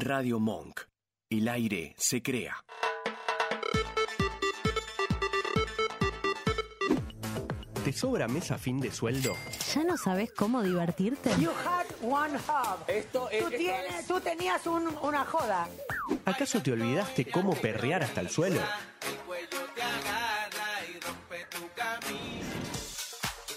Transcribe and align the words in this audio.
Radio 0.00 0.40
Monk. 0.40 0.80
El 1.28 1.46
aire 1.48 1.94
se 1.98 2.22
crea. 2.22 2.56
¿Te 7.84 7.92
sobra 7.92 8.28
mes 8.28 8.50
a 8.50 8.58
fin 8.58 8.78
de 8.78 8.92
sueldo? 8.92 9.36
¿Ya 9.74 9.84
no 9.84 9.96
sabes 9.96 10.30
cómo 10.32 10.62
divertirte? 10.62 11.30
You 11.40 11.50
had 11.50 11.86
one 12.02 12.36
hub. 12.36 12.78
Esto 12.88 13.30
es- 13.30 13.40
tú, 13.40 13.46
esto 13.46 13.56
tienes, 13.58 14.06
tú 14.06 14.20
tenías 14.20 14.66
un- 14.66 14.96
una 15.02 15.24
joda. 15.24 15.66
¿Acaso 16.26 16.60
te 16.62 16.72
olvidaste 16.72 17.24
cómo 17.30 17.54
perrear 17.54 18.02
hasta 18.02 18.20
el 18.20 18.28
suelo? 18.28 18.60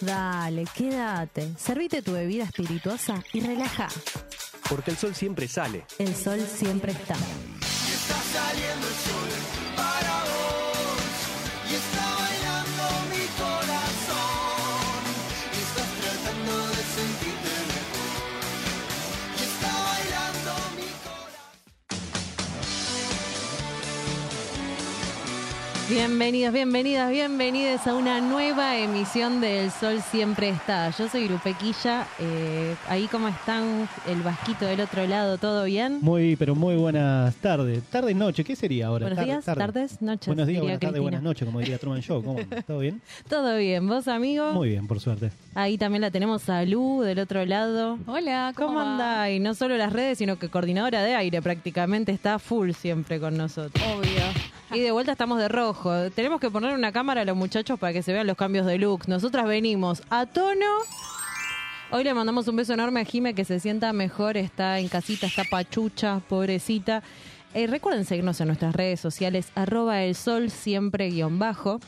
Dale, 0.02 0.66
quédate. 0.76 1.54
Servite 1.58 2.02
tu 2.02 2.12
bebida 2.14 2.44
espirituosa 2.44 3.24
y 3.32 3.40
relaja. 3.42 3.88
Porque 4.74 4.90
el 4.90 4.98
sol 4.98 5.14
siempre 5.14 5.48
sale. 5.48 5.86
El 6.00 6.16
sol 6.16 6.40
siempre 6.52 6.94
está. 6.94 7.16
Bienvenidos, 25.94 26.52
bienvenidas, 26.52 27.12
bienvenidos 27.12 27.86
a 27.86 27.94
una 27.94 28.20
nueva 28.20 28.80
emisión 28.80 29.40
del 29.40 29.70
Sol 29.70 30.02
Siempre 30.02 30.50
Está. 30.50 30.90
Yo 30.90 31.08
soy 31.08 31.28
Grupequilla. 31.28 32.08
Eh, 32.20 32.76
ahí 32.90 33.08
cómo 33.12 33.28
están 33.28 33.88
el 34.08 34.24
vasquito 34.24 34.66
del 34.66 34.82
otro 34.82 35.06
lado, 35.06 35.38
¿todo 35.38 35.66
bien? 35.66 36.00
Muy, 36.02 36.36
pero 36.36 36.56
muy 36.56 36.76
buenas 36.78 37.36
tardes. 37.36 37.84
Tarde, 37.84 38.16
noche, 38.16 38.44
¿qué 38.44 38.56
sería 38.56 38.88
ahora? 38.88 39.04
Buenos 39.06 39.18
Tarde, 39.18 39.32
días, 39.32 39.46
tarde. 39.46 39.60
tardes, 39.60 40.02
noches. 40.02 40.26
Buenos 40.26 40.48
días, 40.48 40.62
buenas 40.62 40.80
tardes, 40.80 41.00
buenas 41.00 41.22
noches, 41.22 41.46
como 41.46 41.60
diría 41.60 41.78
Truman 41.78 42.02
Show. 42.02 42.24
¿Cómo? 42.24 42.40
¿Todo 42.66 42.80
bien? 42.80 43.00
Todo 43.30 43.56
bien, 43.56 43.88
vos 43.88 44.08
amigo. 44.08 44.52
Muy 44.52 44.70
bien, 44.70 44.88
por 44.88 45.00
suerte. 45.00 45.30
Ahí 45.54 45.78
también 45.78 46.02
la 46.02 46.10
tenemos 46.10 46.50
a 46.50 46.66
Lu 46.66 47.02
del 47.04 47.20
otro 47.20 47.46
lado. 47.46 48.00
Hola, 48.08 48.52
¿Cómo, 48.56 48.70
¿cómo, 48.70 48.80
anda? 48.80 49.30
Y 49.30 49.40
no 49.40 49.54
solo 49.54 49.78
las 49.78 49.94
redes, 49.94 50.18
sino 50.18 50.40
que 50.40 50.50
coordinadora 50.50 51.04
de 51.04 51.14
aire 51.14 51.40
prácticamente 51.44 52.12
está 52.12 52.40
full 52.40 52.72
siempre 52.72 53.20
con 53.20 53.38
nosotros. 53.38 53.86
Obvio. 53.86 54.43
Y 54.74 54.80
de 54.80 54.92
vuelta 54.92 55.12
estamos 55.12 55.38
de 55.38 55.48
rojo. 55.48 56.10
Tenemos 56.10 56.42
que 56.42 56.50
poner 56.50 56.74
una 56.74 56.92
cámara 56.92 57.22
a 57.22 57.26
los 57.26 57.38
muchachos 57.38 57.78
para 57.78 57.94
que 57.94 58.02
se 58.02 58.12
vean 58.12 58.26
los 58.26 58.36
cambios 58.36 58.66
de 58.66 58.80
look. 58.80 59.08
Nosotras 59.08 59.46
venimos 59.46 60.02
a 60.10 60.26
tono. 60.26 60.66
Hoy 61.92 62.04
le 62.04 62.12
mandamos 62.16 62.48
un 62.48 62.56
beso 62.56 62.74
enorme 62.74 63.02
a 63.02 63.06
Jime 63.06 63.36
que 63.36 63.46
se 63.46 63.60
sienta 63.60 63.94
mejor, 63.94 64.36
está 64.36 64.80
en 64.80 64.88
casita, 64.88 65.28
está 65.28 65.44
pachucha, 65.44 66.22
pobrecita. 66.28 67.04
Eh, 67.54 67.68
recuerden 67.68 68.04
seguirnos 68.04 68.42
en 68.42 68.48
nuestras 68.48 68.76
redes 68.76 69.00
sociales, 69.00 69.52
arroba 69.54 70.02
el 70.02 70.16
sol 70.16 70.50
siempre 70.50 71.12
guion 71.12 71.38
bajo. 71.38 71.80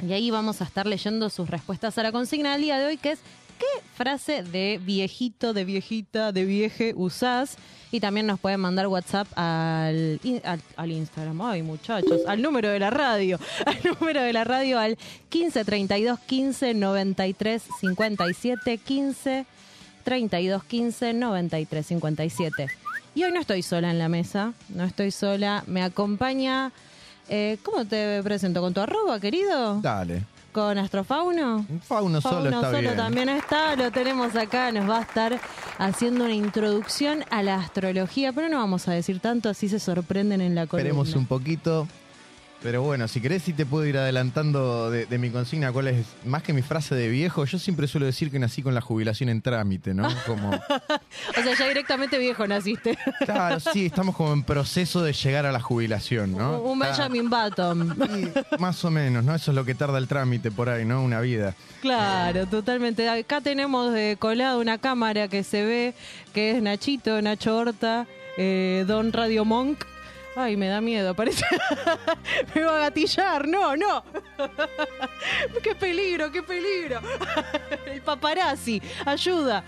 Y 0.00 0.14
ahí 0.14 0.30
vamos 0.30 0.62
a 0.62 0.64
estar 0.64 0.86
leyendo 0.86 1.28
sus 1.28 1.50
respuestas 1.50 1.98
a 1.98 2.02
la 2.02 2.12
consigna 2.12 2.52
del 2.52 2.62
día 2.62 2.78
de 2.78 2.86
hoy, 2.86 2.96
que 2.96 3.10
es 3.10 3.20
¿qué 3.62 3.82
frase 3.94 4.42
de 4.42 4.80
viejito, 4.82 5.52
de 5.52 5.64
viejita, 5.64 6.32
de 6.32 6.44
vieje 6.44 6.94
usás? 6.96 7.56
Y 7.92 8.00
también 8.00 8.26
nos 8.26 8.40
pueden 8.40 8.58
mandar 8.58 8.88
WhatsApp 8.88 9.28
al, 9.36 10.18
al, 10.42 10.60
al 10.76 10.90
Instagram, 10.90 11.40
ay 11.42 11.62
muchachos, 11.62 12.22
al 12.26 12.42
número 12.42 12.70
de 12.70 12.80
la 12.80 12.90
radio, 12.90 13.38
al 13.66 13.78
número 13.84 14.22
de 14.22 14.32
la 14.32 14.42
radio 14.42 14.80
al 14.80 14.98
15 15.28 15.64
32 15.64 16.18
15 16.18 16.74
93 16.74 17.62
57 17.80 18.78
15 18.78 19.46
32 20.02 20.64
15 20.64 21.12
93 21.12 21.86
57. 21.86 22.66
Y 23.14 23.24
hoy 23.24 23.32
no 23.32 23.40
estoy 23.40 23.62
sola 23.62 23.90
en 23.90 23.98
la 23.98 24.08
mesa, 24.08 24.54
no 24.70 24.84
estoy 24.84 25.12
sola, 25.12 25.62
me 25.68 25.82
acompaña, 25.82 26.72
eh, 27.28 27.58
¿cómo 27.62 27.84
te 27.84 28.22
presento? 28.24 28.60
¿Con 28.60 28.74
tu 28.74 28.80
arroba, 28.80 29.20
querido? 29.20 29.80
Dale. 29.82 30.31
¿Con 30.52 30.76
Astrofauno? 30.76 31.64
Un 31.66 31.80
fauno 31.80 32.20
solo 32.20 32.34
Fauno 32.34 32.56
está 32.56 32.70
solo 32.70 32.80
bien. 32.80 32.96
también 32.96 33.28
está, 33.30 33.74
lo 33.74 33.90
tenemos 33.90 34.36
acá, 34.36 34.70
nos 34.70 34.88
va 34.88 34.98
a 34.98 35.02
estar 35.02 35.40
haciendo 35.78 36.24
una 36.24 36.34
introducción 36.34 37.24
a 37.30 37.42
la 37.42 37.54
astrología, 37.56 38.34
pero 38.34 38.50
no 38.50 38.58
vamos 38.58 38.86
a 38.86 38.92
decir 38.92 39.18
tanto, 39.20 39.48
así 39.48 39.70
se 39.70 39.80
sorprenden 39.80 40.42
en 40.42 40.54
la 40.54 40.66
columna. 40.66 40.90
Esperemos 40.90 41.14
un 41.14 41.24
poquito. 41.26 41.88
Pero 42.62 42.82
bueno, 42.82 43.08
si 43.08 43.20
querés 43.20 43.42
sí 43.42 43.52
te 43.52 43.66
puedo 43.66 43.84
ir 43.86 43.98
adelantando 43.98 44.90
de, 44.90 45.06
de 45.06 45.18
mi 45.18 45.30
consigna 45.30 45.72
cuál 45.72 45.88
es, 45.88 46.06
más 46.24 46.42
que 46.42 46.52
mi 46.52 46.62
frase 46.62 46.94
de 46.94 47.08
viejo, 47.08 47.44
yo 47.44 47.58
siempre 47.58 47.88
suelo 47.88 48.06
decir 48.06 48.30
que 48.30 48.38
nací 48.38 48.62
con 48.62 48.74
la 48.74 48.80
jubilación 48.80 49.28
en 49.28 49.42
trámite, 49.42 49.94
¿no? 49.94 50.08
Como, 50.26 50.50
O 51.38 51.42
sea, 51.42 51.54
ya 51.58 51.68
directamente 51.68 52.18
viejo 52.18 52.46
naciste. 52.46 52.96
claro, 53.24 53.58
sí, 53.58 53.86
estamos 53.86 54.14
como 54.14 54.32
en 54.32 54.44
proceso 54.44 55.02
de 55.02 55.12
llegar 55.12 55.46
a 55.46 55.52
la 55.52 55.60
jubilación, 55.60 56.36
¿no? 56.36 56.60
un 56.60 56.78
Benjamin 56.78 57.28
Button. 57.28 57.96
y 58.56 58.58
más 58.60 58.84
o 58.84 58.90
menos, 58.90 59.24
¿no? 59.24 59.34
Eso 59.34 59.50
es 59.50 59.54
lo 59.54 59.64
que 59.64 59.74
tarda 59.74 59.98
el 59.98 60.06
trámite 60.06 60.50
por 60.50 60.68
ahí, 60.68 60.84
¿no? 60.84 61.02
Una 61.02 61.20
vida. 61.20 61.54
Claro, 61.80 62.46
totalmente. 62.46 63.08
Acá 63.08 63.40
tenemos 63.40 63.92
de 63.92 64.16
colado 64.18 64.60
una 64.60 64.78
cámara 64.78 65.26
que 65.28 65.42
se 65.42 65.64
ve 65.64 65.94
que 66.32 66.52
es 66.52 66.62
Nachito, 66.62 67.20
Nacho 67.20 67.56
Horta, 67.56 68.06
eh, 68.36 68.84
Don 68.86 69.12
Radio 69.12 69.44
Monk. 69.44 69.84
Ay, 70.34 70.56
me 70.56 70.66
da 70.68 70.80
miedo, 70.80 71.14
parece. 71.14 71.44
me 72.54 72.62
va 72.62 72.76
a 72.76 72.80
gatillar, 72.80 73.46
no, 73.46 73.76
no. 73.76 74.02
qué 75.62 75.74
peligro, 75.74 76.32
qué 76.32 76.42
peligro. 76.42 77.00
El 77.86 78.00
paparazzi, 78.00 78.80
ayuda. 79.04 79.62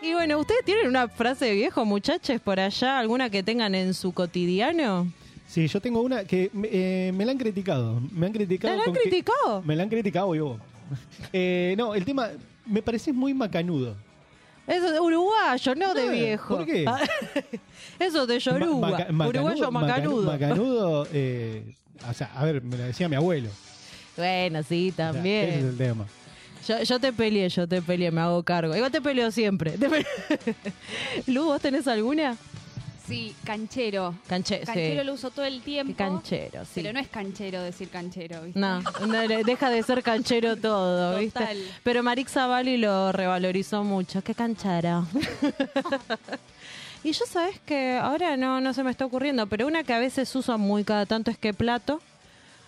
y 0.00 0.12
bueno, 0.12 0.38
¿ustedes 0.38 0.64
tienen 0.64 0.86
una 0.86 1.08
frase 1.08 1.46
de 1.46 1.52
viejo, 1.54 1.84
muchachos, 1.84 2.40
por 2.40 2.60
allá? 2.60 2.98
¿Alguna 3.00 3.28
que 3.28 3.42
tengan 3.42 3.74
en 3.74 3.92
su 3.94 4.12
cotidiano? 4.12 5.08
Sí, 5.48 5.66
yo 5.66 5.80
tengo 5.80 6.00
una 6.00 6.24
que 6.24 6.50
eh, 6.64 7.12
me 7.14 7.24
la 7.24 7.32
han 7.32 7.38
criticado. 7.38 8.00
Me 8.12 8.26
han 8.26 8.32
criticado. 8.32 8.76
¿La 8.76 8.84
han 8.84 8.92
que- 8.92 9.00
criticado? 9.00 9.62
me 9.62 9.74
la 9.76 9.82
han 9.82 9.88
criticado 9.88 10.34
yo. 10.34 10.58
Eh, 11.32 11.74
no, 11.76 11.94
el 11.94 12.04
tema 12.04 12.28
me 12.66 12.82
parece 12.82 13.12
muy 13.12 13.34
macanudo. 13.34 13.96
De 14.66 14.98
uruguayo, 14.98 15.74
no 15.74 15.92
de 15.92 16.06
Eh, 16.06 16.10
viejo. 16.10 16.56
¿por 16.56 16.66
qué? 16.66 16.86
Eso 17.98 18.26
de 18.26 18.38
Yoruba. 18.38 19.06
Uruguayo 19.10 19.70
macanudo. 19.70 20.32
Macanudo, 20.32 21.08
eh, 21.12 21.74
o 22.08 22.12
sea, 22.12 22.30
a 22.34 22.44
ver, 22.44 22.62
me 22.62 22.76
lo 22.76 22.84
decía 22.84 23.08
mi 23.08 23.16
abuelo. 23.16 23.48
Bueno, 24.16 24.62
sí, 24.62 24.90
O 24.92 24.96
sea, 24.96 25.12
también. 25.12 25.48
ese 25.48 25.58
es 25.58 25.64
el 25.64 25.76
tema. 25.76 26.06
Yo, 26.66 26.82
yo 26.82 26.98
te 26.98 27.12
peleé, 27.12 27.48
yo 27.48 27.68
te 27.68 27.82
peleé, 27.82 28.10
me 28.10 28.20
hago 28.20 28.42
cargo. 28.42 28.74
Igual 28.74 28.90
te 28.90 29.00
peleo 29.00 29.30
siempre. 29.30 29.72
Te 29.72 29.88
Lu, 31.26 31.44
¿vos 31.46 31.60
tenés 31.60 31.86
alguna? 31.86 32.36
Sí, 33.06 33.34
canchero. 33.44 34.14
Canche 34.26 34.60
Canchero 34.60 35.02
sí. 35.02 35.06
lo 35.06 35.12
uso 35.12 35.30
todo 35.30 35.44
el 35.44 35.60
tiempo. 35.60 35.94
Canchero, 35.94 36.64
sí. 36.64 36.70
Pero 36.76 36.94
no 36.94 37.00
es 37.00 37.08
canchero 37.08 37.60
decir 37.60 37.90
canchero, 37.90 38.42
¿viste? 38.42 38.58
No, 38.58 38.80
deja 39.44 39.68
de 39.68 39.82
ser 39.82 40.02
canchero 40.02 40.56
todo, 40.56 41.18
¿viste? 41.18 41.38
Total. 41.38 41.58
Pero 41.82 42.02
Marix 42.02 42.32
Zavali 42.32 42.78
lo 42.78 43.12
revalorizó 43.12 43.84
mucho. 43.84 44.22
Qué 44.22 44.34
canchara. 44.34 45.04
y 47.04 47.12
yo 47.12 47.26
sabes 47.26 47.60
que 47.66 47.92
ahora 47.92 48.36
no, 48.38 48.62
no 48.62 48.72
se 48.72 48.82
me 48.82 48.90
está 48.90 49.04
ocurriendo, 49.04 49.46
pero 49.46 49.66
una 49.66 49.84
que 49.84 49.92
a 49.92 49.98
veces 49.98 50.34
uso 50.34 50.56
muy 50.56 50.84
cada 50.84 51.04
tanto 51.04 51.30
es 51.30 51.38
que 51.38 51.52
plato. 51.52 52.00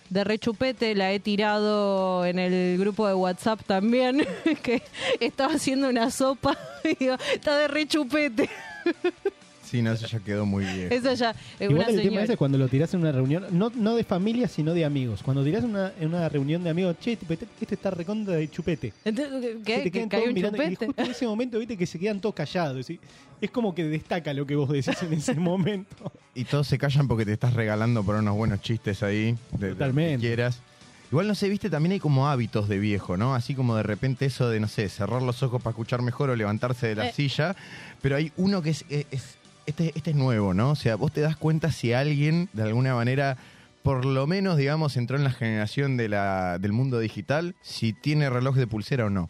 De 0.09 0.23
rechupete 0.23 0.95
la 0.95 1.11
he 1.11 1.19
tirado 1.19 2.23
en 2.23 2.39
el 2.39 2.77
grupo 2.77 3.07
de 3.07 3.13
WhatsApp 3.13 3.59
también, 3.65 4.25
que 4.63 4.81
estaba 5.19 5.55
haciendo 5.55 5.89
una 5.89 6.11
sopa 6.11 6.57
y 6.85 6.95
digo, 6.95 7.17
está 7.33 7.57
de 7.57 7.67
rechupete. 7.67 8.49
Sí, 9.69 9.81
no, 9.81 9.91
eso 9.91 10.07
ya 10.07 10.19
quedó 10.19 10.45
muy 10.45 10.63
bien. 10.65 10.87
Esa 10.91 11.13
ya 11.13 11.31
es 11.59 11.69
Igual 11.69 11.73
una 11.75 11.81
el 11.89 11.95
tema 11.95 12.01
señora. 12.03 12.23
ese 12.23 12.33
es 12.33 12.37
cuando 12.37 12.57
lo 12.57 12.67
tirás 12.67 12.93
en 12.93 13.01
una 13.01 13.11
reunión, 13.11 13.45
no, 13.51 13.71
no 13.75 13.95
de 13.95 14.03
familia, 14.03 14.47
sino 14.47 14.73
de 14.73 14.85
amigos. 14.85 15.21
Cuando 15.23 15.43
tirás 15.43 15.63
en 15.63 15.71
una, 15.71 15.91
en 15.99 16.07
una 16.07 16.29
reunión 16.29 16.63
de 16.63 16.69
amigos, 16.69 16.95
che, 17.01 17.17
tipo, 17.17 17.33
este, 17.33 17.45
este 17.59 17.75
está 17.75 17.91
recontra 17.91 18.35
de 18.35 18.49
chupete. 18.49 18.93
Entonces, 19.03 19.41
Se 19.57 19.61
¿Qué? 19.63 19.77
te 19.79 19.83
¿Que, 19.83 19.91
quedan 19.91 20.09
que 20.09 20.17
todos 20.17 20.27
un 20.29 20.33
mirando, 20.33 20.63
y 20.63 20.75
justo 20.75 20.93
en 21.03 21.11
ese 21.11 21.25
momento, 21.27 21.59
viste, 21.59 21.75
que 21.77 21.85
se 21.85 21.99
quedan 21.99 22.21
todos 22.21 22.33
callados. 22.35 22.85
¿sí? 22.85 22.99
Es 23.41 23.51
como 23.51 23.75
que 23.75 23.83
destaca 23.83 24.33
lo 24.33 24.45
que 24.45 24.55
vos 24.55 24.69
decís 24.69 25.01
en 25.03 25.13
ese 25.13 25.33
momento. 25.39 26.11
Y 26.33 26.45
todos 26.45 26.67
se 26.67 26.77
callan 26.77 27.07
porque 27.07 27.25
te 27.25 27.33
estás 27.33 27.53
regalando 27.53 28.03
por 28.03 28.15
unos 28.15 28.35
buenos 28.35 28.61
chistes 28.61 29.03
ahí. 29.03 29.35
De, 29.51 29.69
Totalmente. 29.69 30.21
que 30.21 30.27
quieras. 30.27 30.61
Igual 31.09 31.25
no 31.25 31.35
sé, 31.35 31.47
viste, 31.47 31.69
también 31.69 31.93
hay 31.93 31.99
como 32.01 32.27
hábitos 32.27 32.67
de 32.67 32.79
viejo, 32.79 33.15
¿no? 33.15 33.33
Así 33.33 33.55
como 33.55 33.77
de 33.77 33.83
repente 33.83 34.25
eso 34.25 34.49
de, 34.49 34.59
no 34.59 34.67
sé, 34.67 34.89
cerrar 34.89 35.21
los 35.21 35.41
ojos 35.41 35.61
para 35.61 35.71
escuchar 35.71 36.01
mejor 36.01 36.29
o 36.29 36.35
levantarse 36.35 36.87
de 36.87 36.95
la 36.95 37.07
Eh. 37.07 37.13
silla. 37.13 37.55
Pero 38.01 38.17
hay 38.17 38.33
uno 38.35 38.61
que 38.61 38.71
es, 38.71 38.83
es- 38.89 39.05
es- 39.11 39.36
este, 39.67 39.91
este 39.95 40.09
es 40.11 40.15
nuevo, 40.15 40.53
¿no? 40.55 40.71
O 40.71 40.75
sea, 40.75 40.95
vos 40.95 41.11
te 41.11 41.21
das 41.21 41.37
cuenta 41.37 41.71
si 41.71 41.93
alguien, 41.93 42.49
de 42.53 42.63
alguna 42.63 42.95
manera, 42.95 43.37
por 43.83 44.03
lo 44.05 44.25
menos, 44.27 44.57
digamos, 44.57 44.97
entró 44.97 45.15
en 45.17 45.23
la 45.23 45.31
generación 45.31 45.95
de 45.97 46.09
la, 46.09 46.57
del 46.59 46.73
mundo 46.73 46.99
digital, 46.99 47.53
si 47.61 47.93
tiene 47.93 48.29
reloj 48.29 48.55
de 48.55 48.65
pulsera 48.67 49.05
o 49.05 49.09
no. 49.09 49.29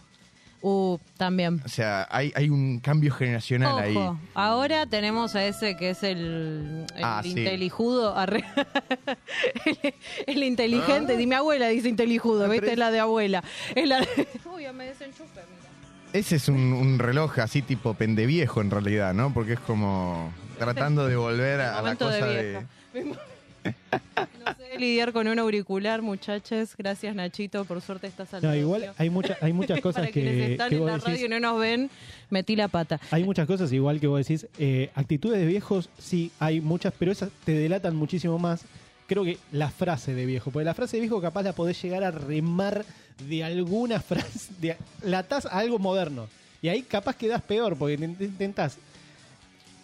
Uh, 0.63 0.97
también. 1.17 1.61
O 1.63 1.69
sea, 1.69 2.07
hay, 2.09 2.33
hay 2.35 2.49
un 2.49 2.79
cambio 2.79 3.13
generacional 3.13 3.77
ahí. 3.77 3.95
Ahora 4.33 4.87
tenemos 4.87 5.35
a 5.35 5.45
ese 5.45 5.77
que 5.77 5.91
es 5.91 6.01
el, 6.01 6.85
el 6.95 7.03
Ah, 7.03 7.19
sí. 7.21 7.29
intelijudo, 7.29 8.15
arre- 8.17 8.43
el, 9.65 9.93
el 10.25 10.43
inteligente, 10.43 11.13
Ah. 11.13 11.15
di 11.17 11.27
mi 11.27 11.35
abuela 11.35 11.67
dice 11.67 11.89
intelijudo, 11.89 12.45
Ah, 12.45 12.47
¿viste? 12.47 12.71
Es 12.71 12.77
la 12.77 12.89
de 12.89 12.99
abuela. 12.99 13.43
Es 13.75 13.87
la 13.87 13.99
de... 13.99 14.27
Uy, 14.55 14.65
me 14.73 14.85
desenchufe, 14.85 15.41
mira. 15.49 15.66
Ese 16.13 16.37
es 16.37 16.47
un, 16.47 16.73
un 16.73 16.99
reloj 16.99 17.39
así 17.39 17.61
tipo 17.61 17.93
pendeviejo 17.93 18.61
en 18.61 18.71
realidad, 18.71 19.13
¿no? 19.13 19.33
Porque 19.33 19.53
es 19.53 19.59
como... 19.59 20.31
tratando 20.57 21.05
de 21.07 21.15
volver 21.15 21.61
a, 21.61 21.77
a 21.77 21.81
la 21.81 21.89
de 21.91 21.95
cosa 21.97 22.25
de... 22.25 22.65
No 23.03 24.53
sé 24.57 24.79
lidiar 24.79 25.11
con 25.11 25.27
un 25.27 25.37
auricular, 25.39 26.01
muchachos. 26.01 26.73
Gracias, 26.77 27.13
Nachito. 27.13 27.65
Por 27.65 27.81
suerte 27.81 28.07
estás 28.07 28.33
al 28.33 28.41
No, 28.41 28.55
igual 28.55 28.93
hay, 28.97 29.09
mucha, 29.09 29.37
hay 29.41 29.51
muchas 29.51 29.81
cosas 29.81 30.03
Para 30.03 30.13
quienes 30.13 30.33
que, 30.35 30.51
están 30.53 30.69
que 30.69 30.77
en 30.77 30.85
la 30.85 30.93
decís. 30.93 31.05
radio 31.05 31.25
y 31.25 31.29
no 31.29 31.39
nos 31.41 31.59
ven, 31.59 31.89
metí 32.29 32.55
la 32.55 32.69
pata. 32.69 32.99
Hay 33.11 33.23
muchas 33.25 33.45
cosas 33.45 33.71
igual 33.73 33.99
que 33.99 34.07
vos 34.07 34.19
decís. 34.25 34.47
eh, 34.57 34.89
actitudes 34.95 35.39
de 35.39 35.45
viejos, 35.45 35.89
sí, 35.99 36.31
hay 36.39 36.61
muchas, 36.61 36.93
pero 36.97 37.11
esas 37.11 37.29
te 37.43 37.51
delatan 37.51 37.95
muchísimo 37.95 38.39
más. 38.39 38.63
Creo 39.07 39.23
que 39.23 39.37
la 39.53 39.69
frase 39.69 40.13
de 40.13 40.25
viejo, 40.25 40.51
porque 40.51 40.65
la 40.65 40.73
frase 40.73 40.97
de 40.97 41.01
viejo 41.01 41.21
capaz 41.21 41.43
la 41.43 41.53
podés 41.53 41.81
llegar 41.81 42.03
a 42.03 42.11
remar 42.11 42.85
de 43.27 43.43
alguna 43.43 43.99
frase, 44.01 44.49
de, 44.59 44.77
la 45.01 45.19
atás 45.19 45.45
a 45.45 45.57
algo 45.59 45.79
moderno. 45.79 46.27
Y 46.61 46.67
ahí 46.69 46.81
capaz 46.83 47.15
quedás 47.15 47.41
peor, 47.41 47.77
porque 47.77 47.97
te- 47.97 48.07
te 48.07 48.25
intentás, 48.25 48.77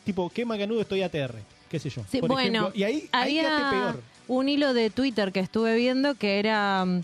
tipo, 0.05 0.29
qué 0.29 0.43
macanudo 0.45 0.81
estoy 0.81 1.01
ATR, 1.03 1.35
qué 1.69 1.79
sé 1.79 1.89
yo. 1.89 2.03
Sí, 2.11 2.19
por 2.19 2.31
bueno, 2.31 2.67
ejemplo. 2.67 2.71
y 2.79 2.83
ahí, 2.83 3.09
había 3.11 3.69
peor. 3.71 4.01
un 4.27 4.49
hilo 4.49 4.73
de 4.73 4.89
Twitter 4.89 5.31
que 5.31 5.39
estuve 5.39 5.75
viendo 5.75 6.15
que 6.15 6.39
era. 6.39 6.83
mm, 6.83 7.01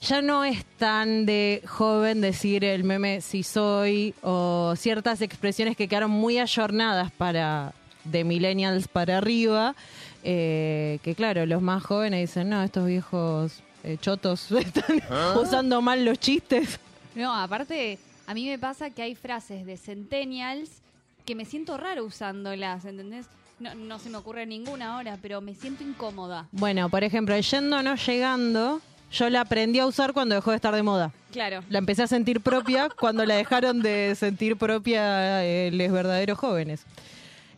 Ya 0.00 0.20
no 0.22 0.44
es 0.44 0.64
tan 0.78 1.24
de 1.26 1.62
joven 1.66 2.20
decir 2.20 2.64
el 2.64 2.84
meme 2.84 3.20
si 3.20 3.42
soy 3.42 4.14
o 4.22 4.74
ciertas 4.76 5.22
expresiones 5.22 5.76
que 5.76 5.88
quedaron 5.88 6.10
muy 6.10 6.38
ayornadas 6.38 7.10
para 7.12 7.72
de 8.04 8.24
millennials 8.24 8.86
para 8.88 9.18
arriba. 9.18 9.74
Eh, 10.24 10.98
que 11.02 11.14
claro, 11.14 11.46
los 11.46 11.62
más 11.62 11.82
jóvenes 11.82 12.28
dicen, 12.28 12.48
no, 12.48 12.62
estos 12.62 12.86
viejos 12.86 13.62
eh, 13.84 13.96
chotos 14.00 14.50
están 14.52 15.00
usando 15.36 15.80
mal 15.80 16.04
los 16.04 16.18
chistes. 16.18 16.78
No, 17.14 17.34
aparte, 17.34 17.98
a 18.26 18.34
mí 18.34 18.46
me 18.46 18.58
pasa 18.58 18.90
que 18.90 19.02
hay 19.02 19.14
frases 19.14 19.64
de 19.66 19.76
centennials 19.76 20.70
que 21.24 21.34
me 21.34 21.44
siento 21.44 21.76
raro 21.76 22.04
usándolas, 22.04 22.84
¿entendés? 22.84 23.26
No, 23.60 23.74
no 23.74 23.98
se 23.98 24.08
me 24.08 24.18
ocurre 24.18 24.46
ninguna 24.46 24.94
ahora, 24.94 25.18
pero 25.20 25.40
me 25.40 25.54
siento 25.54 25.82
incómoda. 25.82 26.46
Bueno, 26.52 26.88
por 26.88 27.02
ejemplo, 27.02 27.34
el 27.34 27.42
yendo 27.42 27.82
no 27.82 27.96
llegando, 27.96 28.80
yo 29.10 29.28
la 29.30 29.40
aprendí 29.40 29.78
a 29.78 29.86
usar 29.86 30.12
cuando 30.12 30.34
dejó 30.34 30.50
de 30.50 30.56
estar 30.56 30.74
de 30.74 30.82
moda. 30.82 31.12
Claro. 31.32 31.62
La 31.68 31.78
empecé 31.78 32.02
a 32.02 32.06
sentir 32.06 32.40
propia 32.40 32.88
cuando 32.88 33.24
la 33.26 33.34
dejaron 33.34 33.82
de 33.82 34.14
sentir 34.14 34.56
propia 34.56 35.44
eh, 35.44 35.70
los 35.72 35.90
verdaderos 35.90 36.38
jóvenes. 36.38 36.84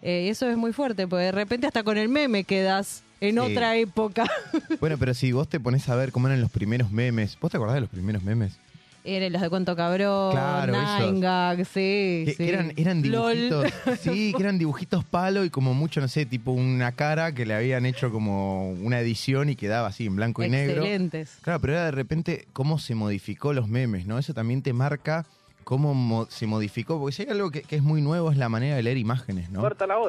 Eh, 0.02 0.29
eso 0.31 0.49
es 0.50 0.56
muy 0.56 0.73
fuerte, 0.73 1.06
porque 1.06 1.25
de 1.26 1.32
repente 1.32 1.67
hasta 1.67 1.82
con 1.82 1.99
el 1.99 2.08
meme 2.08 2.44
quedas 2.44 3.02
en 3.20 3.38
otra 3.38 3.76
época. 3.76 4.25
Bueno, 4.81 4.97
pero 4.99 5.12
si 5.14 5.32
vos 5.32 5.47
te 5.49 5.61
pones 5.61 5.88
a 5.91 5.94
ver 5.97 6.11
cómo 6.12 6.29
eran 6.29 6.41
los 6.41 6.50
primeros 6.50 6.91
memes, 6.91 7.37
¿vos 7.41 7.50
te 7.50 7.56
acordás 7.58 7.75
de 7.75 7.82
los 7.82 7.91
primeros 7.91 8.23
memes? 8.23 8.56
Eran 9.02 9.32
los 9.32 9.41
de 9.43 9.49
Cuento 9.50 9.75
Cabrón, 9.76 10.32
Claro. 10.32 10.73
Nine 10.75 11.20
Gag, 11.20 11.58
sí, 11.67 12.23
Que, 12.26 12.35
sí. 12.37 12.37
que 12.37 12.49
eran, 12.50 12.73
eran 12.76 13.11
LOL. 13.11 13.35
dibujitos, 13.35 13.99
sí, 14.00 14.32
que 14.37 14.43
eran 14.43 14.58
dibujitos 14.58 15.05
palo 15.05 15.44
y 15.44 15.50
como 15.50 15.73
mucho, 15.75 16.00
no 16.02 16.08
sé, 16.08 16.26
tipo 16.26 16.52
una 16.52 16.93
cara 16.93 17.32
que 17.35 17.44
le 17.47 17.55
habían 17.55 17.87
hecho 17.87 18.11
como 18.11 18.70
una 18.73 19.00
edición 19.00 19.49
y 19.50 19.56
quedaba 19.56 19.88
así 19.88 20.06
en 20.06 20.17
blanco 20.17 20.43
y 20.44 20.50
negro. 20.50 20.82
Excelentes. 20.82 21.38
Claro, 21.43 21.61
pero 21.61 21.73
era 21.75 21.85
de 21.87 21.91
repente 21.93 22.47
cómo 22.52 22.79
se 22.79 22.94
modificó 22.94 23.52
los 23.55 23.69
memes, 23.69 24.06
¿no? 24.06 24.19
Eso 24.19 24.35
también 24.35 24.61
te 24.62 24.73
marca 24.75 25.25
cómo 25.70 25.94
mo- 25.94 26.26
se 26.28 26.49
modificó, 26.49 26.99
porque 26.99 27.14
si 27.14 27.22
hay 27.22 27.28
algo 27.28 27.52
que, 27.52 27.62
que 27.62 27.76
es 27.76 27.82
muy 27.82 28.02
nuevo 28.02 28.32
es 28.32 28.37
la 28.37 28.49
manera 28.49 28.75
de 28.75 28.82
leer 28.82 28.99
imágenes, 28.99 29.50
¿no? 29.50 29.61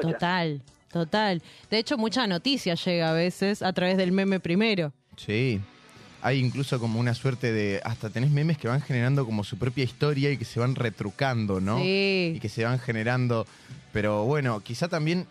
Total, 0.02 0.60
total. 0.90 1.40
De 1.70 1.78
hecho, 1.78 1.96
mucha 1.96 2.26
noticia 2.26 2.74
llega 2.74 3.10
a 3.10 3.12
veces 3.12 3.62
a 3.62 3.72
través 3.72 3.96
del 3.96 4.10
meme 4.10 4.40
primero. 4.40 4.92
Sí. 5.16 5.60
Hay 6.20 6.40
incluso 6.40 6.80
como 6.80 6.98
una 6.98 7.14
suerte 7.14 7.52
de. 7.52 7.80
Hasta 7.84 8.10
tenés 8.10 8.32
memes 8.32 8.58
que 8.58 8.66
van 8.66 8.80
generando 8.80 9.24
como 9.24 9.44
su 9.44 9.56
propia 9.56 9.84
historia 9.84 10.32
y 10.32 10.36
que 10.36 10.44
se 10.44 10.58
van 10.58 10.74
retrucando, 10.74 11.60
¿no? 11.60 11.78
Sí. 11.78 12.32
Y 12.36 12.40
que 12.40 12.48
se 12.48 12.64
van 12.64 12.80
generando. 12.80 13.46
Pero 13.92 14.24
bueno, 14.24 14.58
quizá 14.60 14.88
también 14.88 15.26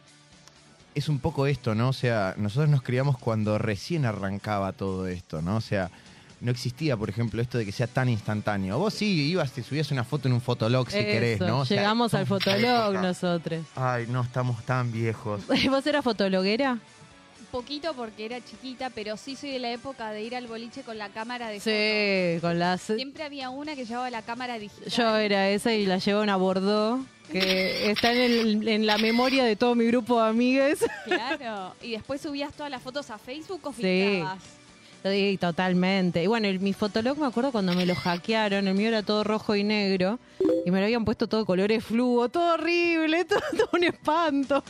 es 0.95 1.09
un 1.09 1.19
poco 1.19 1.45
esto, 1.45 1.75
¿no? 1.75 1.89
O 1.89 1.93
sea, 1.93 2.35
nosotros 2.37 2.69
nos 2.69 2.83
criamos 2.83 3.17
cuando 3.17 3.57
recién 3.57 4.05
arrancaba 4.05 4.71
todo 4.71 5.07
esto, 5.07 5.41
¿no? 5.41 5.57
O 5.57 5.61
sea, 5.61 5.91
no 6.41 6.51
existía, 6.51 6.97
por 6.97 7.09
ejemplo, 7.09 7.41
esto 7.41 7.57
de 7.57 7.65
que 7.65 7.71
sea 7.71 7.87
tan 7.87 8.09
instantáneo. 8.09 8.77
Vos 8.79 8.93
sí 8.95 9.05
ibas, 9.29 9.51
te 9.51 9.63
subías 9.63 9.91
una 9.91 10.03
foto 10.03 10.27
en 10.27 10.33
un 10.33 10.41
fotolog 10.41 10.89
si 10.89 10.97
Eso, 10.97 11.05
querés, 11.05 11.39
¿no? 11.39 11.59
O 11.59 11.65
sea, 11.65 11.77
Llegamos 11.77 12.13
al 12.13 12.25
fotolog 12.27 12.93
nosotros. 12.95 13.63
Ay, 13.75 14.07
no, 14.09 14.21
estamos 14.21 14.63
tan 14.65 14.91
viejos. 14.91 15.41
¿Vos 15.69 15.85
eras 15.87 16.03
fotologuera? 16.03 16.79
Poquito 17.51 17.93
porque 17.93 18.25
era 18.25 18.39
chiquita, 18.43 18.89
pero 18.91 19.17
sí 19.17 19.35
soy 19.35 19.51
de 19.51 19.59
la 19.59 19.71
época 19.71 20.11
de 20.11 20.23
ir 20.23 20.35
al 20.37 20.47
boliche 20.47 20.83
con 20.83 20.97
la 20.97 21.09
cámara 21.09 21.49
de 21.49 21.59
Sí, 21.59 22.39
con 22.39 22.57
las... 22.59 22.81
Siempre 22.81 23.23
había 23.23 23.49
una 23.49 23.75
que 23.75 23.83
llevaba 23.85 24.09
la 24.09 24.21
cámara 24.21 24.57
digital. 24.57 24.87
Yo 24.89 25.17
era 25.17 25.49
esa 25.49 25.73
y 25.73 25.85
la 25.85 25.97
llevaba 25.97 26.23
una 26.23 26.37
Bordeaux, 26.37 27.05
que 27.29 27.91
está 27.91 28.13
en, 28.13 28.19
el- 28.21 28.67
en 28.69 28.85
la 28.85 28.97
memoria 28.97 29.43
de 29.43 29.57
todo 29.57 29.75
mi 29.75 29.85
grupo 29.85 30.21
de 30.23 30.29
amigues. 30.29 30.79
Claro. 31.05 31.75
Y 31.81 31.91
después 31.91 32.21
subías 32.21 32.53
todas 32.53 32.71
las 32.71 32.81
fotos 32.81 33.09
a 33.11 33.17
Facebook 33.17 33.59
o 33.63 33.73
Sí. 33.73 33.81
filtrabas. 33.83 34.39
Sí, 35.03 35.37
totalmente. 35.41 36.23
Y 36.23 36.27
bueno, 36.27 36.47
el- 36.47 36.59
mi 36.59 36.73
fotolog 36.73 37.17
me 37.17 37.25
acuerdo 37.25 37.51
cuando 37.51 37.73
me 37.73 37.85
lo 37.85 37.95
hackearon, 37.95 38.67
el 38.67 38.75
mío 38.75 38.87
era 38.89 39.01
todo 39.03 39.23
rojo 39.23 39.55
y 39.55 39.63
negro, 39.63 40.19
y 40.65 40.69
me 40.71 40.79
lo 40.79 40.85
habían 40.85 41.05
puesto 41.05 41.27
todo 41.27 41.45
colores 41.45 41.83
fluo, 41.83 42.29
todo 42.29 42.53
horrible, 42.53 43.25
todo, 43.29 43.39
todo 43.57 43.69
un 43.73 43.83
espanto. 43.83 44.63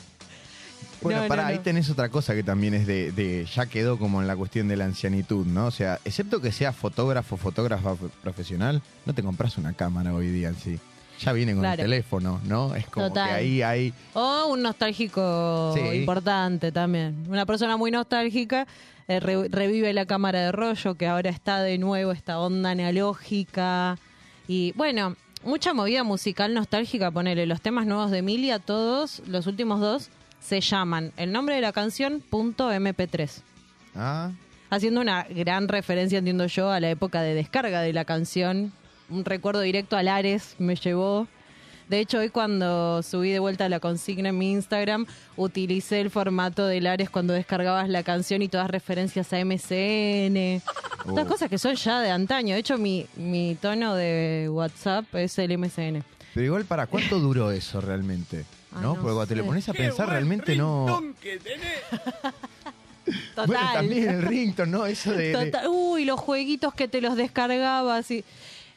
Bueno, 1.01 1.24
No, 1.24 1.28
para 1.28 1.42
no, 1.44 1.48
ahí 1.50 1.57
tenés 1.60 1.89
otra 1.89 2.10
cosa 2.10 2.36
que 2.36 2.44
también 2.44 2.75
es 2.75 2.86
de, 2.88 3.12
de- 3.12 3.45
ya 3.45 3.66
quedó 3.66 3.98
como 3.98 4.22
en 4.22 4.28
la 4.28 4.36
cuestión 4.38 4.68
de 4.68 4.78
la 4.78 4.86
ancianitud, 4.86 5.45
¿no? 5.48 5.66
O 5.66 5.72
sea, 5.72 6.00
excepto 6.06 6.39
que 6.39 6.51
seas 6.51 6.75
fotógrafo, 6.75 7.38
fotógrafa 7.38 7.95
profesional, 8.22 8.81
no 9.06 9.13
te 9.13 9.24
compras 9.24 9.57
una 9.57 9.74
cámara 9.74 10.13
hoy 10.13 10.28
día 10.28 10.50
en 10.50 10.56
sí. 10.56 10.80
Ya 11.23 11.33
viene 11.33 11.51
con 11.53 11.62
Claro. 11.62 11.81
el 11.83 11.89
teléfono, 11.89 12.41
¿no? 12.45 12.73
Es 12.75 12.85
como 12.88 13.07
Total. 13.07 13.29
que 13.29 13.33
ahí 13.35 13.62
hay... 13.62 13.94
O 14.13 14.47
un 14.47 14.62
nostálgico 14.63 15.73
Sí. 15.75 15.97
importante 15.97 16.71
también. 16.71 17.25
Una 17.29 17.45
persona 17.45 17.77
muy 17.77 17.91
nostálgica 17.91 18.65
eh, 19.07 19.19
re- 19.19 19.47
revive 19.50 19.94
la 19.94 20.06
cámara 20.06 20.39
de 20.41 20.51
rollo, 20.51 20.95
que 20.95 21.07
ahora 21.07 21.29
está 21.29 21.62
de 21.62 21.77
nuevo 21.77 22.12
esta 22.12 22.39
onda 22.39 22.71
analógica. 22.71 23.97
Y 24.47 24.71
bueno, 24.75 25.15
mucha 25.44 25.73
movida 25.73 26.03
musical 26.03 26.53
nostálgica, 26.53 27.12
ponele. 27.12 27.45
Los 27.45 27.62
temas 27.62 27.85
nuevos 27.85 28.09
de 28.12 28.19
Emilia, 28.19 28.59
todos, 28.59 29.21
los 29.27 29.47
últimos 29.47 29.79
dos, 29.79 30.09
se 30.39 30.62
llaman 30.62 31.12
el 31.18 31.31
nombre 31.31 31.56
de 31.56 31.62
la 31.62 31.71
canción 31.71 32.21
punto 32.29 32.71
.mp3. 32.71 33.41
Ah, 33.95 34.31
Haciendo 34.69 35.01
una 35.01 35.23
gran 35.29 35.68
referencia, 35.68 36.19
entiendo 36.19 36.45
yo, 36.45 36.71
a 36.71 36.79
la 36.79 36.89
época 36.89 37.21
de 37.21 37.33
descarga 37.35 37.81
de 37.81 37.91
la 37.91 38.06
canción. 38.06 38.71
Un 39.12 39.25
recuerdo 39.25 39.62
directo 39.62 39.98
a 39.98 40.04
Lares 40.04 40.56
me 40.58 40.75
llevó. 40.75 41.28
De 41.90 42.00
hecho, 42.00 42.19
hoy 42.19 42.30
cuando 42.30 43.04
subí 43.04 43.31
de 43.31 43.40
vuelta 43.40 43.68
la 43.68 43.81
consigna 43.81 44.30
en 44.30 44.38
mi 44.38 44.52
Instagram, 44.54 45.06
utilicé 45.36 46.00
el 46.00 46.10
formato 46.10 46.66
de 46.66 46.80
Lares 46.80 47.10
cuando 47.10 47.33
descargabas 47.33 47.90
la 47.90 48.04
canción 48.04 48.42
y 48.42 48.47
todas 48.47 48.69
referencias 48.69 49.33
a 49.33 49.44
MCN. 49.44 50.62
Todas 51.06 51.26
Oh. 51.26 51.28
cosas 51.28 51.50
que 51.50 51.57
son 51.57 51.76
ya 51.76 52.00
de 52.00 52.09
antaño. 52.12 52.54
De 52.54 52.59
hecho, 52.62 52.78
mi, 52.78 53.06
mi 53.18 53.56
tono 53.59 53.95
de 53.95 54.47
WhatsApp 54.50 55.14
es 55.16 55.38
el 55.40 55.57
MCN. 55.57 56.04
pero 56.33 56.45
igual, 56.45 56.64
¿para 56.66 56.88
cuánto 56.88 57.19
duró 57.19 57.52
eso 57.52 57.81
realmente? 57.81 58.45
Ah, 58.71 58.80
¿No? 58.81 58.81
no 58.81 58.94
Porque 58.94 59.06
cuando 59.16 59.28
te 59.28 59.35
lo 59.35 59.45
pones 59.45 59.68
a 59.68 59.74
pensar, 59.74 60.07
realmente 60.07 60.56
no... 60.56 60.85
Total. 63.35 63.47
Bueno, 63.47 63.69
también 63.74 64.07
el 64.09 64.21
rington, 64.21 64.69
¿no? 64.71 64.85
Eso 64.85 65.12
de... 65.12 65.35
de- 65.35 65.45
Total. 65.52 65.68
Uy, 65.68 66.06
los 66.06 66.19
jueguitos 66.19 66.74
que 66.74 66.88
te 66.88 67.02
los 67.02 67.18
descargabas. 67.18 68.09
Y... 68.12 68.24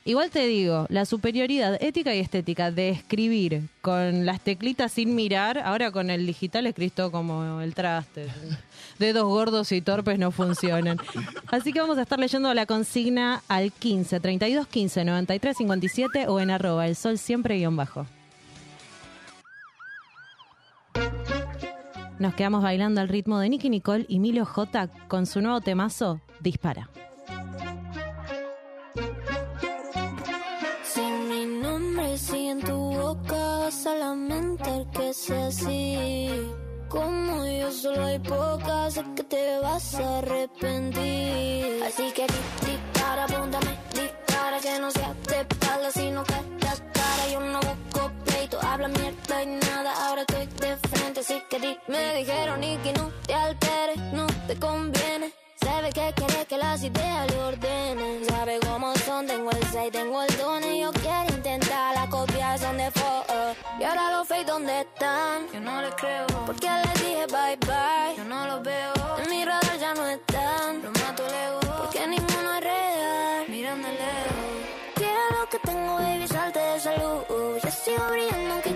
Igual 0.06 0.30
te 0.30 0.46
digo, 0.46 0.84
la 0.90 1.06
superioridad 1.06 1.82
ética 1.82 2.14
y 2.14 2.20
estética 2.20 2.70
de 2.70 2.90
escribir 2.90 3.62
con 3.80 4.26
las 4.26 4.42
teclitas 4.42 4.92
sin 4.92 5.14
mirar, 5.14 5.58
ahora 5.58 5.90
con 5.92 6.10
el 6.10 6.26
digital 6.26 6.66
escribís 6.66 6.92
todo 6.92 7.10
como 7.10 7.62
el 7.62 7.74
traste. 7.74 8.26
Dedos 8.98 9.24
gordos 9.24 9.72
y 9.72 9.80
torpes 9.80 10.18
no 10.18 10.30
funcionan. 10.30 10.98
Así 11.46 11.72
que 11.72 11.80
vamos 11.80 11.96
a 11.96 12.02
estar 12.02 12.18
leyendo 12.18 12.52
la 12.52 12.66
consigna 12.66 13.42
al 13.48 13.72
15 13.72 14.20
32 14.20 14.66
15 14.66 15.04
93 15.06 15.56
57 15.56 16.28
o 16.28 16.38
en 16.38 16.50
arroba 16.50 16.86
el 16.86 16.96
sol 16.96 17.16
siempre 17.16 17.56
guion 17.56 17.74
bajo. 17.74 18.06
Nos 22.18 22.34
quedamos 22.34 22.62
bailando 22.62 23.00
al 23.00 23.08
ritmo 23.08 23.38
de 23.38 23.48
Nicky 23.48 23.70
Nicole 23.70 24.04
y 24.06 24.18
Milo 24.18 24.44
J 24.44 24.88
con 25.08 25.24
su 25.24 25.40
nuevo 25.40 25.62
temazo, 25.62 26.20
Dispara. 26.40 26.90
Nombre 32.14 32.18
sigue 32.18 32.50
en 32.50 32.60
tu 32.60 32.72
boca, 32.92 33.58
vas 33.60 33.86
a 33.86 33.94
lamentar 33.94 34.86
que 34.92 35.12
sea 35.12 35.46
así. 35.48 36.28
Como 36.88 37.44
yo 37.46 37.70
solo 37.72 38.04
hay 38.04 38.18
pocas, 38.20 38.94
sé 38.94 39.04
que 39.16 39.22
te 39.24 39.58
vas 39.58 39.94
a 39.96 40.18
arrepentir. 40.18 41.82
Así 41.84 42.12
que 42.12 42.26
di- 42.26 42.70
dispara, 42.70 43.24
apúntame, 43.24 43.76
dispara, 43.92 44.60
que 44.60 44.78
no 44.78 44.90
sea 44.90 45.14
de 45.28 45.40
espalda, 45.40 45.90
sino 45.90 46.22
que 46.24 46.34
la 46.64 46.74
cara. 46.92 47.28
Yo 47.32 47.40
no 47.40 47.58
busco 47.60 48.10
pleito, 48.24 48.58
habla 48.62 48.88
mierda 48.88 49.42
y 49.42 49.46
nada, 49.46 49.92
ahora 50.06 50.20
estoy 50.22 50.46
de 50.46 50.76
frente. 50.88 51.20
Así 51.20 51.42
que 51.50 51.58
di, 51.58 51.76
me 51.88 52.14
dijeron 52.14 52.62
y 52.62 52.76
que 52.78 52.92
no 52.92 53.10
te 53.26 53.34
alteres, 53.34 53.98
no 54.12 54.26
te 54.46 54.56
conviene. 54.58 55.32
Sabe 55.60 55.90
que 55.92 56.12
quiere 56.14 56.44
que 56.46 56.58
las 56.58 56.82
ideas 56.84 57.30
le 57.32 57.38
ordenen. 57.42 58.24
Sabe 58.26 58.58
cómo 58.60 58.94
son, 59.06 59.26
tengo 59.26 59.50
el 59.50 59.64
6, 59.72 59.90
tengo 59.92 60.22
el 60.22 60.36
don 60.36 60.62
ahora 63.98 64.18
los 64.18 64.28
fake, 64.28 64.46
¿dónde 64.46 64.80
están? 64.80 65.46
Yo 65.52 65.60
no 65.60 65.80
les 65.82 65.94
creo 65.94 66.26
porque 66.46 66.68
le 66.68 66.92
dije 67.00 67.26
bye 67.26 67.56
bye. 67.66 68.16
Yo 68.16 68.24
no 68.24 68.46
los 68.46 68.62
veo, 68.62 68.92
en 69.22 69.30
mi 69.30 69.44
radar 69.44 69.78
ya 69.78 69.94
no 69.94 70.06
están. 70.08 70.82
Los 70.82 70.92
mato 71.02 71.22
lejos, 71.26 71.64
porque 71.80 72.06
ninguno 72.06 72.54
es 72.56 72.60
real. 72.60 73.44
Miran 73.48 73.82
de 73.82 73.92
lejos. 73.92 74.54
Quiero 74.96 75.40
lo 75.40 75.48
que 75.48 75.58
tengo, 75.58 75.94
baby, 75.96 76.28
salte 76.28 76.58
de 76.58 76.80
salud. 76.80 77.22
Yo 77.62 77.70
sigo 77.70 78.04
brillando 78.10 78.54
aunque 78.54 78.73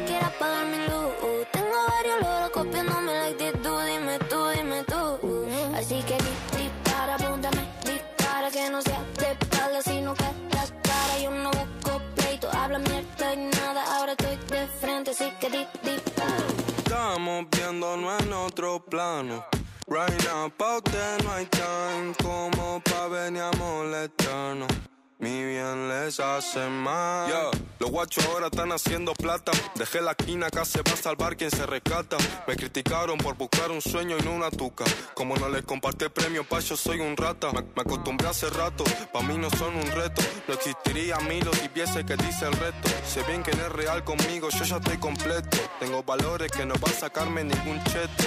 plano. 18.89 19.45
Right 19.87 20.25
now, 20.25 20.51
pa' 20.51 20.77
usted 20.79 21.25
no 21.25 21.31
hay 21.31 21.47
time 21.47 22.15
como 22.23 22.81
pa' 22.81 23.09
venir 23.09 23.43
a 23.43 23.51
molestarnos. 23.57 24.88
Mi 25.29 25.45
bien 25.45 25.89
les 25.89 26.21
hace 26.21 26.67
mal. 26.69 27.51
Los 27.79 27.91
guachos 27.91 28.25
ahora 28.27 28.47
están 28.47 28.73
haciendo 28.73 29.13
plata. 29.13 29.53
Dejé 29.75 30.01
la 30.01 30.13
esquina, 30.13 30.47
acá 30.47 30.65
se 30.65 30.81
va 30.81 30.93
a 30.93 30.97
salvar 30.97 31.37
quien 31.37 31.51
se 31.51 31.67
rescata. 31.67 32.17
Me 32.47 32.57
criticaron 32.57 33.19
por 33.19 33.37
buscar 33.37 33.71
un 33.71 33.83
sueño 33.83 34.17
y 34.19 34.23
no 34.23 34.33
una 34.33 34.51
tuca. 34.51 34.87
Como 35.13 35.37
no 35.37 35.51
les 35.51 35.65
compartí 35.65 36.07
el 36.07 36.13
premio, 36.13 36.45
pa' 36.45 36.61
yo 36.61 36.79
soy 36.79 37.01
un 37.01 37.15
rata. 37.15 37.53
Me, 37.53 37.59
acostumbré 37.59 38.29
hace 38.29 38.49
rato, 38.49 38.85
pa' 39.13 39.21
mí 39.21 39.37
no 39.37 39.51
son 39.51 39.77
un 39.77 39.91
reto. 39.91 40.23
No 40.47 40.55
existiría 40.55 41.17
a 41.17 41.21
mí 41.21 41.43
los 41.43 41.57
viese 41.75 42.07
que 42.07 42.17
dice 42.17 42.47
el 42.47 42.55
reto. 42.55 42.89
Sé 43.07 43.23
bien 43.25 43.43
que 43.43 43.55
no 43.55 43.67
es 43.67 43.73
real 43.73 44.05
conmigo, 44.05 44.49
yo 44.49 44.65
ya 44.65 44.77
estoy 44.77 44.97
completo. 44.97 45.59
Tengo 45.79 46.03
valores 46.03 46.51
que 46.51 46.65
no 46.65 46.75
va 46.75 46.91
a 46.91 46.95
sacarme 46.95 47.45
ningún 47.45 47.85
cheto. 47.85 48.25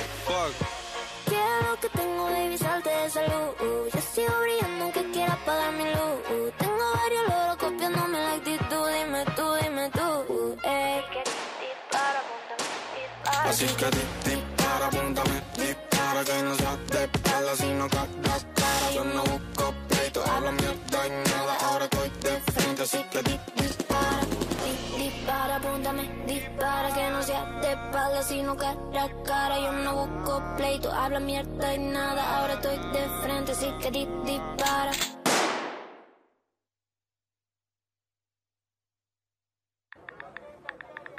Quiero 1.32 1.80
que 1.80 1.90
tengo, 1.98 2.26
baby, 2.26 2.58
salte 2.58 2.90
de 2.90 3.10
salud. 3.10 3.50
Yo 3.94 4.02
sigo 4.14 4.34
brillando 4.42 4.84
aunque 4.84 5.12
quiera 5.12 5.32
apagar 5.32 5.72
mi 5.72 5.86
luz. 5.86 6.54
Tengo 6.58 6.86
varios 7.02 7.24
loros 7.30 7.56
copiándome 7.56 8.20
la 8.20 8.34
actitud. 8.34 8.86
Dime 8.98 9.24
tú, 9.38 9.46
dime 9.62 9.90
tú. 9.92 10.58
Eh. 10.66 11.02
Dispara, 11.62 12.20
apúntame, 12.24 12.66
dispara. 12.98 13.50
Así 13.50 13.66
que 13.80 13.88
di, 13.96 14.04
dispara, 14.30 14.88
apúntame, 14.88 15.42
dispara 15.56 16.24
que 16.26 16.44
no 16.44 16.56
sea 16.56 16.76
de 16.92 17.04
espalda, 17.06 17.56
sino 17.56 17.88
que 17.88 17.98
sino 28.52 28.58
cara 28.58 29.04
a 29.04 29.24
cara. 29.24 29.60
Yo 29.60 29.72
no 29.72 30.06
busco 30.08 30.42
pleito, 30.58 30.92
habla 30.92 31.20
mierda 31.20 31.74
y 31.74 31.80
nada. 31.80 32.40
Ahora 32.40 32.54
estoy 32.54 32.78
de 32.78 33.08
frente, 33.24 33.52
así 33.52 33.72
que 33.82 33.92
di- 33.92 34.06
dispara. 34.26 34.92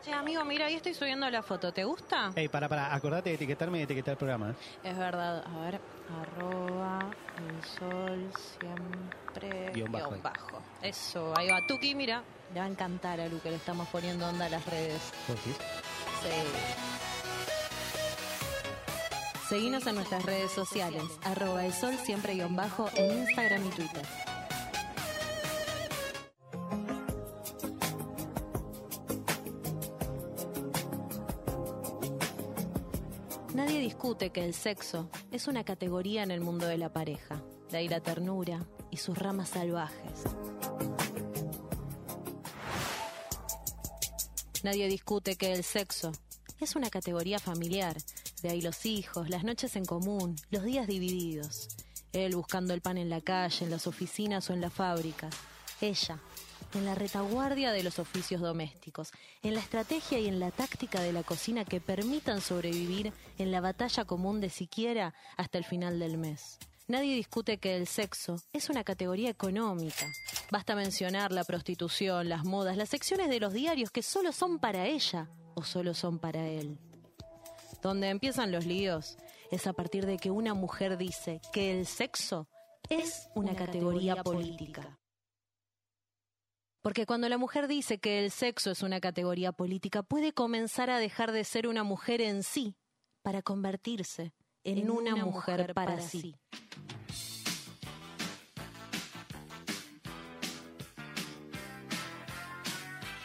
Che, 0.03 0.13
amigo, 0.13 0.45
mira, 0.45 0.67
ahí 0.67 0.75
estoy 0.75 0.95
subiendo 0.95 1.31
la 1.31 1.43
foto. 1.43 1.73
¿Te 1.73 1.85
gusta? 1.85 2.33
Ey, 2.35 2.49
para, 2.49 2.69
para, 2.69 2.93
acordate 2.93 3.29
de 3.31 3.37
etiquetarme 3.37 3.79
y 3.79 3.83
etiquetar 3.83 4.13
el 4.13 4.19
programa. 4.19 4.51
¿eh? 4.51 4.55
Es 4.91 4.99
verdad. 4.99 5.45
A 5.47 5.61
ver, 5.61 5.81
arroba 6.21 6.99
el 7.39 7.65
sol 7.79 8.31
siempre 8.59 9.71
Guión 9.73 9.93
bajo. 9.93 10.17
bajo. 10.21 10.61
Eso, 10.83 11.33
ahí 11.37 11.49
va. 11.49 11.59
Tuki, 11.69 11.95
mira. 11.95 12.23
Le 12.53 12.59
va 12.61 12.67
a 12.67 12.69
encantar 12.69 13.21
a 13.21 13.29
Lu 13.29 13.41
que 13.41 13.51
le 13.51 13.57
estamos 13.57 13.87
poniendo 13.89 14.27
onda 14.29 14.47
a 14.47 14.49
las 14.49 14.67
redes. 14.67 15.01
¿Vos 15.29 15.37
decís? 15.37 15.57
Sí. 16.23 16.92
Seguinos 19.53 19.87
en 19.87 19.97
nuestras 19.97 20.25
redes 20.25 20.51
sociales, 20.51 21.03
arroba 21.25 21.67
el 21.67 21.75
sol 21.75 21.95
siempre 22.03 22.33
guion 22.33 22.57
bajo 22.57 22.89
en 22.97 23.19
Instagram 23.19 23.67
y 23.67 23.69
Twitter. 23.69 24.07
Nadie 33.55 33.81
discute 33.81 34.31
que 34.31 34.43
el 34.43 34.55
sexo 34.55 35.11
es 35.31 35.47
una 35.47 35.65
categoría 35.65 36.23
en 36.23 36.31
el 36.31 36.41
mundo 36.41 36.67
de 36.67 36.79
la 36.79 36.91
pareja, 36.91 37.43
de 37.71 37.77
ahí 37.77 37.89
la 37.89 38.01
ternura 38.01 38.67
y 38.91 38.97
sus 38.97 39.19
ramas 39.19 39.51
salvajes. 39.51 40.23
Nadie 44.63 44.89
discute 44.89 45.37
que 45.37 45.53
el 45.53 45.63
sexo 45.63 46.11
es 46.59 46.75
una 46.75 46.89
categoría 46.89 47.39
familiar, 47.39 47.99
de 48.43 48.51
ahí 48.51 48.61
los 48.61 48.85
hijos, 48.87 49.31
las 49.31 49.45
noches 49.45 49.77
en 49.77 49.85
común, 49.85 50.37
los 50.51 50.65
días 50.65 50.87
divididos. 50.87 51.69
Él 52.13 52.37
buscando 52.37 52.75
el 52.75 52.81
pan 52.81 52.99
en 52.99 53.09
la 53.09 53.21
calle, 53.21 53.65
en 53.65 53.71
las 53.71 53.87
oficinas 53.87 54.51
o 54.51 54.53
en 54.53 54.61
la 54.61 54.71
fábrica. 54.71 55.31
Ella, 55.81 56.19
en 56.75 56.85
la 56.85 56.95
retaguardia 56.95 57.73
de 57.73 57.83
los 57.83 57.99
oficios 57.99 58.41
domésticos, 58.41 59.13
en 59.43 59.55
la 59.55 59.61
estrategia 59.61 60.19
y 60.19 60.27
en 60.27 60.41
la 60.41 60.51
táctica 60.51 61.01
de 61.01 61.13
la 61.13 61.23
cocina 61.23 61.65
que 61.65 61.81
permitan 61.81 62.41
sobrevivir 62.41 63.13
en 63.39 63.51
la 63.51 63.61
batalla 63.61 64.05
común 64.05 64.41
de 64.41 64.51
siquiera 64.51 65.15
hasta 65.37 65.59
el 65.59 65.65
final 65.65 65.99
del 65.99 66.19
mes. 66.19 66.59
Nadie 66.89 67.15
discute 67.15 67.59
que 67.59 67.77
el 67.77 67.87
sexo 67.87 68.37
es 68.53 68.69
una 68.69 68.85
categoría 68.85 69.31
económica. 69.31 70.07
Basta 70.51 70.75
mencionar 70.75 71.33
la 71.33 71.45
prostitución, 71.45 72.29
las 72.29 72.45
modas, 72.45 72.77
las 72.77 72.89
secciones 72.89 73.29
de 73.31 73.41
los 73.41 73.53
diarios 73.53 73.91
que 73.91 74.03
solo 74.03 74.33
son 74.33 74.59
para 74.59 74.87
ella 74.87 75.29
o 75.55 75.63
solo 75.63 75.95
son 75.95 76.19
para 76.19 76.47
él. 76.49 76.79
Donde 77.83 78.11
empiezan 78.11 78.53
los 78.53 78.65
líos 78.65 79.19
es 79.51 79.67
a 79.67 79.73
partir 79.73 80.07
de 80.07 80.17
que 80.17 80.31
una 80.31 80.55
mujer 80.55 80.97
dice 80.97 81.41
que 81.53 81.73
el 81.77 81.85
sexo 81.87 82.49
es 82.89 83.29
una 83.35 83.57
categoría 83.57 84.23
política. 84.23 85.01
Porque 86.81 87.07
cuando 87.07 87.29
la 87.29 87.39
mujer 87.39 87.67
dice 87.67 87.99
que 87.99 88.25
el 88.25 88.31
sexo 88.31 88.71
es 88.71 88.83
una 88.83 89.01
categoría 89.01 89.51
política, 89.51 90.05
puede 90.05 90.33
comenzar 90.33 90.91
a 90.91 90.99
dejar 90.99 91.33
de 91.33 91.43
ser 91.43 91.67
una 91.67 91.83
mujer 91.83 92.21
en 92.21 92.45
sí 92.45 92.77
para 93.21 93.43
convertirse 93.43 94.33
en, 94.63 94.89
una, 94.89 95.17
mujer, 95.17 95.75
para, 95.75 96.01
sí. 96.01 96.37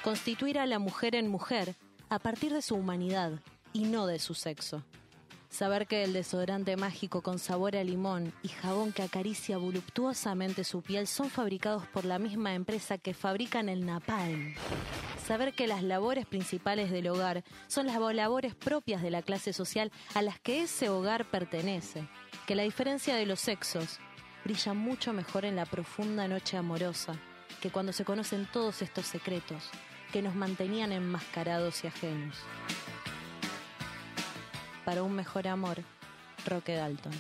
Constituir 0.04 0.58
a 0.58 0.66
la 0.66 0.80
mujer 0.80 1.16
en 1.16 1.28
mujer 1.28 1.76
a 2.10 2.18
partir 2.18 2.54
de 2.54 2.64
su 2.64 2.74
humanidad 2.74 3.40
y 3.78 3.82
no 3.82 4.08
de 4.08 4.18
su 4.18 4.34
sexo. 4.34 4.84
Saber 5.50 5.86
que 5.86 6.04
el 6.04 6.12
desodorante 6.12 6.76
mágico 6.78 7.22
con 7.22 7.38
sabor 7.38 7.76
a 7.76 7.84
limón 7.84 8.34
y 8.42 8.48
jabón 8.48 8.92
que 8.92 9.04
acaricia 9.04 9.58
voluptuosamente 9.58 10.64
su 10.64 10.82
piel 10.82 11.06
son 11.06 11.30
fabricados 11.30 11.86
por 11.86 12.04
la 12.04 12.18
misma 12.18 12.56
empresa 12.56 12.98
que 12.98 13.14
fabrican 13.14 13.70
el 13.70 13.86
napalm. 13.86 14.56
Saber 15.28 15.54
que 15.54 15.68
las 15.68 15.84
labores 15.84 16.26
principales 16.26 16.90
del 16.90 17.08
hogar 17.08 17.44
son 17.68 17.86
las 17.86 18.00
labores 18.16 18.56
propias 18.56 19.04
de 19.04 19.12
la 19.12 19.22
clase 19.22 19.54
social 19.54 19.92
a 20.16 20.24
las 20.24 20.40
que 20.40 20.64
ese 20.64 20.90
hogar 20.90 21.30
pertenece. 21.30 22.08
Que 22.48 22.56
la 22.56 22.64
diferencia 22.64 23.16
de 23.16 23.28
los 23.28 23.40
sexos 23.40 24.00
brilla 24.44 24.74
mucho 24.74 25.14
mejor 25.14 25.46
en 25.46 25.56
la 25.56 25.66
profunda 25.66 26.28
noche 26.28 26.58
amorosa 26.58 27.20
que 27.62 27.70
cuando 27.70 27.94
se 27.94 28.06
conocen 28.06 28.48
todos 28.52 28.82
estos 28.82 29.06
secretos 29.06 29.70
que 30.12 30.24
nos 30.24 30.34
mantenían 30.34 30.92
enmascarados 30.92 31.84
y 31.84 31.88
ajenos 31.88 32.38
para 34.88 35.04
un 35.04 35.12
mejor 35.12 35.50
amor, 35.50 35.84
Roque 36.46 36.74
Dalton. 36.74 37.12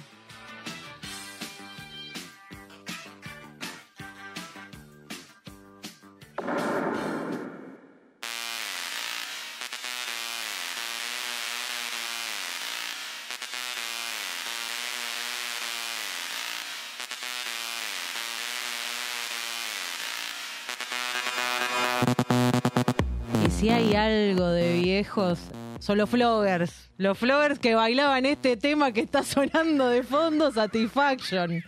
Si 23.59 23.67
hay 23.67 23.93
algo 23.93 24.47
de 24.51 24.71
viejos, 24.71 25.39
son 25.87 25.97
los 25.99 26.09
floggers. 26.09 26.91
Los 26.97 27.17
floggers 27.17 27.59
que 27.59 27.73
bailaban 27.73 28.25
este 28.25 28.57
tema 28.57 28.91
que 28.91 28.99
está 28.99 29.23
sonando 29.23 29.87
de 29.87 30.03
fondo, 30.03 30.51
Satisfaction. 30.51 31.63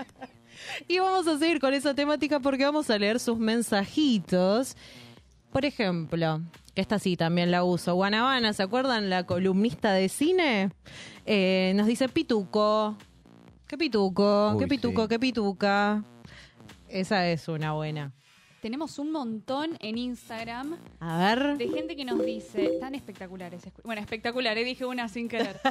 y 0.88 0.98
vamos 0.98 1.28
a 1.28 1.38
seguir 1.38 1.60
con 1.60 1.74
esa 1.74 1.92
temática 1.92 2.40
porque 2.40 2.64
vamos 2.64 2.88
a 2.88 2.98
leer 2.98 3.20
sus 3.20 3.38
mensajitos. 3.38 4.78
Por 5.52 5.66
ejemplo, 5.66 6.40
esta 6.74 6.98
sí 6.98 7.18
también 7.18 7.50
la 7.50 7.64
uso. 7.64 7.94
Guanabana, 7.94 8.54
¿se 8.54 8.62
acuerdan? 8.62 9.10
La 9.10 9.26
columnista 9.26 9.92
de 9.92 10.08
cine. 10.08 10.70
Eh, 11.26 11.74
nos 11.76 11.86
dice 11.86 12.08
Pituco. 12.08 12.96
¿Qué 13.66 13.76
pituco? 13.76 14.52
Uy, 14.54 14.58
¿Qué 14.60 14.68
pituco? 14.68 15.02
sí. 15.02 15.08
¿Qué 15.08 15.18
pituca? 15.18 16.02
Esa 16.88 17.28
es 17.28 17.46
una 17.48 17.74
buena. 17.74 18.14
Tenemos 18.60 18.98
un 18.98 19.12
montón 19.12 19.76
en 19.78 19.98
Instagram 19.98 20.76
A 20.98 21.18
ver. 21.18 21.56
de 21.56 21.68
gente 21.68 21.94
que 21.94 22.04
nos 22.04 22.24
dice, 22.24 22.78
tan 22.80 22.94
espectaculares. 22.96 23.62
Bueno, 23.84 24.00
espectaculares, 24.00 24.64
dije 24.64 24.84
una 24.84 25.08
sin 25.08 25.28
querer. 25.28 25.60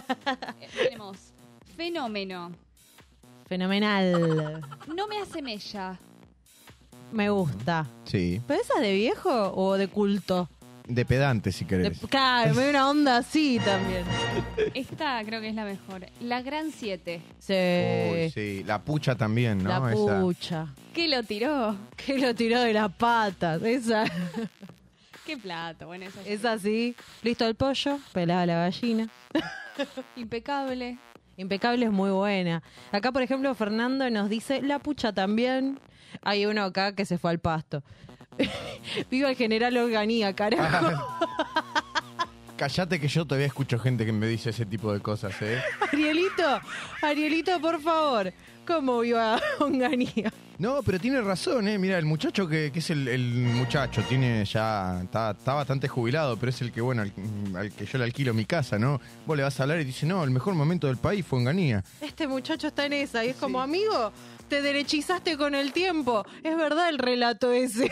Eh, 0.60 0.67
tenemos 0.84 1.34
fenómeno. 1.75 2.51
Fenomenal. 3.48 4.62
No 4.96 5.08
me 5.08 5.20
hace 5.20 5.41
mella. 5.41 5.98
Me 7.12 7.29
gusta. 7.29 7.88
Sí. 8.06 8.41
¿Pero 8.48 8.62
esa 8.62 8.74
es 8.75 8.82
de 8.82 8.94
viejo 8.94 9.53
o 9.53 9.75
de 9.77 9.88
culto? 9.88 10.50
De 10.88 11.06
pedante, 11.06 11.51
si 11.51 11.65
De, 11.65 11.70
querés. 11.70 12.00
claro, 12.10 12.53
me 12.56 12.63
da 12.65 12.70
una 12.70 12.89
onda 12.89 13.17
así 13.17 13.60
también. 13.63 14.03
Esta 14.74 15.22
creo 15.25 15.41
que 15.41 15.50
es 15.50 15.56
la 15.56 15.65
mejor. 15.65 16.06
La 16.22 16.41
Gran 16.41 16.72
7. 16.72 17.22
Sí. 17.39 17.53
Uy, 17.53 18.32
sí. 18.32 18.63
La 18.65 18.82
pucha 18.82 19.15
también, 19.15 19.63
¿no? 19.63 19.70
La 19.70 19.91
Esa. 19.91 20.22
pucha. 20.22 20.67
¿Qué 20.94 21.08
lo 21.10 21.24
tiró? 21.24 21.75
Que 21.96 22.17
lo 22.17 22.34
tiró 22.34 22.62
de 22.62 22.74
las 22.74 22.91
patas. 22.94 23.62
Esa. 23.63 24.06
Qué 25.25 25.38
plato. 25.38 25.88
Bueno, 25.88 26.06
esa 26.06 26.22
Es 26.25 26.46
así. 26.46 26.96
Listo 27.22 27.46
el 27.46 27.56
pollo, 27.56 28.00
pelada 28.13 28.46
la 28.46 28.56
gallina. 28.60 29.10
impecable. 30.15 30.98
Impecable 31.36 31.86
es 31.86 31.91
muy 31.91 32.10
buena. 32.12 32.63
Acá, 32.91 33.12
por 33.12 33.22
ejemplo, 33.22 33.53
Fernando 33.53 34.10
nos 34.10 34.29
dice, 34.29 34.62
la 34.62 34.79
pucha 34.79 35.12
también. 35.13 35.79
Hay 36.22 36.46
uno 36.46 36.63
acá 36.63 36.96
que 36.96 37.06
se 37.06 37.17
fue 37.17 37.32
al 37.32 37.39
pasto. 37.39 37.84
Viva 39.12 39.29
el 39.29 39.36
general 39.36 39.77
Organia, 39.77 40.34
carajo. 40.36 41.17
Callate 42.58 43.00
que 43.00 43.08
yo 43.08 43.24
todavía 43.25 43.48
escucho 43.48 43.77
gente 43.77 44.03
que 44.06 44.12
me 44.12 44.27
dice 44.27 44.50
ese 44.50 44.65
tipo 44.65 44.91
de 44.91 45.00
cosas, 45.00 45.39
¿eh? 45.41 45.62
Arielito, 45.91 46.60
Arielito, 47.03 47.62
por 47.62 47.79
favor. 47.79 48.34
¿Cómo 48.65 49.00
viva 49.00 49.39
Onganía? 49.60 50.34
No, 50.58 50.82
pero 50.82 51.00
tiene 51.00 51.22
razón, 51.22 51.67
¿eh? 51.67 51.77
Mira, 51.77 52.00
el 52.00 52.06
muchacho 52.06 52.48
que, 52.48 52.72
que 52.72 52.79
es 52.79 52.89
el, 52.89 53.08
el 53.08 53.22
muchacho, 53.22 54.01
tiene 54.10 54.44
ya, 54.44 55.01
está, 55.03 55.32
está 55.32 55.53
bastante 55.53 55.88
jubilado, 55.88 56.36
pero 56.36 56.50
es 56.50 56.60
el 56.62 56.72
que, 56.72 56.82
bueno, 56.82 57.03
al, 57.03 57.13
al 57.56 57.72
que 57.72 57.86
yo 57.86 58.00
le 58.00 58.06
alquilo 58.06 58.34
mi 58.34 58.46
casa, 58.46 58.79
¿no? 58.79 59.00
Vos 59.27 59.38
le 59.38 59.44
vas 59.44 59.60
a 59.60 59.63
hablar 59.63 59.79
y 59.79 59.84
dice, 59.86 60.08
no, 60.08 60.24
el 60.24 60.32
mejor 60.32 60.56
momento 60.56 60.88
del 60.88 60.98
país 60.98 61.24
fue 61.25 61.38
en 61.39 61.46
Ganía. 61.46 61.84
Este 62.01 62.27
muchacho 62.27 62.67
está 62.67 62.88
en 62.88 62.94
esa 62.94 63.24
y 63.24 63.29
es 63.29 63.36
como, 63.36 63.62
amigo, 63.62 64.12
te 64.50 64.63
derechizaste 64.63 65.38
con 65.38 65.53
el 65.53 65.72
tiempo. 65.74 66.25
Es 66.44 66.58
verdad 66.58 66.89
el 66.89 66.98
relato 66.98 67.51
ese. 67.51 67.91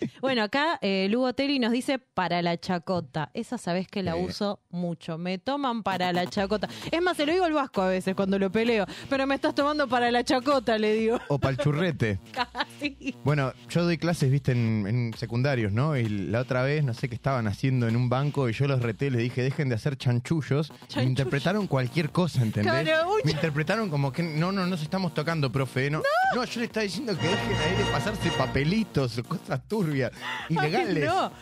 bueno, 0.20 0.42
acá 0.42 0.78
eh, 0.82 1.08
Lugo 1.10 1.32
Telly 1.34 1.58
nos 1.58 1.72
dice 1.72 1.98
para 1.98 2.42
la 2.42 2.58
chacota. 2.58 3.30
Esa 3.34 3.58
sabes 3.58 3.88
que 3.88 4.02
la 4.02 4.16
uso 4.16 4.60
mucho. 4.70 5.18
Me 5.18 5.38
toman 5.38 5.82
para 5.82 6.12
la 6.12 6.26
chacota. 6.26 6.68
Es 6.90 7.02
más, 7.02 7.16
se 7.16 7.26
lo 7.26 7.32
digo 7.32 7.44
al 7.44 7.52
vasco 7.52 7.82
a 7.82 7.88
veces 7.88 8.14
cuando 8.14 8.38
lo 8.38 8.50
peleo. 8.50 8.86
Pero 9.08 9.26
me 9.26 9.34
estás 9.34 9.54
tomando 9.54 9.88
para 9.88 10.10
la 10.10 10.24
chacota, 10.24 10.78
le 10.78 10.94
digo. 10.94 11.18
O 11.28 11.38
pa'l 11.38 11.56
churrete. 11.56 12.18
Casi. 12.32 13.14
Bueno, 13.24 13.52
yo 13.68 13.84
doy 13.84 13.98
clases, 13.98 14.30
viste, 14.30 14.52
en, 14.52 14.86
en 14.86 15.14
secundarios, 15.14 15.72
¿no? 15.72 15.96
Y 15.96 16.08
la 16.08 16.40
otra 16.40 16.62
vez, 16.62 16.84
no 16.84 16.94
sé 16.94 17.08
qué 17.08 17.14
estaban 17.14 17.46
haciendo 17.46 17.88
en 17.88 17.96
un 17.96 18.08
banco 18.08 18.48
y 18.48 18.52
yo 18.52 18.66
los 18.66 18.82
reté, 18.82 19.10
les 19.10 19.22
dije, 19.22 19.42
dejen 19.42 19.68
de 19.68 19.74
hacer 19.74 19.96
chanchullos. 19.96 20.72
Me 20.96 21.04
interpretaron 21.04 21.66
cualquier 21.66 22.10
cosa, 22.10 22.42
¿entendés? 22.42 22.72
Claro, 22.72 23.10
un 23.12 23.20
Me 23.24 23.32
interpretaron 23.32 23.90
como 23.90 24.12
que, 24.12 24.22
no, 24.22 24.52
no, 24.52 24.66
nos 24.66 24.82
estamos 24.82 25.14
tocando, 25.14 25.50
profe. 25.50 25.90
No, 25.90 26.02
no, 26.34 26.44
yo 26.44 26.60
le 26.60 26.66
estaba 26.66 26.84
diciendo 26.84 27.16
que 27.18 27.26
dejen 27.26 27.56
ahí 27.56 27.76
de 27.76 27.84
pasarse 27.90 28.30
papelitos, 28.32 29.20
cosas 29.26 29.60
turbias, 29.68 29.85
ilegales. 30.48 31.04
No, 31.04 31.32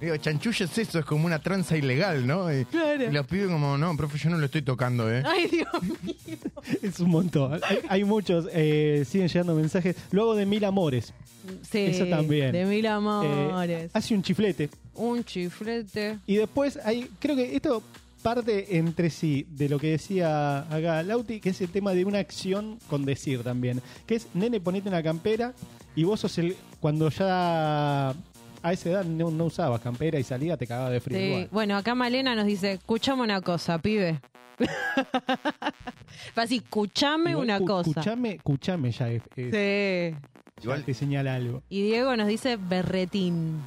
Digo, 0.00 0.16
chanchullo 0.16 0.64
es 0.64 0.78
eso, 0.78 0.98
es 0.98 1.04
como 1.04 1.26
una 1.26 1.38
tranza 1.40 1.76
ilegal, 1.76 2.26
¿no? 2.26 2.52
Y, 2.52 2.64
Claro. 2.66 3.04
y 3.04 3.12
los 3.12 3.26
pibes 3.26 3.48
como, 3.48 3.76
no, 3.78 3.96
profe, 3.96 4.18
yo 4.18 4.30
no 4.30 4.38
lo 4.38 4.46
estoy 4.46 4.62
tocando, 4.62 5.10
¿eh? 5.12 5.22
ay 5.26 5.46
Dios 5.48 5.68
mío. 6.02 6.36
Es 6.82 7.00
un 7.00 7.10
montón. 7.10 7.60
Hay, 7.68 7.78
hay 7.88 8.04
muchos, 8.04 8.46
eh, 8.52 9.04
siguen 9.08 9.28
llegando 9.28 9.54
mensajes. 9.54 9.96
Luego 10.10 10.34
de 10.34 10.46
mil 10.46 10.64
amores. 10.64 11.12
Sí, 11.70 11.78
Eso 11.86 12.04
también. 12.06 12.52
De 12.52 12.64
mil 12.66 12.84
eh, 12.84 12.88
amores. 12.88 13.90
hace 13.94 14.14
un 14.14 14.22
chiflete. 14.22 14.68
Un 14.94 15.24
chiflete. 15.24 16.18
Y 16.26 16.36
después 16.36 16.78
hay, 16.84 17.08
creo 17.20 17.36
que 17.36 17.54
esto 17.56 17.82
parte 18.22 18.76
entre 18.76 19.10
sí 19.10 19.46
de 19.50 19.68
lo 19.68 19.78
que 19.78 19.90
decía 19.92 20.60
acá 20.74 21.02
Lauti, 21.02 21.40
que 21.40 21.50
es 21.50 21.60
el 21.60 21.68
tema 21.70 21.92
de 21.94 22.04
una 22.04 22.18
acción 22.18 22.78
con 22.88 23.04
decir 23.04 23.42
también. 23.42 23.80
Que 24.06 24.16
es, 24.16 24.28
nene, 24.34 24.60
ponete 24.60 24.88
una 24.88 25.02
campera 25.02 25.54
y 25.94 26.04
vos 26.04 26.20
sos 26.20 26.36
el, 26.38 26.56
cuando 26.80 27.08
ya 27.10 28.10
a 28.10 28.72
esa 28.72 28.88
edad 28.90 29.04
no, 29.04 29.30
no 29.30 29.44
usabas 29.46 29.80
campera 29.80 30.18
y 30.18 30.24
salía, 30.24 30.56
te 30.56 30.66
cagaba 30.66 30.90
de 30.90 31.00
frío. 31.00 31.18
Sí. 31.18 31.24
igual. 31.24 31.48
Bueno, 31.52 31.76
acá 31.76 31.94
Malena 31.94 32.34
nos 32.34 32.46
dice, 32.46 32.72
escuchame 32.72 33.22
una 33.22 33.40
cosa, 33.40 33.78
pibe. 33.78 34.20
Así, 36.34 36.56
escuchame 36.56 37.30
Igual, 37.30 37.44
una 37.46 37.58
cu- 37.60 37.66
cosa. 37.66 37.90
Escuchame, 37.90 38.32
escuchame 38.34 38.90
ya, 38.92 39.08
es- 39.10 39.22
es- 39.36 39.50
Sí. 39.52 40.16
ya 40.16 40.62
Igual- 40.62 40.84
te 40.84 40.94
señala 40.94 41.34
algo. 41.34 41.62
Y 41.68 41.82
Diego 41.82 42.16
nos 42.16 42.26
dice 42.28 42.56
berretín. 42.56 43.60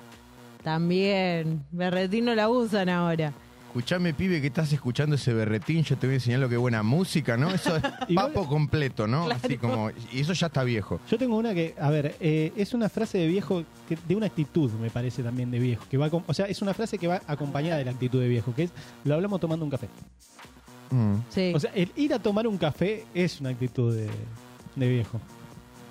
También. 0.64 1.64
Berretín 1.72 2.26
no 2.26 2.36
la 2.36 2.50
usan 2.50 2.90
ahora. 2.90 3.34
Escuchame, 3.72 4.14
pibe, 4.14 4.42
que 4.42 4.48
estás 4.48 4.74
escuchando 4.74 5.16
ese 5.16 5.34
berretín, 5.34 5.84
yo 5.86 5.96
te 5.98 6.06
voy 6.06 6.16
a 6.16 6.18
enseñar 6.18 6.42
lo 6.42 6.50
que 6.50 6.56
es 6.56 6.60
buena 6.62 6.84
música, 6.84 7.38
¿no? 7.38 7.50
Eso 7.52 7.78
es 7.78 7.84
Igual- 8.10 8.34
papo 8.34 8.46
completo, 8.46 9.08
¿no? 9.08 9.30
Así 9.30 9.58
como, 9.58 9.90
y 10.12 10.20
eso 10.20 10.34
ya 10.34 10.48
está 10.48 10.66
viejo. 10.66 11.00
Yo 11.10 11.18
tengo 11.18 11.38
una 11.38 11.54
que, 11.54 11.74
a 11.80 11.90
ver, 11.90 12.18
eh, 12.20 12.52
es 12.58 12.74
una 12.74 12.90
frase 12.90 13.18
de 13.20 13.28
viejo, 13.28 13.64
que, 13.88 13.98
de 14.10 14.16
una 14.18 14.26
actitud, 14.26 14.70
me 14.74 14.90
parece 14.90 15.24
también 15.24 15.52
de 15.52 15.60
viejo. 15.60 15.86
que 15.90 15.98
va 15.98 16.10
con- 16.10 16.26
O 16.28 16.34
sea, 16.34 16.48
es 16.48 16.62
una 16.62 16.74
frase 16.74 16.98
que 16.98 17.08
va 17.08 17.22
acompañada 17.28 17.78
de 17.78 17.86
la 17.86 17.92
actitud 17.92 18.20
de 18.20 18.28
viejo, 18.28 18.54
que 18.54 18.64
es, 18.64 18.72
lo 19.06 19.16
hablamos 19.16 19.40
tomando 19.40 19.64
un 19.64 19.72
café. 19.72 19.88
Mm. 20.90 21.14
Sí. 21.30 21.54
O 21.56 21.60
sea, 21.62 21.72
el 21.74 21.94
ir 21.96 22.14
a 22.14 22.20
tomar 22.20 22.46
un 22.48 22.58
café 22.58 23.06
es 23.14 23.40
una 23.40 23.52
actitud 23.52 23.96
de, 23.96 24.10
de 24.76 24.90
viejo. 24.90 25.22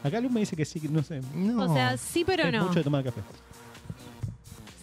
Acá 0.04 0.20
Luz 0.20 0.30
me 0.32 0.40
dice 0.40 0.54
que 0.54 0.66
sí, 0.66 0.80
que 0.80 0.88
no 0.90 1.02
sé. 1.02 1.22
No. 1.34 1.64
O 1.70 1.74
sea, 1.74 1.96
sí, 1.96 2.24
pero 2.26 2.42
es 2.42 2.52
no. 2.52 2.64
mucho 2.64 2.74
de 2.80 2.84
tomar 2.84 3.02
café. 3.04 3.22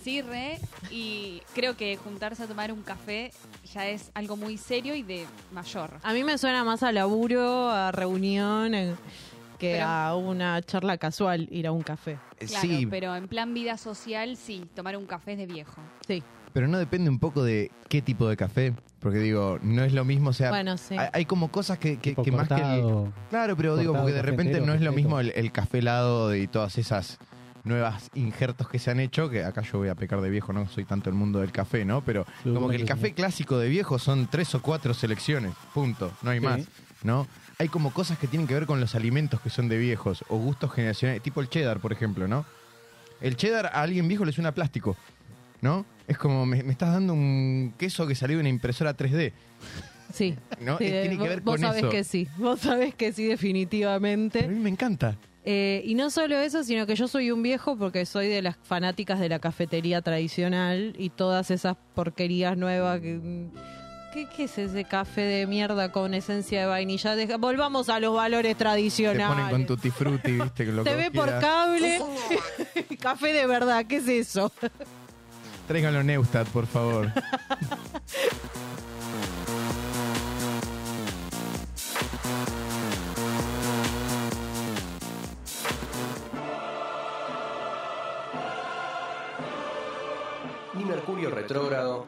Sí, 0.08 0.22
re. 0.22 0.58
Y 0.89 1.41
creo 1.54 1.76
que 1.76 1.98
juntarse 1.98 2.41
a 2.43 2.48
tomar 2.48 2.72
un 2.72 2.82
café 2.82 3.34
ya 3.74 3.88
es 3.89 4.10
algo 4.13 4.38
muy 4.38 4.58
serio 4.58 4.96
y 4.96 5.04
de 5.04 5.26
mayor. 5.52 5.89
A 6.02 6.13
mí 6.13 6.24
me 6.24 6.38
suena 6.38 6.63
más 6.63 6.82
a 6.82 6.93
laburo, 6.93 7.70
a 7.70 7.91
reunión, 7.91 8.74
eh, 8.74 8.96
que 9.60 9.74
Pero- 9.74 9.86
a 9.86 10.15
una 10.15 10.62
charla 10.62 10.98
casual, 10.98 11.50
ir 11.52 11.67
a 11.67 11.74
un 11.74 11.82
café. 11.84 12.20
Claro, 12.39 12.62
sí, 12.62 12.86
pero 12.86 13.13
en 13.17 13.28
plan 13.28 13.54
vida 13.54 13.76
social, 13.78 14.38
sí, 14.38 14.65
tomar 14.76 14.96
un 14.96 15.06
café 15.08 15.34
es 15.34 15.39
de 15.39 15.46
viejo. 15.46 15.82
Sí. 16.08 16.24
pero 16.54 16.67
no 16.67 16.80
depende 16.80 17.08
un 17.10 17.20
poco 17.20 17.43
de 17.43 17.70
qué 17.88 18.02
tipo 18.02 18.28
de 18.28 18.36
café. 18.36 18.74
Porque 19.00 19.20
digo, 19.20 19.60
no 19.62 19.84
es 19.84 19.93
lo 19.93 20.04
mismo, 20.06 20.32
o 20.32 20.34
sea, 20.34 20.50
Bueno, 20.50 20.76
sí. 20.78 20.98
hay, 20.98 21.10
hay 21.13 21.26
como 21.26 21.52
cosas 21.52 21.78
que, 21.78 22.00
que- 22.00 22.12
Tipo 22.12 22.24
que 22.24 22.32
más 22.32 22.48
que... 22.48 22.56
el- 22.56 22.60
cortado. 22.62 23.13
Claro, 23.30 23.56
pero 23.56 23.78
digo, 23.78 23.91
cortado, 23.91 24.06
porque 24.06 24.15
de 24.15 24.22
repente 24.24 24.62
no 24.62 24.74
es 24.74 24.82
lo 24.82 24.91
mismo 24.91 25.20
el, 25.20 25.32
el 25.36 25.52
café 25.52 25.80
helado 25.80 26.34
y 26.34 26.48
todas 26.48 26.80
esas 26.80 27.20
nuevas 27.67 28.10
injertos 28.15 28.67
que 28.69 28.80
se 28.80 28.89
han 28.91 28.99
hecho, 28.99 29.30
que 29.30 29.43
acá 29.43 29.62
yo 29.62 29.77
voy 29.80 29.89
a 29.89 29.95
pecar 29.95 30.21
de 30.21 30.30
viejo, 30.30 30.53
no 30.53 30.67
soy 30.69 30.86
tanto 30.86 31.10
el 31.10 31.15
mundo 31.15 31.39
del 31.39 31.51
café, 31.51 31.86
¿no? 31.86 32.01
Pero 32.01 32.25
Sí, 32.43 32.53
como 32.53 32.69
que 32.69 32.75
el 32.77 32.86
café 32.86 33.13
clásico 33.13 33.58
de 33.60 33.69
viejo 33.69 33.99
son 33.99 34.27
tres 34.27 34.53
o 34.56 34.62
cuatro 34.62 34.93
selecciones, 34.93 35.53
punto, 35.73 36.12
no 36.23 36.32
hay 36.32 36.39
Sí. 36.39 36.45
más, 36.45 36.62
¿no? 37.03 37.27
Hay 37.60 37.67
como 37.69 37.91
cosas 37.91 38.17
que 38.17 38.27
tienen 38.27 38.47
que 38.47 38.53
ver 38.53 38.65
con 38.67 38.80
los 38.80 38.95
alimentos 38.95 39.41
que 39.41 39.49
son 39.49 39.67
de 39.67 39.77
viejos 39.77 40.23
o 40.30 40.38
gustos 40.38 40.71
generacionales, 40.71 41.21
tipo 41.23 41.41
el 41.41 41.49
cheddar, 41.49 41.80
por 41.80 41.91
ejemplo, 41.91 42.27
¿no? 42.27 42.45
El 43.21 43.36
cheddar 43.36 43.65
a 43.67 43.82
alguien 43.82 44.08
viejo 44.08 44.25
le 44.25 44.32
suena 44.32 44.51
plástico, 44.53 44.95
¿no? 45.62 45.86
Es 46.08 46.17
como, 46.17 46.45
me, 46.45 46.62
me 46.63 46.71
estás 46.71 46.93
dando 46.93 47.13
un 47.13 47.73
queso 47.77 48.06
que 48.08 48.15
salió 48.15 48.38
de 48.38 48.41
una 48.41 48.49
impresora 48.49 48.95
3D, 48.95 49.34
Sí. 50.13 50.36
¿no? 50.62 50.77
Sí, 50.77 50.86
tiene 50.86 51.10
que 51.10 51.17
vos- 51.17 51.27
ver 51.30 51.41
vos 51.41 51.53
con 51.56 51.62
sabés 51.62 51.80
eso. 51.84 51.89
que 51.89 52.03
sí. 52.03 52.27
Vos 52.38 52.60
sabés 52.62 52.95
que 52.95 53.12
sí, 53.12 53.23
Pero 53.23 53.32
a 53.32 53.36
definitivamente. 53.36 54.47
mí 54.47 54.60
me 54.60 54.69
encanta. 54.69 55.17
Eh, 55.49 55.81
y 55.86 55.95
no 55.95 56.10
solo 56.10 56.36
eso, 56.38 56.62
sino 56.65 56.86
que 56.86 56.95
yo 56.97 57.07
soy 57.07 57.31
un 57.31 57.41
viejo 57.41 57.77
porque 57.77 58.05
soy 58.05 58.27
de 58.27 58.41
las 58.41 58.57
fanáticas 58.63 59.17
de 59.21 59.29
la 59.29 59.39
cafetería 59.39 60.01
tradicional 60.01 60.93
y 60.97 61.10
todas 61.10 61.51
esas 61.51 61.77
porquerías 61.95 62.57
nuevas 62.57 62.99
que... 62.99 63.45
¿Qué, 64.13 64.27
qué 64.36 64.43
es 64.45 64.57
ese 64.57 64.83
café 64.83 65.21
de 65.21 65.47
mierda 65.47 65.91
con 65.93 66.13
esencia 66.13 66.60
de 66.62 66.65
vainilla? 66.65 67.15
Deja- 67.15 67.38
volvamos 67.38 67.88
a 67.88 67.99
los 68.01 68.13
valores 68.13 68.57
Te 68.57 68.63
tradicionales. 68.63 69.27
ponen 69.27 69.49
con 69.49 69.65
tutti 69.65 69.89
frutti, 69.89 70.31
¿viste? 70.31 70.65
Lo 70.65 70.83
que 70.83 70.89
TV 70.89 71.10
vos 71.12 71.25
por 71.25 71.39
cable. 71.39 72.01
café 72.99 73.31
de 73.31 73.45
verdad, 73.47 73.86
¿qué 73.86 73.97
es 73.97 74.07
eso? 74.10 74.51
Tráiganlo 75.67 76.03
Neustadt, 76.03 76.47
por 76.49 76.65
favor. 76.67 77.10
Mercurio 91.08 91.30
retrógrado. 91.30 92.06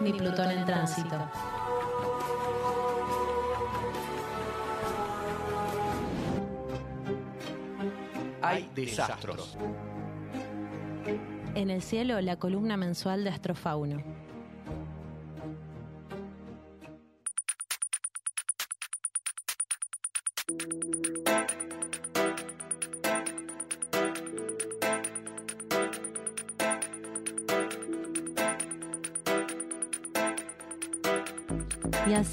Ni 0.00 0.12
Plutón 0.12 0.50
en 0.50 0.66
tránsito. 0.66 1.16
Hay 8.42 8.70
desastros. 8.74 9.56
En 11.54 11.70
el 11.70 11.80
cielo, 11.80 12.20
la 12.20 12.36
columna 12.36 12.76
mensual 12.76 13.24
de 13.24 13.30
Astrofauno. 13.30 14.25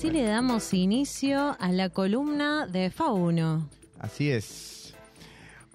Así 0.04 0.12
le 0.12 0.24
damos 0.24 0.74
inicio 0.74 1.56
a 1.62 1.72
la 1.72 1.88
columna 1.88 2.68
de 2.68 2.90
Fauno. 2.90 3.70
Así 4.00 4.30
es. 4.30 4.94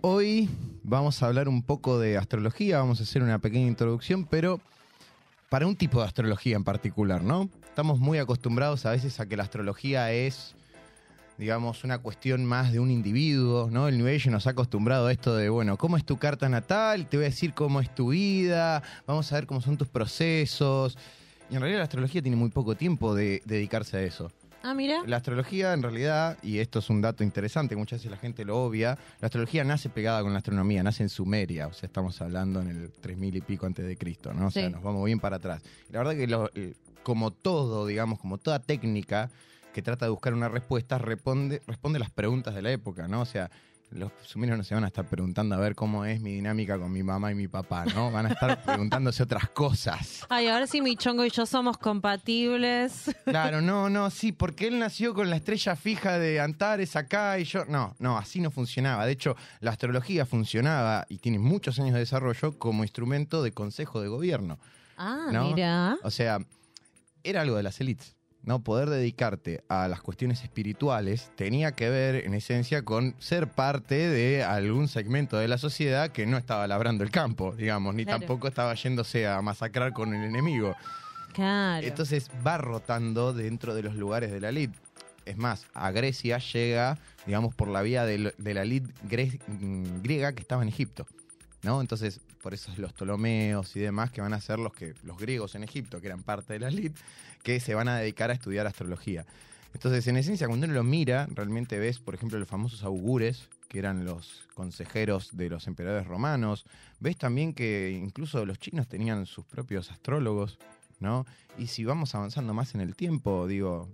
Hoy 0.02 0.50
vamos 0.82 1.22
a 1.22 1.28
hablar 1.28 1.48
un 1.48 1.62
poco 1.62 1.98
de 1.98 2.18
astrología, 2.18 2.76
vamos 2.76 3.00
a 3.00 3.04
hacer 3.04 3.22
una 3.22 3.38
pequeña 3.38 3.66
introducción, 3.66 4.26
pero 4.26 4.60
para 5.48 5.66
un 5.66 5.76
tipo 5.76 6.00
de 6.00 6.08
astrología 6.08 6.56
en 6.56 6.64
particular, 6.64 7.22
¿no? 7.22 7.48
Estamos 7.64 8.00
muy 8.00 8.18
acostumbrados 8.18 8.84
a 8.84 8.90
veces 8.90 9.18
a 9.18 9.24
que 9.24 9.34
la 9.38 9.44
astrología 9.44 10.12
es, 10.12 10.54
digamos, 11.38 11.82
una 11.82 11.96
cuestión 11.96 12.44
más 12.44 12.70
de 12.70 12.80
un 12.80 12.90
individuo, 12.90 13.70
¿no? 13.70 13.88
El 13.88 13.96
New 13.96 14.14
Age 14.14 14.28
nos 14.28 14.46
ha 14.46 14.50
acostumbrado 14.50 15.06
a 15.06 15.12
esto 15.12 15.34
de, 15.36 15.48
bueno, 15.48 15.78
¿cómo 15.78 15.96
es 15.96 16.04
tu 16.04 16.18
carta 16.18 16.50
natal? 16.50 17.06
Te 17.06 17.16
voy 17.16 17.24
a 17.24 17.30
decir 17.30 17.54
cómo 17.54 17.80
es 17.80 17.94
tu 17.94 18.10
vida, 18.10 18.82
vamos 19.06 19.32
a 19.32 19.36
ver 19.36 19.46
cómo 19.46 19.62
son 19.62 19.78
tus 19.78 19.88
procesos. 19.88 20.98
Y 21.50 21.54
en 21.54 21.60
realidad 21.60 21.78
la 21.80 21.84
astrología 21.84 22.20
tiene 22.22 22.36
muy 22.36 22.50
poco 22.50 22.74
tiempo 22.76 23.14
de 23.14 23.42
dedicarse 23.44 23.96
a 23.96 24.02
eso. 24.02 24.30
Ah, 24.62 24.74
mira. 24.74 25.02
La 25.06 25.16
astrología, 25.18 25.72
en 25.72 25.82
realidad, 25.82 26.36
y 26.42 26.58
esto 26.58 26.80
es 26.80 26.90
un 26.90 27.00
dato 27.00 27.22
interesante, 27.22 27.76
muchas 27.76 28.00
veces 28.00 28.10
la 28.10 28.16
gente 28.16 28.44
lo 28.44 28.60
obvia, 28.64 28.98
la 29.20 29.26
astrología 29.26 29.62
nace 29.62 29.88
pegada 29.88 30.20
con 30.22 30.32
la 30.32 30.38
astronomía, 30.38 30.82
nace 30.82 31.04
en 31.04 31.08
Sumeria, 31.08 31.68
o 31.68 31.72
sea, 31.72 31.86
estamos 31.86 32.20
hablando 32.20 32.60
en 32.60 32.68
el 32.68 32.90
3000 32.90 33.36
y 33.36 33.40
pico 33.40 33.66
antes 33.66 33.86
de 33.86 33.96
Cristo, 33.96 34.34
¿no? 34.34 34.48
O 34.48 34.50
sea, 34.50 34.66
Sí. 34.66 34.72
nos 34.72 34.82
vamos 34.82 35.04
bien 35.06 35.20
para 35.20 35.36
atrás. 35.36 35.62
La 35.90 35.98
verdad 36.00 36.14
que, 36.16 36.26
lo- 36.26 36.50
eh, 36.54 36.74
como 37.04 37.30
todo, 37.30 37.86
digamos, 37.86 38.18
como 38.18 38.36
toda 38.38 38.58
técnica 38.58 39.30
que 39.72 39.80
trata 39.80 40.06
de 40.06 40.10
buscar 40.10 40.34
una 40.34 40.48
respuesta, 40.48 40.98
responde, 40.98 41.62
responde 41.68 42.00
las 42.00 42.10
preguntas 42.10 42.52
de 42.54 42.60
la 42.62 42.72
época, 42.72 43.06
¿no? 43.06 43.20
O 43.20 43.26
sea, 43.26 43.50
los 43.90 44.12
sumerios 44.22 44.58
no 44.58 44.64
se 44.64 44.74
van 44.74 44.84
a 44.84 44.88
estar 44.88 45.06
preguntando 45.06 45.54
a 45.54 45.58
ver 45.58 45.74
cómo 45.74 46.04
es 46.04 46.20
mi 46.20 46.34
dinámica 46.34 46.78
con 46.78 46.92
mi 46.92 47.02
mamá 47.02 47.32
y 47.32 47.34
mi 47.34 47.48
papá, 47.48 47.84
¿no? 47.86 48.10
Van 48.10 48.26
a 48.26 48.30
estar 48.30 48.62
preguntándose 48.62 49.22
otras 49.22 49.48
cosas. 49.50 50.26
Ay, 50.28 50.48
ahora 50.48 50.66
sí 50.66 50.80
mi 50.82 50.96
chongo 50.96 51.24
y 51.24 51.30
yo 51.30 51.46
somos 51.46 51.78
compatibles. 51.78 53.14
Claro, 53.24 53.60
no, 53.60 53.88
no, 53.88 54.10
sí, 54.10 54.32
porque 54.32 54.66
él 54.68 54.78
nació 54.78 55.14
con 55.14 55.30
la 55.30 55.36
estrella 55.36 55.74
fija 55.76 56.18
de 56.18 56.40
Antares 56.40 56.96
acá 56.96 57.38
y 57.38 57.44
yo. 57.44 57.64
No, 57.64 57.94
no, 57.98 58.18
así 58.18 58.40
no 58.40 58.50
funcionaba. 58.50 59.06
De 59.06 59.12
hecho, 59.12 59.36
la 59.60 59.70
astrología 59.70 60.26
funcionaba 60.26 61.06
y 61.08 61.18
tiene 61.18 61.38
muchos 61.38 61.78
años 61.78 61.94
de 61.94 62.00
desarrollo 62.00 62.58
como 62.58 62.84
instrumento 62.84 63.42
de 63.42 63.52
consejo 63.52 64.00
de 64.00 64.08
gobierno. 64.08 64.58
Ah, 64.96 65.30
¿no? 65.32 65.48
mira. 65.48 65.96
O 66.02 66.10
sea, 66.10 66.38
era 67.22 67.40
algo 67.40 67.56
de 67.56 67.62
las 67.62 67.80
élites. 67.80 68.17
¿No? 68.48 68.60
Poder 68.64 68.88
dedicarte 68.88 69.62
a 69.68 69.88
las 69.88 70.00
cuestiones 70.00 70.42
espirituales 70.42 71.30
tenía 71.36 71.72
que 71.72 71.90
ver, 71.90 72.14
en 72.24 72.32
esencia, 72.32 72.82
con 72.82 73.14
ser 73.18 73.46
parte 73.46 73.94
de 73.94 74.42
algún 74.42 74.88
segmento 74.88 75.36
de 75.36 75.48
la 75.48 75.58
sociedad 75.58 76.10
que 76.12 76.24
no 76.24 76.38
estaba 76.38 76.66
labrando 76.66 77.04
el 77.04 77.10
campo, 77.10 77.54
digamos, 77.54 77.94
ni 77.94 78.04
Claro. 78.06 78.20
tampoco 78.20 78.48
estaba 78.48 78.72
yéndose 78.74 79.26
a 79.28 79.42
masacrar 79.42 79.92
con 79.92 80.14
el 80.14 80.24
enemigo. 80.24 80.74
Claro. 81.34 81.86
Entonces 81.86 82.30
va 82.44 82.56
rotando 82.56 83.34
dentro 83.34 83.74
de 83.74 83.82
los 83.82 83.94
lugares 83.94 84.32
de 84.32 84.40
la 84.40 84.48
elite. 84.48 84.78
Es 85.26 85.36
más, 85.36 85.66
a 85.74 85.90
Grecia 85.90 86.38
llega, 86.38 86.96
digamos, 87.26 87.54
por 87.54 87.68
la 87.68 87.82
vía 87.82 88.06
de, 88.06 88.16
la 88.18 88.32
gre- 88.34 89.38
mm, 89.46 90.00
griega 90.02 90.32
que 90.32 90.40
estaba 90.40 90.62
en 90.62 90.68
Egipto. 90.68 91.06
¿no? 91.62 91.80
Entonces, 91.82 92.20
por 92.40 92.54
eso 92.54 92.72
los 92.78 92.92
Ptolomeos 92.92 93.74
y 93.76 93.80
demás 93.80 94.10
que 94.12 94.20
van 94.20 94.32
a 94.32 94.40
ser 94.40 94.58
los, 94.60 94.72
que, 94.72 94.94
los 95.02 95.18
griegos 95.18 95.54
en 95.56 95.64
Egipto, 95.64 96.00
que 96.00 96.06
eran 96.06 96.22
parte 96.22 96.52
de 96.54 96.60
la 96.60 96.68
elite, 96.68 96.98
que 97.42 97.60
se 97.60 97.74
van 97.74 97.88
a 97.88 97.98
dedicar 97.98 98.30
a 98.30 98.34
estudiar 98.34 98.66
astrología. 98.66 99.26
Entonces, 99.74 100.06
en 100.06 100.16
esencia, 100.16 100.46
cuando 100.46 100.66
uno 100.66 100.74
lo 100.74 100.82
mira, 100.82 101.28
realmente 101.30 101.78
ves, 101.78 101.98
por 101.98 102.14
ejemplo, 102.14 102.38
los 102.38 102.48
famosos 102.48 102.82
augures, 102.82 103.48
que 103.68 103.78
eran 103.78 104.04
los 104.04 104.48
consejeros 104.54 105.36
de 105.36 105.50
los 105.50 105.66
emperadores 105.66 106.06
romanos. 106.06 106.64
Ves 107.00 107.16
también 107.16 107.52
que 107.52 107.90
incluso 107.90 108.44
los 108.46 108.58
chinos 108.58 108.88
tenían 108.88 109.26
sus 109.26 109.44
propios 109.44 109.90
astrólogos, 109.90 110.58
¿no? 111.00 111.26
Y 111.58 111.66
si 111.66 111.84
vamos 111.84 112.14
avanzando 112.14 112.54
más 112.54 112.74
en 112.74 112.80
el 112.80 112.96
tiempo, 112.96 113.46
digo, 113.46 113.88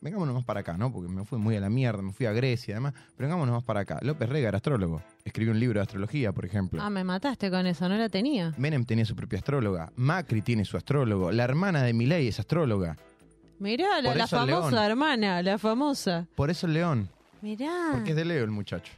vengámonos 0.00 0.34
más 0.34 0.44
para 0.44 0.60
acá, 0.60 0.76
¿no? 0.76 0.92
Porque 0.92 1.08
me 1.12 1.24
fui 1.24 1.38
muy 1.38 1.56
a 1.56 1.60
la 1.60 1.70
mierda, 1.70 2.02
me 2.02 2.12
fui 2.12 2.26
a 2.26 2.32
Grecia 2.32 2.72
y 2.72 2.74
demás, 2.74 2.94
pero 3.16 3.28
vengámonos 3.28 3.54
más 3.54 3.64
para 3.64 3.80
acá. 3.80 3.98
López 4.02 4.28
Rega 4.28 4.48
era 4.48 4.56
astrólogo, 4.58 5.02
escribió 5.24 5.52
un 5.52 5.60
libro 5.60 5.80
de 5.80 5.82
astrología, 5.82 6.32
por 6.32 6.44
ejemplo. 6.44 6.80
Ah, 6.82 6.90
me 6.90 7.04
mataste 7.04 7.50
con 7.50 7.66
eso, 7.66 7.88
no 7.88 7.96
la 7.96 8.08
tenía. 8.08 8.54
Menem 8.56 8.84
tenía 8.84 9.04
su 9.04 9.16
propia 9.16 9.38
astróloga, 9.38 9.92
Macri 9.96 10.42
tiene 10.42 10.64
su 10.64 10.76
astrólogo, 10.76 11.32
la 11.32 11.44
hermana 11.44 11.82
de 11.82 11.92
Milei 11.92 12.28
es 12.28 12.38
astróloga. 12.38 12.96
Mirá, 13.58 14.02
la, 14.02 14.26
famosa 14.26 14.70
león. 14.70 14.84
hermana, 14.84 15.42
la 15.42 15.58
famosa. 15.58 16.26
Por 16.34 16.50
eso 16.50 16.66
el 16.66 16.74
león, 16.74 17.08
Mirá. 17.40 17.88
porque 17.92 18.10
es 18.10 18.16
de 18.16 18.24
Leo 18.24 18.44
el 18.44 18.50
muchacho. 18.50 18.92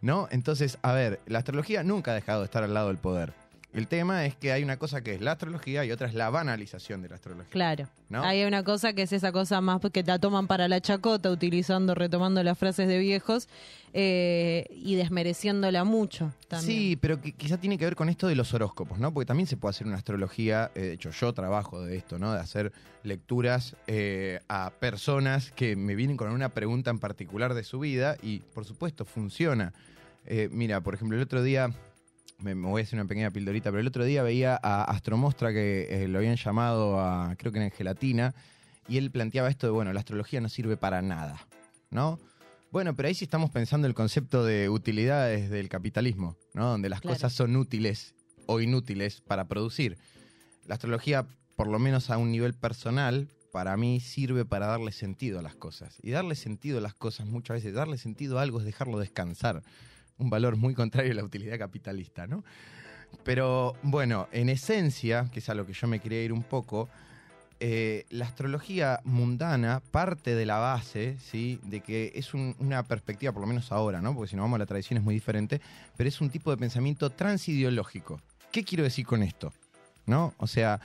¿No? 0.00 0.28
Entonces, 0.30 0.78
a 0.82 0.92
ver, 0.92 1.20
la 1.26 1.38
astrología 1.38 1.82
nunca 1.82 2.12
ha 2.12 2.14
dejado 2.14 2.40
de 2.40 2.44
estar 2.44 2.62
al 2.62 2.74
lado 2.74 2.88
del 2.88 2.98
poder. 2.98 3.32
El 3.76 3.88
tema 3.88 4.24
es 4.24 4.34
que 4.34 4.52
hay 4.52 4.64
una 4.64 4.78
cosa 4.78 5.02
que 5.02 5.14
es 5.14 5.20
la 5.20 5.32
astrología 5.32 5.84
y 5.84 5.92
otra 5.92 6.08
es 6.08 6.14
la 6.14 6.30
banalización 6.30 7.02
de 7.02 7.10
la 7.10 7.16
astrología. 7.16 7.50
Claro. 7.50 7.86
¿No? 8.08 8.22
Hay 8.22 8.42
una 8.44 8.64
cosa 8.64 8.94
que 8.94 9.02
es 9.02 9.12
esa 9.12 9.32
cosa 9.32 9.60
más 9.60 9.82
que 9.92 10.02
la 10.02 10.18
toman 10.18 10.46
para 10.46 10.66
la 10.66 10.80
chacota, 10.80 11.30
utilizando, 11.30 11.94
retomando 11.94 12.42
las 12.42 12.56
frases 12.56 12.88
de 12.88 12.98
viejos 12.98 13.48
eh, 13.92 14.64
y 14.70 14.94
desmereciéndola 14.94 15.84
mucho 15.84 16.32
también. 16.48 16.72
Sí, 16.72 16.96
pero 16.96 17.20
que 17.20 17.32
quizá 17.32 17.58
tiene 17.58 17.76
que 17.76 17.84
ver 17.84 17.96
con 17.96 18.08
esto 18.08 18.28
de 18.28 18.34
los 18.34 18.54
horóscopos, 18.54 18.98
¿no? 18.98 19.12
Porque 19.12 19.26
también 19.26 19.46
se 19.46 19.58
puede 19.58 19.72
hacer 19.72 19.86
una 19.86 19.96
astrología, 19.96 20.70
eh, 20.74 20.80
de 20.80 20.92
hecho 20.94 21.10
yo 21.10 21.34
trabajo 21.34 21.82
de 21.82 21.98
esto, 21.98 22.18
¿no? 22.18 22.32
De 22.32 22.40
hacer 22.40 22.72
lecturas 23.02 23.76
eh, 23.88 24.40
a 24.48 24.72
personas 24.80 25.50
que 25.50 25.76
me 25.76 25.94
vienen 25.96 26.16
con 26.16 26.32
una 26.32 26.48
pregunta 26.48 26.90
en 26.90 26.98
particular 26.98 27.52
de 27.52 27.62
su 27.62 27.78
vida 27.78 28.16
y 28.22 28.38
por 28.54 28.64
supuesto 28.64 29.04
funciona. 29.04 29.74
Mira, 30.50 30.80
por 30.80 30.94
ejemplo, 30.94 31.16
el 31.16 31.22
otro 31.22 31.40
día, 31.40 31.70
me, 32.38 32.54
me 32.54 32.68
voy 32.68 32.80
a 32.80 32.84
hacer 32.84 32.98
una 32.98 33.08
pequeña 33.08 33.30
pildorita, 33.30 33.70
pero 33.70 33.80
el 33.80 33.86
otro 33.86 34.04
día 34.04 34.22
veía 34.22 34.58
a 34.62 34.84
Astromostra 34.84 35.52
que 35.52 35.86
eh, 36.04 36.08
lo 36.08 36.18
habían 36.18 36.36
llamado 36.36 37.00
a, 37.00 37.34
creo 37.36 37.52
que 37.52 37.62
en 37.62 37.70
Gelatina, 37.70 38.34
y 38.88 38.98
él 38.98 39.10
planteaba 39.10 39.48
esto 39.48 39.66
de, 39.66 39.72
bueno, 39.72 39.92
la 39.92 40.00
astrología 40.00 40.40
no 40.40 40.48
sirve 40.48 40.76
para 40.76 41.02
nada, 41.02 41.46
¿no? 41.90 42.18
Bueno, 42.70 42.94
pero 42.94 43.08
ahí 43.08 43.14
sí 43.14 43.24
estamos 43.24 43.50
pensando 43.50 43.86
el 43.86 43.94
concepto 43.94 44.44
de 44.44 44.68
utilidades 44.68 45.50
del 45.50 45.68
capitalismo, 45.68 46.36
¿no? 46.52 46.66
Donde 46.70 46.88
las 46.88 47.00
Claro. 47.00 47.14
cosas 47.16 47.32
son 47.32 47.56
útiles 47.56 48.14
o 48.46 48.60
inútiles 48.60 49.22
para 49.22 49.46
producir. 49.46 49.96
La 50.66 50.74
astrología, 50.74 51.26
por 51.56 51.68
lo 51.68 51.78
menos 51.78 52.10
a 52.10 52.18
un 52.18 52.30
nivel 52.30 52.54
personal, 52.54 53.28
para 53.50 53.76
mí 53.76 54.00
sirve 54.00 54.44
para 54.44 54.66
darle 54.66 54.92
sentido 54.92 55.38
a 55.38 55.42
las 55.42 55.54
cosas. 55.54 55.96
Y 56.02 56.10
darle 56.10 56.34
sentido 56.34 56.78
a 56.78 56.80
las 56.82 56.92
cosas 56.92 57.26
muchas 57.26 57.56
veces, 57.56 57.72
darle 57.72 57.96
sentido 57.96 58.38
a 58.38 58.42
algo 58.42 58.58
es 58.58 58.66
dejarlo 58.66 58.98
descansar. 58.98 59.62
Un 60.18 60.30
valor 60.30 60.56
muy 60.56 60.74
contrario 60.74 61.12
a 61.12 61.14
la 61.14 61.24
utilidad 61.24 61.58
capitalista, 61.58 62.26
¿no? 62.26 62.44
Pero 63.24 63.74
bueno, 63.82 64.28
en 64.32 64.48
esencia, 64.48 65.28
que 65.32 65.38
es 65.40 65.48
a 65.48 65.54
lo 65.54 65.66
que 65.66 65.72
yo 65.72 65.86
me 65.86 66.00
quería 66.00 66.22
ir 66.22 66.32
un 66.32 66.42
poco, 66.42 66.88
eh, 67.60 68.04
la 68.10 68.26
astrología 68.26 69.00
mundana 69.04 69.80
parte 69.90 70.34
de 70.34 70.44
la 70.44 70.58
base, 70.58 71.16
¿sí? 71.18 71.58
De 71.62 71.80
que 71.80 72.12
es 72.14 72.34
un- 72.34 72.54
una 72.58 72.82
perspectiva, 72.82 73.32
por 73.32 73.40
lo 73.42 73.46
menos 73.46 73.72
ahora, 73.72 74.00
¿no? 74.02 74.14
Porque 74.14 74.30
si 74.30 74.36
no 74.36 74.42
vamos 74.42 74.56
a 74.56 74.58
la 74.58 74.66
tradición 74.66 74.98
es 74.98 75.04
muy 75.04 75.14
diferente, 75.14 75.60
pero 75.96 76.08
es 76.08 76.20
un 76.20 76.28
tipo 76.30 76.50
de 76.50 76.56
pensamiento 76.58 77.10
transideológico. 77.10 78.20
¿Qué 78.52 78.64
quiero 78.64 78.84
decir 78.84 79.06
con 79.06 79.22
esto? 79.22 79.52
¿No? 80.06 80.34
O 80.38 80.46
sea, 80.46 80.80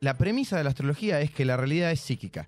la 0.00 0.14
premisa 0.14 0.56
de 0.56 0.64
la 0.64 0.70
astrología 0.70 1.20
es 1.20 1.30
que 1.30 1.44
la 1.44 1.56
realidad 1.56 1.90
es 1.92 2.00
psíquica. 2.00 2.46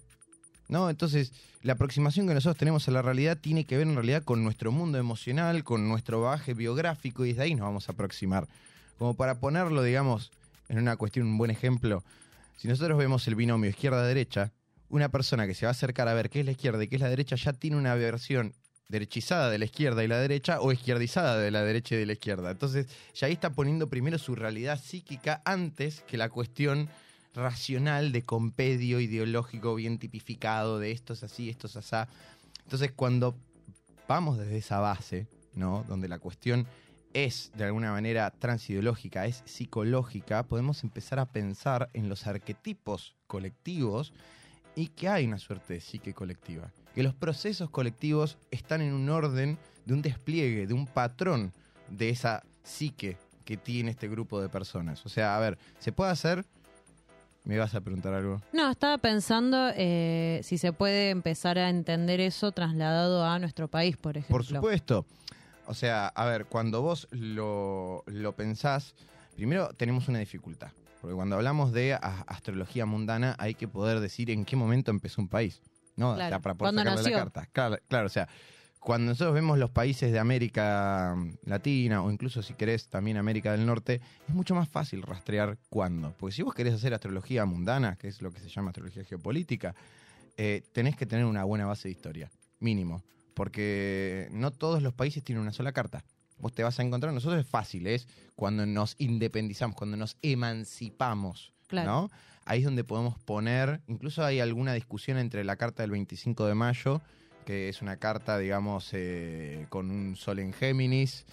¿No? 0.71 0.89
Entonces, 0.89 1.33
la 1.63 1.73
aproximación 1.73 2.29
que 2.29 2.35
nosotros 2.35 2.57
tenemos 2.57 2.87
a 2.87 2.93
la 2.93 3.03
realidad 3.03 3.37
tiene 3.37 3.65
que 3.65 3.77
ver 3.77 3.89
en 3.89 3.97
realidad 3.97 4.23
con 4.23 4.45
nuestro 4.45 4.71
mundo 4.71 4.99
emocional, 4.99 5.65
con 5.65 5.89
nuestro 5.89 6.21
bagaje 6.21 6.55
biográfico, 6.55 7.25
y 7.25 7.31
desde 7.31 7.43
ahí 7.43 7.55
nos 7.57 7.65
vamos 7.65 7.89
a 7.89 7.93
aproximar. 7.93 8.47
Como 8.97 9.15
para 9.15 9.41
ponerlo, 9.41 9.83
digamos, 9.83 10.31
en 10.69 10.79
una 10.79 10.97
cuestión, 10.97 11.27
un 11.27 11.39
buen 11.39 11.51
ejemplo, 11.51 12.05
si 12.57 12.69
nosotros 12.69 12.97
vemos 12.97 13.27
el 13.27 13.35
binomio 13.35 13.69
izquierda-derecha, 13.69 14.53
una 14.89 15.09
persona 15.09 15.49
que 15.49 15.55
se 15.55 15.67
va 15.67 15.71
a 15.71 15.73
acercar 15.73 16.07
a 16.07 16.15
ver 16.15 16.31
qué 16.31 16.41
es 16.41 16.47
la 16.47 16.53
izquierda 16.53 16.85
y 16.85 16.87
qué 16.87 16.97
es 16.97 17.03
la 17.03 17.09
derecha 17.09 17.35
ya 17.35 17.53
tiene 17.53 17.77
una 17.77 17.97
versión 17.97 18.55
derechizada 18.89 19.51
de 19.51 19.59
la 19.59 19.65
izquierda 19.65 20.05
y 20.05 20.09
la 20.09 20.19
derecha 20.19 20.61
o 20.61 20.71
izquierdizada 20.71 21.37
de 21.39 21.51
la 21.51 21.65
derecha 21.65 21.97
y 21.97 21.99
de 21.99 22.07
la 22.07 22.13
izquierda. 22.13 22.51
Entonces, 22.51 22.87
ya 23.15 23.27
ahí 23.27 23.33
está 23.33 23.51
poniendo 23.51 23.89
primero 23.89 24.19
su 24.19 24.37
realidad 24.37 24.81
psíquica 24.81 25.43
antes 25.45 26.03
que 26.03 26.17
la 26.17 26.29
cuestión 26.29 26.89
racional 27.35 28.13
de 28.13 28.23
compedio 28.23 29.01
ideológico 29.01 29.75
bien 29.75 29.99
tipificado 29.99 30.79
de 30.79 30.91
esto 30.91 31.13
es 31.13 31.23
así, 31.23 31.49
esto 31.49 31.67
es 31.67 31.77
asá. 31.77 32.09
Entonces, 32.65 32.93
cuando 32.93 33.37
vamos 34.09 34.39
desde 34.39 34.59
esa 34.59 34.81
base, 34.81 35.29
¿no? 35.55 35.85
Donde 35.89 36.09
la 36.09 36.19
cuestión 36.19 36.67
es 37.13 37.51
de 37.57 37.65
alguna 37.65 37.93
manera 37.93 38.31
transideológica, 38.31 39.27
es 39.27 39.43
psicológica, 39.45 40.45
podemos 40.45 40.85
empezar 40.85 41.19
a 41.19 41.27
pensar 41.27 41.91
en 41.93 42.09
los 42.09 42.27
arquetipos 42.27 43.17
colectivos 43.27 44.13
y 44.77 44.89
que 44.89 45.09
hay 45.09 45.27
una 45.27 45.39
suerte 45.39 45.75
de 45.75 45.81
psique 45.81 46.15
colectiva. 46.15 46.73
Que 46.95 47.03
los 47.03 47.15
procesos 47.15 47.71
colectivos 47.71 48.39
están 48.51 48.81
en 48.81 48.93
un 48.93 49.09
orden 49.09 49.59
de 49.85 49.95
un 49.95 50.03
despliegue, 50.03 50.67
de 50.67 50.75
un 50.75 50.87
patrón 50.87 51.53
de 51.89 52.11
esa 52.11 52.45
psique 52.63 53.17
que 53.45 53.57
tiene 53.57 53.91
este 53.91 54.09
grupo 54.09 54.41
de 54.41 54.49
personas. 54.49 55.05
O 55.05 55.09
sea, 55.09 55.37
a 55.37 55.41
ver, 55.41 55.59
¿se 55.79 55.93
puede 55.93 56.13
hacer? 56.13 56.45
¿Me 57.45 57.59
vas 57.59 57.75
a 57.75 57.81
preguntar 57.81 58.13
algo? 58.15 58.41
No, 58.53 58.71
estaba 58.71 58.99
pensando 58.99 59.71
eh, 59.75 60.41
si 60.45 60.59
se 60.59 60.73
puede 60.73 61.11
empezar 61.11 61.59
a 61.59 61.69
entender 61.71 62.21
eso 62.21 62.53
trasladado 62.53 63.25
a 63.25 63.39
nuestro 63.39 63.69
país, 63.69 63.97
por 63.97 64.17
ejemplo. 64.17 64.37
Por 64.37 64.45
supuesto. 64.45 65.07
O 65.67 65.75
sea, 65.75 66.09
a 66.09 66.25
ver, 66.27 66.47
cuando 66.47 66.83
vos 66.83 67.09
lo, 67.11 68.03
lo 68.07 68.33
pensás, 68.35 68.95
primero 69.37 69.71
tenemos 69.77 70.09
una 70.09 70.19
dificultad. 70.19 70.71
Porque 71.01 71.15
cuando 71.15 71.37
hablamos 71.37 71.73
de 71.73 71.95
a- 71.95 72.25
astrología 72.27 72.85
mundana 72.87 73.37
hay 73.39 73.55
que 73.55 73.67
poder 73.69 74.01
decir 74.01 74.31
en 74.31 74.45
qué 74.45 74.57
momento 74.57 74.91
empezó 74.91 75.23
un 75.23 75.29
país. 75.29 75.63
¿no? 75.97 76.11
O 76.13 76.17
sea, 76.17 76.29
Claro, 76.29 76.43
para 76.43 76.55
poder 76.55 76.75
¿cuándo 76.75 76.91
sacarle 76.91 77.11
la 77.11 77.17
carta. 77.19 77.47
Claro, 77.53 77.79
claro, 77.89 78.07
o 78.07 78.11
sea, 78.11 78.29
cuando 78.81 79.11
nosotros 79.11 79.35
vemos 79.35 79.59
los 79.59 79.71
países 79.71 80.11
de 80.11 80.19
América 80.19 81.15
Latina 81.45 82.03
o 82.03 82.11
incluso 82.11 82.43
si 82.43 82.55
querés 82.55 82.89
también 82.89 83.19
América 83.19 83.53
del 83.53 83.67
Norte, 83.67 84.01
es 84.27 84.35
mucho 84.35 84.55
más 84.55 84.69
fácil 84.69 85.03
rastrear 85.03 85.59
cuándo. 85.69 86.15
Porque 86.19 86.35
si 86.35 86.43
vos 86.43 86.55
querés 86.55 86.75
hacer 86.75 86.95
astrología 86.95 87.45
mundana, 87.45 87.97
que 87.97 88.09
es 88.09 88.23
lo 88.23 88.33
que 88.33 88.41
se 88.41 88.49
llama 88.49 88.71
astrología 88.71 89.05
geopolítica, 89.05 89.75
eh, 90.39 90.63
tenés 90.73 90.97
que 90.97 91.05
tener 91.07 91.27
una 91.27 91.45
buena 91.45 91.67
base 91.67 91.89
de 91.89 91.93
historia, 91.93 92.31
mínimo. 92.59 93.03
Porque 93.35 94.29
no 94.33 94.51
todos 94.51 94.83
los 94.83 94.95
países 94.95 95.23
tienen 95.23 95.43
una 95.43 95.53
sola 95.53 95.73
carta. 95.73 96.03
Vos 96.39 96.55
te 96.55 96.63
vas 96.63 96.79
a 96.81 96.83
encontrar, 96.83 97.13
nosotros 97.13 97.39
es 97.41 97.47
fácil, 97.47 97.87
es 97.87 98.09
cuando 98.35 98.65
nos 98.65 98.95
independizamos, 98.99 99.77
cuando 99.77 99.99
nos 99.99 100.17
emancipamos, 100.23 101.53
Claro. 101.69 101.91
¿no? 101.91 102.11
Ahí 102.47 102.61
es 102.61 102.65
donde 102.65 102.83
podemos 102.83 103.19
poner, 103.19 103.81
incluso 103.87 104.25
hay 104.25 104.41
alguna 104.41 104.73
discusión 104.73 105.19
entre 105.19 105.45
la 105.45 105.57
carta 105.57 105.83
del 105.83 105.91
25 105.91 106.47
de 106.47 106.55
mayo, 106.55 107.03
que 107.45 107.69
es 107.69 107.83
una 107.83 107.97
carta, 107.97 108.39
digamos, 108.39 108.91
eh, 108.93 109.67
con 109.69 109.91
un 109.91 110.17
sol 110.17 110.39
en 110.39 110.53
Géminis 110.53 111.25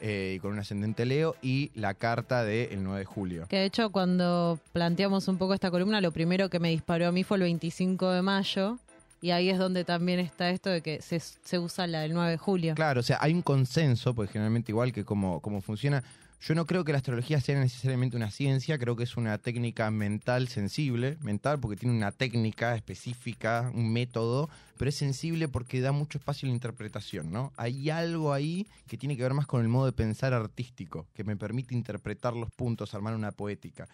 eh, 0.00 0.34
y 0.36 0.40
con 0.40 0.52
un 0.52 0.58
ascendente 0.58 1.06
Leo, 1.06 1.36
y 1.40 1.70
la 1.74 1.94
carta 1.94 2.44
del 2.44 2.82
9 2.82 2.98
de 2.98 3.04
julio. 3.04 3.46
Que 3.48 3.58
de 3.58 3.64
hecho 3.66 3.90
cuando 3.90 4.58
planteamos 4.72 5.28
un 5.28 5.38
poco 5.38 5.54
esta 5.54 5.70
columna, 5.70 6.00
lo 6.00 6.12
primero 6.12 6.50
que 6.50 6.58
me 6.58 6.70
disparó 6.70 7.08
a 7.08 7.12
mí 7.12 7.24
fue 7.24 7.36
el 7.38 7.44
25 7.44 8.10
de 8.10 8.22
mayo. 8.22 8.78
Y 9.20 9.30
ahí 9.30 9.48
es 9.48 9.56
donde 9.58 9.84
también 9.86 10.20
está 10.20 10.50
esto 10.50 10.68
de 10.68 10.82
que 10.82 11.00
se, 11.00 11.18
se 11.18 11.58
usa 11.58 11.86
la 11.86 12.00
del 12.00 12.12
9 12.12 12.32
de 12.32 12.36
julio. 12.36 12.74
Claro, 12.74 13.00
o 13.00 13.02
sea, 13.02 13.16
hay 13.22 13.32
un 13.32 13.40
consenso, 13.40 14.14
porque 14.14 14.32
generalmente 14.32 14.70
igual 14.70 14.92
que 14.92 15.04
como, 15.04 15.40
como 15.40 15.62
funciona, 15.62 16.04
yo 16.44 16.54
no 16.54 16.66
creo 16.66 16.84
que 16.84 16.92
la 16.92 16.98
astrología 16.98 17.40
sea 17.40 17.58
necesariamente 17.58 18.18
una 18.18 18.30
ciencia, 18.30 18.78
creo 18.78 18.96
que 18.96 19.04
es 19.04 19.16
una 19.16 19.38
técnica 19.38 19.90
mental 19.90 20.48
sensible, 20.48 21.16
mental 21.22 21.58
porque 21.58 21.78
tiene 21.78 21.96
una 21.96 22.12
técnica 22.12 22.74
específica, 22.76 23.72
un 23.74 23.90
método, 23.90 24.50
pero 24.76 24.90
es 24.90 24.94
sensible 24.94 25.48
porque 25.48 25.80
da 25.80 25.92
mucho 25.92 26.18
espacio 26.18 26.46
a 26.46 26.50
la 26.50 26.54
interpretación, 26.54 27.32
¿no? 27.32 27.54
Hay 27.56 27.88
algo 27.88 28.34
ahí 28.34 28.66
que 28.86 28.98
tiene 28.98 29.16
que 29.16 29.22
ver 29.22 29.32
más 29.32 29.46
con 29.46 29.62
el 29.62 29.68
modo 29.68 29.86
de 29.86 29.92
pensar 29.92 30.34
artístico, 30.34 31.06
que 31.14 31.24
me 31.24 31.34
permite 31.34 31.74
interpretar 31.74 32.34
los 32.34 32.50
puntos, 32.50 32.92
armar 32.92 33.14
una 33.14 33.32
poética. 33.32 33.88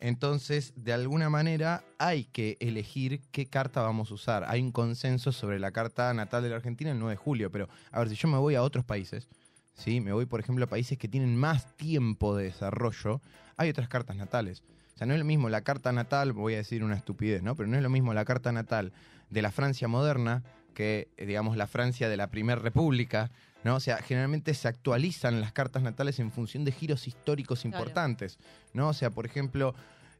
Entonces, 0.00 0.72
de 0.76 0.94
alguna 0.94 1.28
manera, 1.28 1.84
hay 1.98 2.24
que 2.24 2.56
elegir 2.60 3.20
qué 3.32 3.44
carta 3.44 3.82
vamos 3.82 4.10
a 4.10 4.14
usar. 4.14 4.44
Hay 4.48 4.62
un 4.62 4.72
consenso 4.72 5.30
sobre 5.30 5.60
la 5.60 5.72
carta 5.72 6.12
natal 6.14 6.42
de 6.42 6.48
la 6.48 6.56
Argentina 6.56 6.90
el 6.90 6.98
9 6.98 7.12
de 7.12 7.16
julio, 7.16 7.50
pero 7.50 7.68
a 7.90 7.98
ver, 7.98 8.08
si 8.08 8.14
yo 8.14 8.28
me 8.28 8.38
voy 8.38 8.54
a 8.54 8.62
otros 8.62 8.82
países, 8.86 9.28
¿sí? 9.74 10.00
me 10.00 10.12
voy, 10.12 10.26
por 10.26 10.40
ejemplo, 10.40 10.64
a 10.64 10.68
países 10.68 10.98
que 10.98 11.08
tienen 11.08 11.36
más 11.36 11.76
tiempo 11.76 12.36
de 12.36 12.44
desarrollo, 12.44 13.20
hay 13.56 13.70
otras 13.70 13.88
cartas 13.88 14.16
natales. 14.16 14.62
O 14.94 14.98
sea, 14.98 15.06
no 15.06 15.14
es 15.14 15.18
lo 15.18 15.24
mismo 15.24 15.48
la 15.48 15.62
carta 15.62 15.92
natal, 15.92 16.32
voy 16.32 16.54
a 16.54 16.58
decir 16.58 16.84
una 16.84 16.96
estupidez, 16.96 17.42
¿no? 17.42 17.54
Pero 17.54 17.68
no 17.68 17.76
es 17.76 17.82
lo 17.82 17.90
mismo 17.90 18.12
la 18.14 18.24
carta 18.24 18.52
natal 18.52 18.92
de 19.30 19.42
la 19.42 19.50
Francia 19.50 19.88
moderna 19.88 20.42
que, 20.74 21.08
eh, 21.16 21.26
digamos, 21.26 21.56
la 21.56 21.66
Francia 21.66 22.08
de 22.08 22.16
la 22.16 22.28
Primera 22.28 22.60
República, 22.60 23.30
¿no? 23.64 23.76
O 23.76 23.80
sea, 23.80 23.98
generalmente 23.98 24.54
se 24.54 24.68
actualizan 24.68 25.40
las 25.40 25.52
cartas 25.52 25.82
natales 25.82 26.18
en 26.18 26.30
función 26.30 26.64
de 26.64 26.72
giros 26.72 27.06
históricos 27.06 27.64
importantes, 27.64 28.38
¿no? 28.74 28.88
O 28.88 28.92
sea, 28.92 29.10
por 29.10 29.26
ejemplo, 29.26 29.74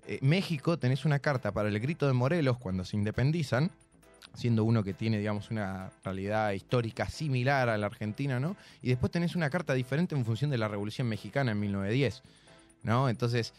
eh, 0.07 0.19
México 0.23 0.79
tenés 0.79 1.05
una 1.05 1.19
carta 1.19 1.53
para 1.53 1.69
el 1.69 1.79
grito 1.81 2.07
de 2.07 2.13
Morelos 2.13 2.59
cuando 2.59 2.85
se 2.85 2.97
independizan, 2.97 3.71
siendo 4.35 4.65
uno 4.65 4.83
que 4.83 4.95
tiene, 4.95 5.19
digamos, 5.19 5.51
una 5.51 5.91
realidad 6.05 6.53
histórica 6.53 7.09
similar 7.09 7.69
a 7.69 7.79
la 7.79 7.87
Argentina, 7.87 8.41
¿no? 8.41 8.57
Y 8.81 8.89
después 8.89 9.13
tenés 9.13 9.37
una 9.37 9.51
carta 9.51 9.75
diferente 9.75 10.15
en 10.15 10.25
función 10.25 10.51
de 10.51 10.59
la 10.59 10.69
Revolución 10.69 11.09
Mexicana 11.09 11.53
en 11.53 11.61
1910, 11.61 12.23
¿no? 12.83 13.09
Entonces, 13.09 13.53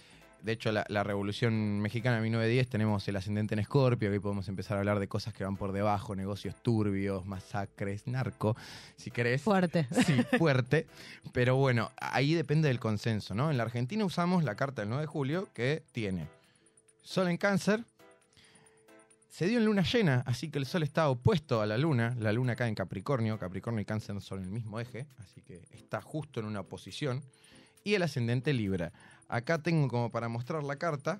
de 0.43 0.51
hecho, 0.51 0.73
la, 0.73 0.85
la 0.89 1.03
Revolución 1.03 1.79
Mexicana 1.79 2.17
en 2.17 2.23
1910 2.23 2.67
tenemos 2.67 3.07
el 3.07 3.15
ascendente 3.15 3.55
en 3.55 3.59
Escorpio, 3.59 4.09
que 4.09 4.15
ahí 4.15 4.19
podemos 4.19 4.49
empezar 4.49 4.75
a 4.75 4.81
hablar 4.81 4.99
de 4.99 5.07
cosas 5.07 5.33
que 5.33 5.45
van 5.45 5.55
por 5.55 5.71
debajo, 5.71 6.15
negocios 6.15 6.55
turbios, 6.61 7.25
masacres, 7.25 8.07
narco, 8.07 8.57
si 8.97 9.09
querés. 9.09 9.41
Fuerte. 9.41 9.87
Sí, 10.05 10.21
fuerte. 10.37 10.87
Pero 11.31 11.55
bueno, 11.55 11.91
ahí 11.95 12.33
depende 12.33 12.67
del 12.67 12.79
consenso, 12.79 13.33
¿no? 13.33 13.51
En 13.51 13.57
la 13.57 13.63
Argentina 13.63 14.03
usamos 14.03 14.43
la 14.43 14.55
carta 14.55 14.81
del 14.81 14.89
9 14.89 15.03
de 15.03 15.07
julio 15.07 15.47
que 15.53 15.83
tiene 15.93 16.27
Sol 17.03 17.29
en 17.29 17.37
Cáncer. 17.37 17.85
Se 19.33 19.47
dio 19.47 19.57
en 19.57 19.65
luna 19.65 19.81
llena, 19.81 20.21
así 20.27 20.51
que 20.51 20.59
el 20.59 20.67
Sol 20.67 20.83
está 20.83 21.09
opuesto 21.09 21.59
a 21.59 21.65
la 21.65 21.75
luna. 21.75 22.15
La 22.19 22.31
luna 22.31 22.55
cae 22.55 22.69
en 22.69 22.75
Capricornio. 22.75 23.39
Capricornio 23.39 23.81
y 23.81 23.85
Cáncer 23.85 24.21
son 24.21 24.43
el 24.43 24.51
mismo 24.51 24.79
eje, 24.79 25.07
así 25.17 25.41
que 25.41 25.63
está 25.71 26.01
justo 26.03 26.39
en 26.39 26.45
una 26.45 26.61
posición. 26.61 27.23
Y 27.83 27.95
el 27.95 28.03
ascendente 28.03 28.53
Libra. 28.53 28.93
Acá 29.27 29.57
tengo 29.57 29.87
como 29.87 30.11
para 30.11 30.29
mostrar 30.29 30.61
la 30.63 30.75
carta, 30.75 31.19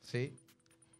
¿sí? 0.00 0.34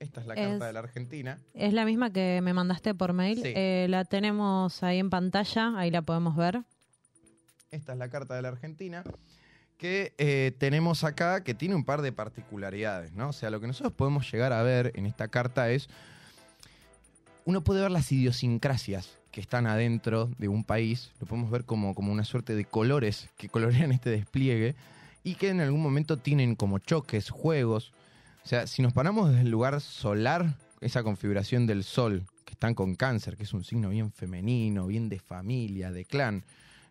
Esta 0.01 0.21
es 0.21 0.27
la 0.27 0.35
Es- 0.35 0.49
carta 0.51 0.67
de 0.67 0.73
la 0.75 0.81
Argentina. 0.81 1.39
Es 1.55 1.73
la 1.73 1.87
misma 1.87 2.13
que 2.13 2.41
me 2.43 2.53
mandaste 2.53 2.95
por 2.95 3.15
mail. 3.15 3.39
Sí. 3.43 3.55
Eh, 3.57 3.87
la 3.89 4.05
tenemos 4.05 4.83
ahí 4.83 4.99
en 4.99 5.09
pantalla, 5.09 5.73
ahí 5.79 5.91
la 5.91 6.03
podemos 6.03 6.37
ver. 6.37 6.61
Esta 7.71 7.95
es 7.95 7.99
la 7.99 8.11
carta 8.11 8.35
de 8.37 8.43
la 8.43 8.49
Argentina. 8.49 9.03
Que 9.79 10.13
eh, 10.19 10.53
tenemos 10.59 11.05
acá 11.05 11.43
que 11.43 11.55
tiene 11.55 11.75
un 11.75 11.87
par 11.87 12.03
de 12.03 12.13
particularidades, 12.13 13.15
¿no? 13.15 13.31
O 13.31 13.33
sea, 13.33 13.49
lo 13.49 13.61
que 13.63 13.67
nosotros 13.67 13.95
podemos 13.95 14.31
llegar 14.31 14.53
a 14.53 14.63
ver 14.63 14.93
en 14.95 15.07
esta 15.07 15.29
carta 15.29 15.71
es. 15.71 15.89
Uno 17.45 17.63
puede 17.63 17.81
ver 17.83 17.91
las 17.91 18.11
idiosincrasias 18.13 19.19
que 19.33 19.41
están 19.41 19.67
adentro 19.67 20.31
de 20.39 20.49
un 20.49 20.65
país. 20.65 21.13
Lo 21.21 21.27
podemos 21.27 21.51
ver 21.51 21.65
como, 21.65 21.95
como 21.95 22.13
una 22.13 22.25
suerte 22.25 22.55
de 22.55 22.65
colores 22.65 23.29
que 23.37 23.49
colorean 23.49 23.93
este 23.93 24.11
despliegue. 24.11 24.75
Y 25.23 25.35
que 25.35 25.51
en 25.51 25.61
algún 25.61 25.83
momento 25.83 26.17
tienen 26.17 26.55
como 26.55 26.79
choques, 26.79 27.29
juegos. 27.31 27.93
O 28.45 28.49
sea, 28.49 28.67
si 28.67 28.81
nos 28.83 28.93
paramos 28.93 29.29
desde 29.31 29.43
el 29.43 29.51
lugar 29.51 29.81
solar, 29.81 30.57
esa 30.81 31.03
configuración 31.03 31.67
del 31.67 31.85
sol, 31.85 32.25
que 32.47 32.53
están 32.53 32.75
con 32.75 32.95
cáncer, 32.95 33.37
que 33.37 33.43
es 33.43 33.53
un 33.53 33.63
signo 33.65 33.91
bien 33.91 34.13
femenino, 34.13 34.87
bien 34.87 35.11
de 35.11 35.19
familia, 35.19 35.93
de 35.93 36.07
clan, 36.07 36.43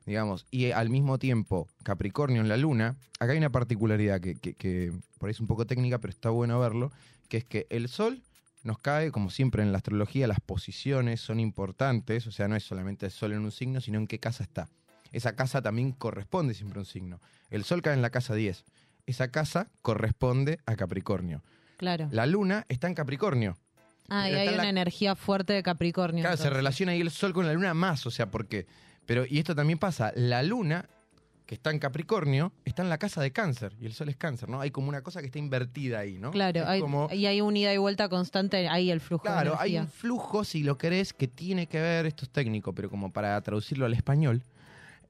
digamos, 0.05 0.45
y 0.51 0.71
al 0.71 0.89
mismo 0.91 1.17
tiempo 1.17 1.67
Capricornio 1.83 2.39
en 2.41 2.49
la 2.49 2.57
luna, 2.57 2.95
acá 3.19 3.31
hay 3.31 3.39
una 3.39 3.49
particularidad 3.51 4.21
que, 4.21 4.35
que- 4.35 4.53
que 4.53 4.93
por 5.17 5.27
ahí 5.27 5.31
es 5.31 5.39
un 5.39 5.47
poco 5.47 5.65
técnica, 5.65 5.97
pero 5.97 6.11
está 6.11 6.29
bueno 6.29 6.59
verlo, 6.59 6.91
que 7.29 7.37
es 7.37 7.43
que 7.45 7.65
el 7.71 7.89
sol 7.89 8.21
nos 8.63 8.79
cae, 8.79 9.11
como 9.11 9.29
siempre 9.29 9.63
en 9.63 9.71
la 9.71 9.77
astrología, 9.77 10.27
las 10.27 10.39
posiciones 10.41 11.21
son 11.21 11.39
importantes, 11.39 12.27
o 12.27 12.31
sea, 12.31 12.47
no 12.47 12.55
es 12.55 12.63
solamente 12.63 13.05
el 13.07 13.11
sol 13.11 13.31
en 13.33 13.39
un 13.39 13.51
signo, 13.51 13.81
sino 13.81 13.97
en 13.99 14.07
qué 14.07 14.19
casa 14.19 14.43
está. 14.43 14.67
Esa 15.11 15.35
casa 15.35 15.61
también 15.61 15.91
corresponde 15.91 16.53
siempre 16.53 16.79
a 16.79 16.81
un 16.81 16.85
signo. 16.85 17.19
El 17.49 17.63
sol 17.63 17.81
cae 17.81 17.93
en 17.93 18.01
la 18.01 18.09
casa 18.11 18.35
10. 18.35 18.63
Esa 19.07 19.31
casa 19.31 19.69
corresponde 19.81 20.59
a 20.65 20.75
Capricornio. 20.75 21.41
Claro. 21.77 22.07
La 22.11 22.25
luna 22.25 22.65
está 22.69 22.87
en 22.87 22.93
Capricornio. 22.93 23.57
Ah, 24.09 24.29
y 24.29 24.33
hay 24.33 24.49
una 24.49 24.57
la- 24.63 24.69
energía 24.69 25.15
fuerte 25.15 25.53
de 25.53 25.63
Capricornio. 25.63 26.21
Claro, 26.23 26.37
se 26.37 26.49
relaciona 26.49 26.91
ahí 26.91 27.01
el 27.01 27.11
sol 27.11 27.33
con 27.33 27.45
la 27.47 27.53
luna 27.53 27.73
más, 27.73 28.05
o 28.05 28.11
sea, 28.11 28.29
¿por 28.29 28.47
qué? 28.47 28.67
Pero, 29.05 29.25
y 29.27 29.39
esto 29.39 29.55
también 29.55 29.79
pasa, 29.79 30.11
la 30.15 30.43
luna, 30.43 30.87
que 31.49 31.55
está 31.55 31.71
en 31.71 31.79
Capricornio, 31.79 32.53
está 32.63 32.83
en 32.83 32.89
la 32.89 32.99
casa 32.99 33.21
de 33.23 33.31
cáncer, 33.31 33.75
y 33.81 33.87
el 33.87 33.93
sol 33.93 34.07
es 34.09 34.15
cáncer, 34.15 34.49
¿no? 34.49 34.61
Hay 34.61 34.69
como 34.69 34.87
una 34.87 35.01
cosa 35.01 35.19
que 35.19 35.25
está 35.25 35.39
invertida 35.39 35.97
ahí, 35.97 36.19
¿no? 36.19 36.29
Claro, 36.29 36.61
hay, 36.67 36.79
como- 36.79 37.09
y 37.11 37.25
hay 37.25 37.41
un 37.41 37.57
ida 37.57 37.73
y 37.73 37.77
vuelta 37.77 38.07
constante, 38.07 38.69
ahí 38.69 38.91
el 38.91 38.99
flujo 39.01 39.23
de 39.27 39.33
Claro, 39.33 39.55
hay 39.59 39.79
un 39.79 39.87
flujo, 39.87 40.43
si 40.43 40.61
lo 40.61 40.77
querés, 40.77 41.11
que 41.11 41.27
tiene 41.27 41.65
que 41.65 41.81
ver, 41.81 42.05
esto 42.05 42.25
es 42.25 42.29
técnico, 42.29 42.73
pero 42.75 42.91
como 42.91 43.11
para 43.11 43.41
traducirlo 43.41 43.87
al 43.87 43.95
español, 43.95 44.43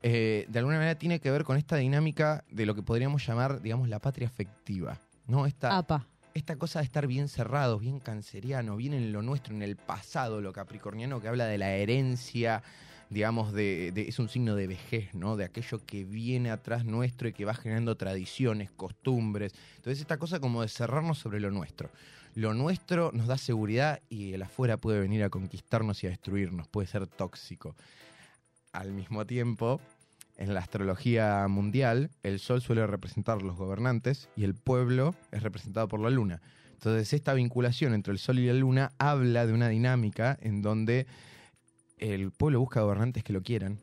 eh, 0.02 0.46
de 0.48 0.60
alguna 0.60 0.78
manera 0.78 0.96
tiene 0.98 1.20
que 1.20 1.30
ver 1.30 1.44
con 1.44 1.58
esta 1.58 1.76
dinámica 1.76 2.46
de 2.50 2.66
lo 2.66 2.74
que 2.74 2.84
podríamos 2.84 3.28
llamar, 3.28 3.62
digamos, 3.62 3.90
la 3.90 4.00
patria 4.00 4.30
afectiva, 4.30 4.98
¿no? 5.28 5.46
Esta, 5.46 5.78
APA. 5.78 6.08
esta 6.34 6.56
cosa 6.56 6.80
de 6.80 6.86
estar 6.86 7.06
bien 7.06 7.28
cerrados, 7.28 7.82
bien 7.82 8.00
canceriano, 8.00 8.78
bien 8.78 8.94
en 8.94 9.12
lo 9.12 9.22
nuestro, 9.22 9.54
en 9.54 9.62
el 9.62 9.76
pasado, 9.76 10.40
lo 10.40 10.54
capricorniano, 10.54 11.20
que 11.20 11.28
habla 11.28 11.48
de 11.48 11.58
la 11.58 11.72
herencia, 11.72 12.64
digamos, 13.10 13.54
de, 13.54 13.92
es 13.96 14.20
un 14.20 14.30
signo 14.30 14.56
de 14.56 14.68
vejez, 14.68 15.14
¿no? 15.16 15.36
De 15.36 15.44
aquello 15.44 15.84
que 15.86 16.06
viene 16.06 16.52
atrás 16.52 16.86
nuestro 16.86 17.28
y 17.28 17.34
que 17.34 17.46
va 17.46 17.56
generando 17.56 17.98
tradiciones, 17.98 18.72
costumbres. 18.72 19.54
Entonces, 19.78 20.00
esta 20.00 20.18
cosa 20.18 20.40
como 20.40 20.62
de 20.62 20.68
cerrarnos 20.68 21.18
sobre 21.18 21.40
lo 21.40 21.50
nuestro. 21.50 21.90
Lo 22.36 22.54
nuestro 22.54 23.12
nos 23.12 23.28
da 23.28 23.38
seguridad 23.38 24.02
y 24.10 24.34
el 24.34 24.44
afuera 24.44 24.78
puede 24.78 25.00
venir 25.00 25.24
a 25.24 25.30
conquistarnos 25.30 26.04
y 26.04 26.08
a 26.08 26.12
destruirnos, 26.12 26.68
puede 26.68 26.88
ser 26.88 27.08
tóxico. 27.08 27.76
Al 28.72 28.92
mismo 28.92 29.26
tiempo, 29.26 29.82
en 30.38 30.54
la 30.54 30.60
astrología 30.60 31.48
mundial, 31.48 32.12
el 32.22 32.40
sol 32.40 32.62
suele 32.62 32.86
representar 32.86 33.42
los 33.42 33.58
gobernantes 33.58 34.30
y 34.36 34.44
el 34.44 34.54
pueblo 34.54 35.16
es 35.32 35.42
representado 35.42 35.88
por 35.88 36.00
la 36.00 36.12
luna. 36.12 36.42
Entonces, 36.74 37.12
esta 37.12 37.34
vinculación 37.34 37.96
entre 37.96 38.14
el 38.14 38.20
sol 38.20 38.38
y 38.38 38.46
la 38.46 38.54
luna 38.54 38.92
habla 39.00 39.48
de 39.48 39.54
una 39.54 39.68
dinámica 39.68 40.38
en 40.40 40.62
donde 40.62 41.08
el 42.00 42.32
pueblo 42.32 42.60
busca 42.60 42.82
gobernantes 42.82 43.24
que 43.24 43.34
lo 43.34 43.42
quieran, 43.42 43.80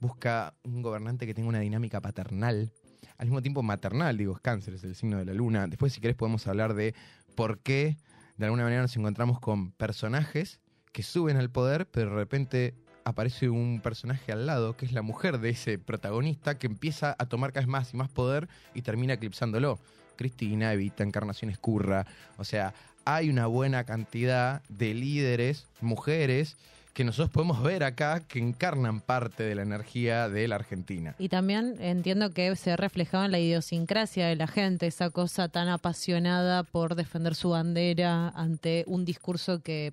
busca 0.00 0.54
un 0.64 0.82
gobernante 0.82 1.26
que 1.26 1.34
tenga 1.34 1.48
una 1.48 1.60
dinámica 1.60 2.00
paternal, 2.00 2.72
al 3.18 3.26
mismo 3.26 3.42
tiempo 3.42 3.62
maternal, 3.62 4.16
digo, 4.16 4.34
es 4.34 4.40
cáncer, 4.40 4.74
es 4.74 4.84
el 4.84 4.96
signo 4.96 5.18
de 5.18 5.24
la 5.24 5.32
luna. 5.32 5.66
Después, 5.68 5.92
si 5.92 6.00
querés, 6.00 6.16
podemos 6.16 6.46
hablar 6.48 6.74
de 6.74 6.94
por 7.36 7.60
qué 7.60 7.96
de 8.36 8.46
alguna 8.46 8.64
manera 8.64 8.82
nos 8.82 8.96
encontramos 8.96 9.38
con 9.38 9.72
personajes 9.72 10.60
que 10.92 11.02
suben 11.02 11.36
al 11.36 11.50
poder, 11.50 11.86
pero 11.88 12.10
de 12.10 12.16
repente 12.16 12.74
aparece 13.04 13.48
un 13.48 13.80
personaje 13.80 14.32
al 14.32 14.46
lado, 14.46 14.76
que 14.76 14.86
es 14.86 14.92
la 14.92 15.02
mujer 15.02 15.38
de 15.38 15.50
ese 15.50 15.78
protagonista, 15.78 16.58
que 16.58 16.66
empieza 16.66 17.14
a 17.18 17.26
tomar 17.26 17.52
cada 17.52 17.66
vez 17.66 17.70
más 17.70 17.94
y 17.94 17.96
más 17.96 18.08
poder 18.08 18.48
y 18.74 18.82
termina 18.82 19.14
eclipsándolo. 19.14 19.78
Cristina, 20.16 20.72
Evita, 20.72 21.02
Encarnación 21.02 21.50
Escurra. 21.50 22.06
O 22.36 22.44
sea, 22.44 22.74
hay 23.04 23.30
una 23.30 23.46
buena 23.46 23.84
cantidad 23.84 24.62
de 24.68 24.94
líderes, 24.94 25.68
mujeres, 25.80 26.56
que 26.92 27.04
nosotros 27.04 27.30
podemos 27.30 27.62
ver 27.62 27.84
acá 27.84 28.20
que 28.20 28.38
encarnan 28.38 29.00
parte 29.00 29.42
de 29.42 29.54
la 29.54 29.62
energía 29.62 30.28
de 30.28 30.46
la 30.48 30.56
Argentina. 30.56 31.14
Y 31.18 31.28
también 31.28 31.76
entiendo 31.80 32.32
que 32.32 32.54
se 32.56 32.72
ha 32.72 32.76
reflejado 32.76 33.24
en 33.24 33.32
la 33.32 33.38
idiosincrasia 33.38 34.26
de 34.26 34.36
la 34.36 34.46
gente, 34.46 34.86
esa 34.86 35.10
cosa 35.10 35.48
tan 35.48 35.68
apasionada 35.68 36.62
por 36.64 36.94
defender 36.94 37.34
su 37.34 37.50
bandera 37.50 38.28
ante 38.28 38.84
un 38.86 39.04
discurso 39.04 39.62
que 39.62 39.92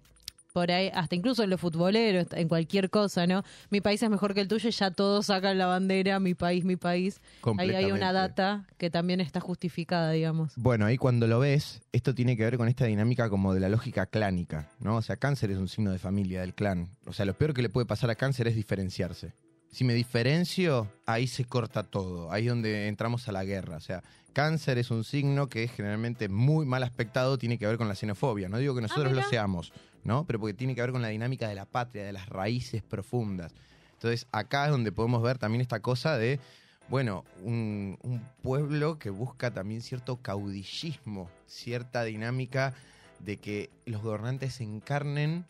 por 0.59 0.71
ahí, 0.71 0.91
hasta 0.93 1.15
incluso 1.15 1.41
en 1.41 1.51
lo 1.51 1.57
futbolero, 1.57 2.25
en 2.33 2.49
cualquier 2.49 2.89
cosa, 2.89 3.25
¿no? 3.25 3.43
Mi 3.69 3.79
país 3.79 4.03
es 4.03 4.09
mejor 4.09 4.33
que 4.33 4.41
el 4.41 4.49
tuyo 4.49 4.67
y 4.67 4.73
ya 4.73 4.91
todos 4.91 5.27
sacan 5.27 5.57
la 5.57 5.67
bandera, 5.67 6.19
mi 6.19 6.33
país, 6.33 6.65
mi 6.65 6.75
país. 6.75 7.21
Ahí 7.57 7.69
hay 7.69 7.93
una 7.93 8.11
data 8.11 8.67
que 8.77 8.89
también 8.89 9.21
está 9.21 9.39
justificada, 9.39 10.11
digamos. 10.11 10.51
Bueno, 10.57 10.85
ahí 10.85 10.97
cuando 10.97 11.27
lo 11.27 11.39
ves, 11.39 11.81
esto 11.93 12.13
tiene 12.13 12.35
que 12.35 12.43
ver 12.43 12.57
con 12.57 12.67
esta 12.67 12.83
dinámica 12.83 13.29
como 13.29 13.53
de 13.53 13.61
la 13.61 13.69
lógica 13.69 14.05
clánica, 14.05 14.69
¿no? 14.81 14.97
O 14.97 15.01
sea, 15.01 15.15
cáncer 15.15 15.49
es 15.49 15.57
un 15.57 15.69
signo 15.69 15.93
de 15.93 15.97
familia, 15.97 16.41
del 16.41 16.53
clan. 16.53 16.89
O 17.05 17.13
sea, 17.13 17.25
lo 17.25 17.35
peor 17.35 17.53
que 17.53 17.61
le 17.61 17.69
puede 17.69 17.85
pasar 17.85 18.09
a 18.09 18.15
cáncer 18.15 18.49
es 18.49 18.55
diferenciarse. 18.57 19.31
Si 19.71 19.85
me 19.85 19.93
diferencio, 19.93 20.91
ahí 21.05 21.25
se 21.25 21.45
corta 21.45 21.83
todo, 21.83 22.33
ahí 22.33 22.47
es 22.47 22.49
donde 22.49 22.89
entramos 22.89 23.29
a 23.29 23.31
la 23.31 23.45
guerra. 23.45 23.77
O 23.77 23.81
sea, 23.81 24.03
cáncer 24.33 24.77
es 24.77 24.91
un 24.91 25.03
signo 25.03 25.47
que 25.47 25.63
es 25.63 25.71
generalmente 25.71 26.27
muy 26.29 26.65
mal 26.65 26.83
aspectado, 26.83 27.37
tiene 27.37 27.57
que 27.57 27.67
ver 27.67 27.77
con 27.77 27.87
la 27.87 27.95
xenofobia. 27.95 28.49
No 28.49 28.57
digo 28.57 28.75
que 28.75 28.81
nosotros 28.81 29.13
lo 29.13 29.21
seamos, 29.23 29.71
¿no? 30.03 30.25
Pero 30.25 30.39
porque 30.39 30.53
tiene 30.53 30.75
que 30.75 30.81
ver 30.81 30.91
con 30.91 31.01
la 31.01 31.09
dinámica 31.09 31.47
de 31.47 31.55
la 31.55 31.65
patria, 31.65 32.03
de 32.05 32.13
las 32.13 32.27
raíces 32.29 32.81
profundas. 32.83 33.53
Entonces, 33.93 34.27
acá 34.31 34.65
es 34.65 34.71
donde 34.71 34.91
podemos 34.91 35.21
ver 35.21 35.38
también 35.38 35.62
esta 35.62 35.79
cosa 35.81 36.17
de 36.17 36.39
bueno, 36.88 37.23
un, 37.43 37.99
un 38.01 38.21
pueblo 38.41 38.97
que 38.97 39.12
busca 39.12 39.51
también 39.51 39.81
cierto 39.81 40.17
caudillismo, 40.17 41.29
cierta 41.45 42.03
dinámica 42.03 42.73
de 43.19 43.38
que 43.38 43.69
los 43.85 44.01
gobernantes 44.01 44.59
encarnen 44.59 45.45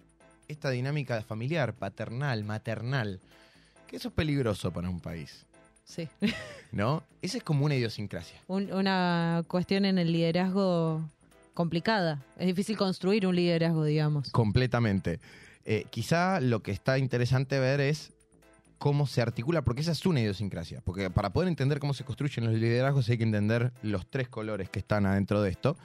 esta 0.49 0.69
dinámica 0.69 1.21
familiar, 1.21 1.73
paternal, 1.75 2.43
maternal, 2.43 3.21
que 3.87 3.95
eso 3.95 4.09
es 4.09 4.13
peligroso 4.13 4.71
para 4.73 4.89
un 4.89 4.99
país, 4.99 5.45
Sí. 5.85 6.09
¿no? 6.73 7.03
Esa 7.21 7.37
es 7.37 7.43
como 7.43 7.63
una 7.65 7.75
idiosincrasia. 7.75 8.39
Un- 8.47 8.73
una 8.73 9.43
cuestión 9.47 9.85
en 9.85 9.97
el 9.97 10.11
liderazgo 10.11 11.03
complicada. 11.59 12.23
Es 12.37 12.47
difícil 12.47 12.77
construir 12.77 13.27
un 13.27 13.35
liderazgo, 13.35 13.83
digamos. 13.83 14.31
Completamente. 14.31 15.19
Eh, 15.65 15.87
quizá 15.89 16.39
lo 16.39 16.63
que 16.63 16.71
está 16.71 16.97
interesante 16.97 17.59
ver 17.59 17.81
es 17.81 18.13
cómo 18.77 19.05
se 19.07 19.21
articula, 19.21 19.61
porque 19.61 19.81
esa 19.81 19.91
es 19.91 20.05
una 20.05 20.21
idiosincrasia. 20.21 20.79
Porque 20.85 21.09
para 21.09 21.33
poder 21.33 21.49
entender 21.49 21.81
cómo 21.81 21.93
se 21.93 22.05
construyen 22.05 22.45
los 22.45 22.53
liderazgos 22.53 23.09
hay 23.09 23.17
que 23.17 23.25
entender 23.25 23.73
los 23.81 24.09
tres 24.09 24.29
colores 24.29 24.69
que 24.69 24.79
están 24.79 25.05
adentro 25.05 25.41
de 25.41 25.49
esto. 25.49 25.75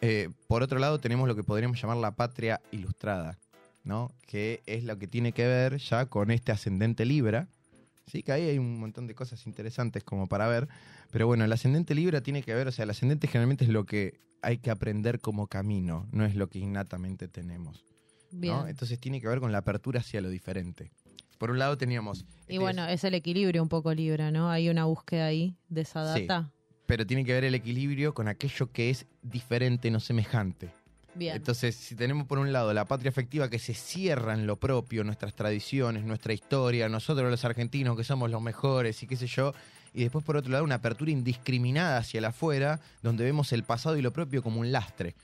Eh, 0.00 0.30
por 0.48 0.64
otro 0.64 0.80
lado, 0.80 0.98
tenemos 0.98 1.28
lo 1.28 1.36
que 1.36 1.44
podríamos 1.44 1.80
llamar 1.80 1.98
la 1.98 2.16
patria 2.16 2.60
ilustrada, 2.72 3.38
¿no? 3.84 4.10
Que 4.26 4.64
es 4.66 4.82
lo 4.82 4.98
que 4.98 5.06
tiene 5.06 5.30
que 5.30 5.46
ver 5.46 5.76
ya 5.76 6.06
con 6.06 6.32
este 6.32 6.50
ascendente 6.50 7.04
Libra. 7.04 7.46
Sí, 8.06 8.22
que 8.22 8.32
ahí 8.32 8.42
hay 8.48 8.58
un 8.58 8.78
montón 8.78 9.06
de 9.06 9.14
cosas 9.14 9.46
interesantes 9.46 10.04
como 10.04 10.26
para 10.28 10.46
ver. 10.48 10.68
Pero 11.10 11.26
bueno, 11.26 11.44
el 11.44 11.52
ascendente 11.52 11.94
Libra 11.94 12.20
tiene 12.20 12.42
que 12.42 12.54
ver, 12.54 12.68
o 12.68 12.72
sea, 12.72 12.82
el 12.84 12.90
ascendente 12.90 13.26
generalmente 13.26 13.64
es 13.64 13.70
lo 13.70 13.84
que 13.86 14.20
hay 14.42 14.58
que 14.58 14.70
aprender 14.70 15.20
como 15.20 15.46
camino, 15.46 16.06
no 16.12 16.24
es 16.24 16.34
lo 16.34 16.48
que 16.48 16.58
innatamente 16.58 17.28
tenemos. 17.28 17.84
Bien. 18.30 18.54
¿no? 18.54 18.68
Entonces 18.68 18.98
tiene 19.00 19.20
que 19.20 19.28
ver 19.28 19.40
con 19.40 19.52
la 19.52 19.58
apertura 19.58 20.00
hacia 20.00 20.20
lo 20.20 20.28
diferente. 20.28 20.90
Por 21.38 21.50
un 21.50 21.58
lado 21.58 21.78
teníamos... 21.78 22.20
y 22.20 22.52
este 22.52 22.58
bueno, 22.58 22.86
es 22.86 23.04
el 23.04 23.14
equilibrio 23.14 23.62
un 23.62 23.68
poco 23.68 23.92
Libra, 23.94 24.30
¿no? 24.30 24.50
Hay 24.50 24.68
una 24.68 24.84
búsqueda 24.84 25.26
ahí 25.26 25.56
de 25.68 25.80
esa 25.82 26.14
Sí. 26.14 26.26
data. 26.26 26.50
pero 26.86 27.06
tiene 27.06 27.24
que 27.24 27.32
ver 27.32 27.44
el 27.44 27.54
equilibrio 27.54 28.12
con 28.12 28.28
aquello 28.28 28.70
que 28.70 28.90
es 28.90 29.06
diferente, 29.22 29.90
no 29.90 30.00
semejante. 30.00 30.70
Entonces, 31.18 31.76
si 31.76 31.94
tenemos 31.94 32.26
por 32.26 32.38
un 32.38 32.52
lado 32.52 32.72
la 32.72 32.84
patria 32.86 33.10
afectiva 33.10 33.48
que 33.48 33.58
se 33.58 33.74
cierra 33.74 34.34
en 34.34 34.46
lo 34.46 34.56
propio, 34.56 35.04
nuestras 35.04 35.34
tradiciones, 35.34 36.04
nuestra 36.04 36.32
historia, 36.32 36.88
nosotros 36.88 37.30
los 37.30 37.44
argentinos 37.44 37.96
que 37.96 38.04
somos 38.04 38.30
los 38.30 38.42
mejores 38.42 39.02
y 39.02 39.06
qué 39.06 39.16
sé 39.16 39.26
yo, 39.26 39.54
y 39.92 40.02
después 40.02 40.24
por 40.24 40.36
otro 40.36 40.50
lado 40.50 40.64
una 40.64 40.76
apertura 40.76 41.10
indiscriminada 41.10 41.98
hacia 41.98 42.18
el 42.18 42.24
afuera, 42.24 42.80
donde 43.02 43.24
vemos 43.24 43.52
el 43.52 43.62
pasado 43.62 43.96
y 43.96 44.02
lo 44.02 44.12
propio 44.12 44.42
como 44.42 44.60
un 44.60 44.72
lastre, 44.72 45.14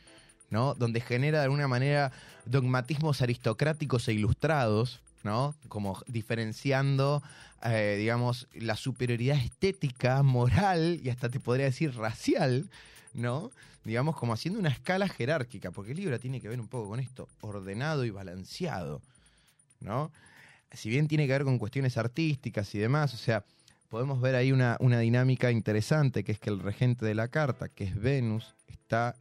¿no? 0.48 0.74
Donde 0.74 1.00
genera 1.00 1.38
de 1.38 1.44
alguna 1.44 1.66
manera 1.66 2.12
dogmatismos 2.44 3.20
aristocráticos 3.20 4.06
e 4.08 4.12
ilustrados, 4.12 5.00
¿no? 5.24 5.54
Como 5.68 6.00
diferenciando, 6.06 7.22
eh, 7.64 7.96
digamos, 7.98 8.46
la 8.54 8.76
superioridad 8.76 9.36
estética, 9.36 10.22
moral 10.22 11.00
y 11.02 11.10
hasta 11.10 11.28
te 11.28 11.40
podría 11.40 11.66
decir 11.66 11.94
racial, 11.96 12.70
¿no? 13.14 13.50
Digamos, 13.84 14.16
como 14.16 14.32
haciendo 14.32 14.60
una 14.60 14.68
escala 14.68 15.08
jerárquica, 15.08 15.70
porque 15.70 15.94
Libra 15.94 16.18
tiene 16.18 16.40
que 16.40 16.48
ver 16.48 16.60
un 16.60 16.68
poco 16.68 16.90
con 16.90 17.00
esto, 17.00 17.28
ordenado 17.40 18.04
y 18.04 18.10
balanceado, 18.10 19.00
¿no? 19.80 20.10
Si 20.72 20.88
bien 20.88 21.08
tiene 21.08 21.26
que 21.26 21.32
ver 21.32 21.44
con 21.44 21.58
cuestiones 21.58 21.96
artísticas 21.96 22.74
y 22.74 22.78
demás, 22.78 23.12
o 23.14 23.16
sea, 23.16 23.44
podemos 23.88 24.20
ver 24.20 24.36
ahí 24.36 24.52
una, 24.52 24.76
una 24.80 25.00
dinámica 25.00 25.50
interesante, 25.50 26.22
que 26.22 26.32
es 26.32 26.38
que 26.38 26.50
el 26.50 26.60
regente 26.60 27.04
de 27.04 27.14
la 27.14 27.28
carta, 27.28 27.68
que 27.68 27.84
es 27.84 28.00
Venus, 28.00 28.54
está 28.68 29.16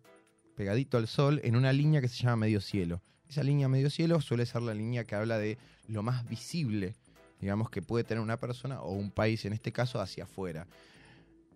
pegadito 0.56 0.98
al 0.98 1.08
Sol 1.08 1.42
en 1.44 1.56
una 1.56 1.74
línea 1.74 2.02
que 2.02 2.08
se 2.08 2.22
llama 2.22 2.36
medio 2.36 2.62
cielo. 2.62 3.02
Esa 3.30 3.44
línea 3.44 3.68
medio 3.68 3.90
cielo 3.90 4.22
suele 4.22 4.46
ser 4.46 4.62
la 4.62 4.74
línea 4.74 5.06
que 5.06 5.16
habla 5.16 5.40
de 5.40 5.58
lo 5.88 6.04
más 6.04 6.28
visible, 6.28 6.96
digamos, 7.40 7.70
que 7.70 7.82
puede 7.82 8.04
tener 8.04 8.22
una 8.22 8.38
persona 8.38 8.82
o 8.82 8.92
un 8.92 9.10
país, 9.10 9.46
en 9.46 9.54
este 9.54 9.72
caso, 9.72 10.00
hacia 10.00 10.26
afuera. 10.26 10.68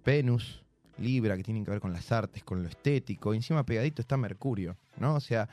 Venus, 0.05 0.62
Libra, 0.97 1.35
que 1.37 1.43
tienen 1.43 1.65
que 1.65 1.71
ver 1.71 1.79
con 1.79 1.93
las 1.93 2.11
artes, 2.11 2.43
con 2.43 2.61
lo 2.61 2.69
estético, 2.69 3.33
y 3.33 3.37
encima 3.37 3.65
pegadito 3.65 4.01
está 4.01 4.17
Mercurio, 4.17 4.77
¿no? 4.97 5.15
O 5.15 5.19
sea, 5.19 5.49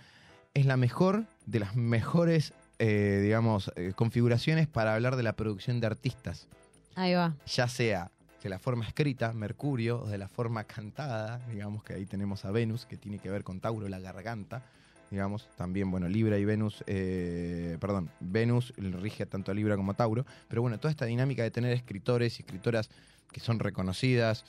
es 0.55 0.67
la 0.67 0.77
mejor 0.77 1.25
de 1.47 1.61
las 1.61 1.77
mejores, 1.77 2.53
eh, 2.79 3.21
digamos, 3.23 3.73
eh, 3.77 3.93
configuraciones 3.95 4.67
para 4.67 4.95
hablar 4.95 5.17
de 5.17 5.23
la 5.23 5.35
producción 5.35 5.81
de 5.81 5.87
artistas 5.87 6.49
Ahí 6.95 7.15
va. 7.15 7.35
ya 7.47 7.69
sea 7.69 8.11
de 8.43 8.49
la 8.49 8.59
forma 8.59 8.87
escrita, 8.87 9.33
Mercurio, 9.33 10.03
o 10.03 10.09
de 10.09 10.19
la 10.19 10.29
forma 10.29 10.65
cantada, 10.65 11.39
digamos 11.51 11.85
que 11.85 11.95
ahí 11.95 12.07
tenemos 12.07 12.45
a 12.45 12.51
Venus, 12.51 12.87
que 12.87 12.97
tiene 12.97 13.19
que 13.19 13.31
ver 13.31 13.45
con 13.45 13.61
Tauro, 13.61 13.87
la 13.89 14.01
garganta, 14.01 14.63
digamos, 15.11 15.49
también, 15.57 15.91
bueno, 15.91 16.09
Libra 16.09 16.39
y 16.39 16.45
Venus, 16.45 16.83
eh, 16.87 17.77
perdón, 17.81 18.11
Venus 18.21 18.73
rige 18.77 19.27
tanto 19.27 19.51
a 19.51 19.55
Libra 19.55 19.77
como 19.77 19.93
a 19.93 19.95
Tauro, 19.95 20.25
pero 20.49 20.63
bueno, 20.63 20.79
toda 20.79 20.91
esta 20.91 21.05
dinámica 21.05 21.43
de 21.43 21.51
tener 21.51 21.73
escritores 21.73 22.39
y 22.39 22.43
escritoras 22.43 22.89
que 23.31 23.41
son 23.41 23.59
reconocidas, 23.59 24.45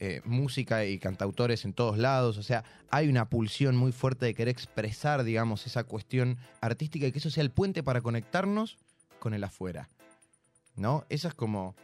eh, 0.00 0.20
música 0.24 0.84
y 0.84 0.98
cantautores 0.98 1.64
en 1.64 1.72
todos 1.72 1.98
lados, 1.98 2.36
o 2.38 2.42
sea, 2.42 2.64
hay 2.90 3.08
una 3.08 3.28
pulsión 3.30 3.76
muy 3.76 3.92
fuerte 3.92 4.26
de 4.26 4.34
querer 4.34 4.52
expresar, 4.52 5.22
digamos, 5.24 5.66
esa 5.66 5.84
cuestión 5.84 6.36
artística 6.60 7.06
y 7.06 7.12
que 7.12 7.18
eso 7.18 7.30
sea 7.30 7.42
el 7.42 7.50
puente 7.50 7.82
para 7.82 8.00
conectarnos 8.00 8.76
con 9.20 9.34
el 9.34 9.44
afuera, 9.44 9.88
¿no? 10.76 11.04
Esa 11.08 11.28
es 11.28 11.34
como 11.34 11.74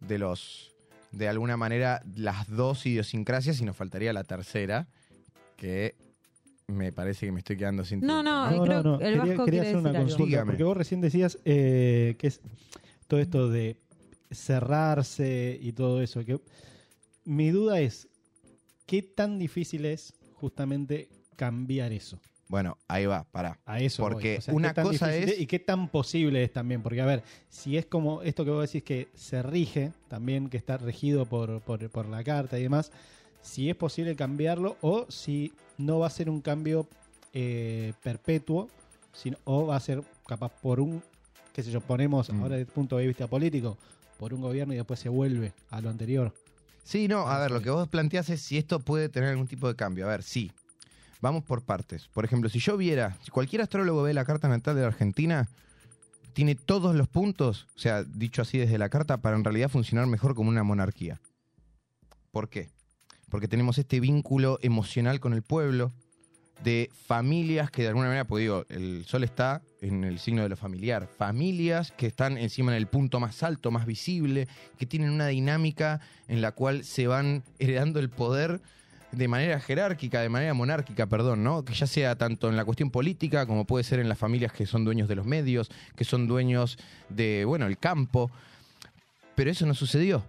de 0.00 0.18
los, 0.18 0.72
de 1.12 1.28
alguna 1.28 1.56
manera, 1.56 2.02
las 2.16 2.48
dos 2.48 2.84
idiosincrasias 2.86 3.60
y 3.60 3.64
nos 3.64 3.76
faltaría 3.76 4.12
la 4.12 4.24
tercera, 4.24 4.88
que 5.56 5.94
me 6.66 6.92
parece 6.92 7.26
que 7.26 7.32
me 7.32 7.38
estoy 7.40 7.56
quedando 7.56 7.84
sin 7.84 8.00
No, 8.00 8.22
tiempo, 8.22 8.22
no, 8.22 8.50
No, 8.50 8.62
creo 8.64 8.82
no, 8.82 8.92
no. 8.92 8.98
que 8.98 9.04
el 9.06 9.14
Quería, 9.14 9.26
Vasco 9.32 9.44
quería 9.44 9.60
quiere 9.62 9.68
hacer 9.68 9.76
una 9.80 9.90
algo. 9.90 10.02
consulta. 10.02 10.24
Dígame. 10.26 10.46
Porque 10.52 10.64
vos 10.64 10.76
recién 10.76 11.00
decías 11.00 11.38
eh, 11.44 12.14
que 12.18 12.26
es 12.28 12.40
todo 13.08 13.20
esto 13.20 13.48
de 13.48 13.76
cerrarse 14.30 15.58
y 15.60 15.72
todo 15.72 16.00
eso. 16.02 16.24
Que 16.24 16.40
mi 17.24 17.50
duda 17.50 17.80
es, 17.80 18.08
¿qué 18.86 19.02
tan 19.02 19.38
difícil 19.38 19.84
es 19.84 20.12
justamente 20.34 21.08
cambiar 21.36 21.92
eso? 21.92 22.18
Bueno, 22.48 22.76
ahí 22.88 23.06
va, 23.06 23.24
pará. 23.30 23.60
A 23.64 23.78
eso. 23.78 24.02
Porque 24.02 24.38
O 24.38 24.40
sea, 24.40 24.54
una 24.54 24.70
¿qué 24.70 24.74
tan 24.74 24.84
cosa 24.86 25.14
es- 25.14 25.38
Y 25.40 25.46
qué 25.46 25.60
tan 25.60 25.88
posible 25.88 26.42
es 26.42 26.52
también. 26.52 26.82
Porque, 26.82 27.00
a 27.00 27.06
ver, 27.06 27.22
si 27.48 27.76
es 27.76 27.86
como 27.86 28.22
esto 28.22 28.44
que 28.44 28.50
vos 28.50 28.62
decís 28.66 28.82
que 28.82 29.08
se 29.14 29.40
rige, 29.42 29.92
también 30.08 30.48
que 30.48 30.56
está 30.56 30.76
regido 30.76 31.26
por, 31.26 31.60
por, 31.60 31.88
por 31.90 32.06
la 32.06 32.24
carta 32.24 32.58
y 32.58 32.64
demás, 32.64 32.90
si 33.40 33.70
es 33.70 33.76
posible 33.76 34.16
cambiarlo 34.16 34.76
o 34.80 35.06
si 35.08 35.52
no 35.78 36.00
va 36.00 36.08
a 36.08 36.10
ser 36.10 36.28
un 36.28 36.40
cambio 36.40 36.88
eh, 37.32 37.92
perpetuo, 38.02 38.68
sino, 39.12 39.36
o 39.44 39.66
va 39.66 39.76
a 39.76 39.80
ser 39.80 40.02
capaz 40.26 40.48
por 40.60 40.80
un, 40.80 41.00
qué 41.52 41.62
sé 41.62 41.70
yo, 41.70 41.80
ponemos 41.80 42.32
Mm. 42.32 42.42
ahora 42.42 42.56
desde 42.56 42.68
el 42.68 42.74
punto 42.74 42.96
de 42.96 43.06
vista 43.06 43.28
político, 43.28 43.78
por 44.18 44.34
un 44.34 44.40
gobierno 44.40 44.74
y 44.74 44.76
después 44.76 44.98
se 44.98 45.08
vuelve 45.08 45.52
a 45.70 45.80
lo 45.80 45.88
anterior. 45.88 46.34
Sí, 46.84 47.08
no, 47.08 47.28
a 47.28 47.38
ver, 47.38 47.50
lo 47.50 47.60
que 47.60 47.70
vos 47.70 47.88
planteás 47.88 48.30
es 48.30 48.40
si 48.40 48.58
esto 48.58 48.80
puede 48.80 49.08
tener 49.08 49.30
algún 49.30 49.46
tipo 49.46 49.68
de 49.68 49.76
cambio. 49.76 50.06
A 50.06 50.10
ver, 50.10 50.22
sí. 50.22 50.50
Vamos 51.20 51.44
por 51.44 51.62
partes. 51.62 52.08
Por 52.08 52.24
ejemplo, 52.24 52.48
si 52.48 52.58
yo 52.60 52.76
viera, 52.76 53.16
si 53.22 53.30
cualquier 53.30 53.62
astrólogo 53.62 54.02
ve 54.02 54.14
la 54.14 54.24
carta 54.24 54.48
natal 54.48 54.74
de 54.74 54.80
la 54.82 54.88
Argentina, 54.88 55.48
tiene 56.32 56.54
todos 56.54 56.94
los 56.94 57.08
puntos, 57.08 57.66
o 57.76 57.78
sea, 57.78 58.04
dicho 58.04 58.42
así 58.42 58.56
desde 58.58 58.78
la 58.78 58.88
carta, 58.88 59.18
para 59.18 59.36
en 59.36 59.44
realidad 59.44 59.68
funcionar 59.68 60.06
mejor 60.06 60.34
como 60.34 60.48
una 60.48 60.62
monarquía. 60.62 61.20
¿Por 62.30 62.48
qué? 62.48 62.70
Porque 63.28 63.48
tenemos 63.48 63.78
este 63.78 64.00
vínculo 64.00 64.58
emocional 64.62 65.20
con 65.20 65.34
el 65.34 65.42
pueblo, 65.42 65.92
de 66.62 66.90
familias 67.06 67.70
que 67.70 67.82
de 67.82 67.88
alguna 67.88 68.08
manera, 68.08 68.24
pues 68.26 68.42
digo, 68.42 68.66
el 68.68 69.04
sol 69.06 69.24
está 69.24 69.62
en 69.80 70.04
el 70.04 70.18
signo 70.18 70.42
de 70.42 70.48
lo 70.48 70.56
familiar, 70.56 71.08
familias 71.08 71.92
que 71.92 72.06
están 72.06 72.36
encima 72.36 72.72
en 72.72 72.78
el 72.78 72.86
punto 72.86 73.18
más 73.18 73.42
alto, 73.42 73.70
más 73.70 73.86
visible, 73.86 74.46
que 74.78 74.86
tienen 74.86 75.10
una 75.10 75.28
dinámica 75.28 76.00
en 76.28 76.42
la 76.42 76.52
cual 76.52 76.84
se 76.84 77.06
van 77.06 77.42
heredando 77.58 77.98
el 77.98 78.10
poder 78.10 78.60
de 79.12 79.28
manera 79.28 79.58
jerárquica, 79.60 80.20
de 80.20 80.28
manera 80.28 80.54
monárquica, 80.54 81.06
perdón, 81.06 81.42
¿no? 81.42 81.64
Que 81.64 81.74
ya 81.74 81.86
sea 81.86 82.16
tanto 82.16 82.48
en 82.48 82.56
la 82.56 82.64
cuestión 82.64 82.90
política 82.90 83.46
como 83.46 83.64
puede 83.64 83.84
ser 83.84 83.98
en 83.98 84.08
las 84.08 84.18
familias 84.18 84.52
que 84.52 84.66
son 84.66 84.84
dueños 84.84 85.08
de 85.08 85.16
los 85.16 85.26
medios, 85.26 85.70
que 85.96 86.04
son 86.04 86.28
dueños 86.28 86.78
de, 87.08 87.44
bueno, 87.44 87.66
el 87.66 87.78
campo. 87.78 88.30
Pero 89.34 89.50
eso 89.50 89.66
no 89.66 89.74
sucedió, 89.74 90.24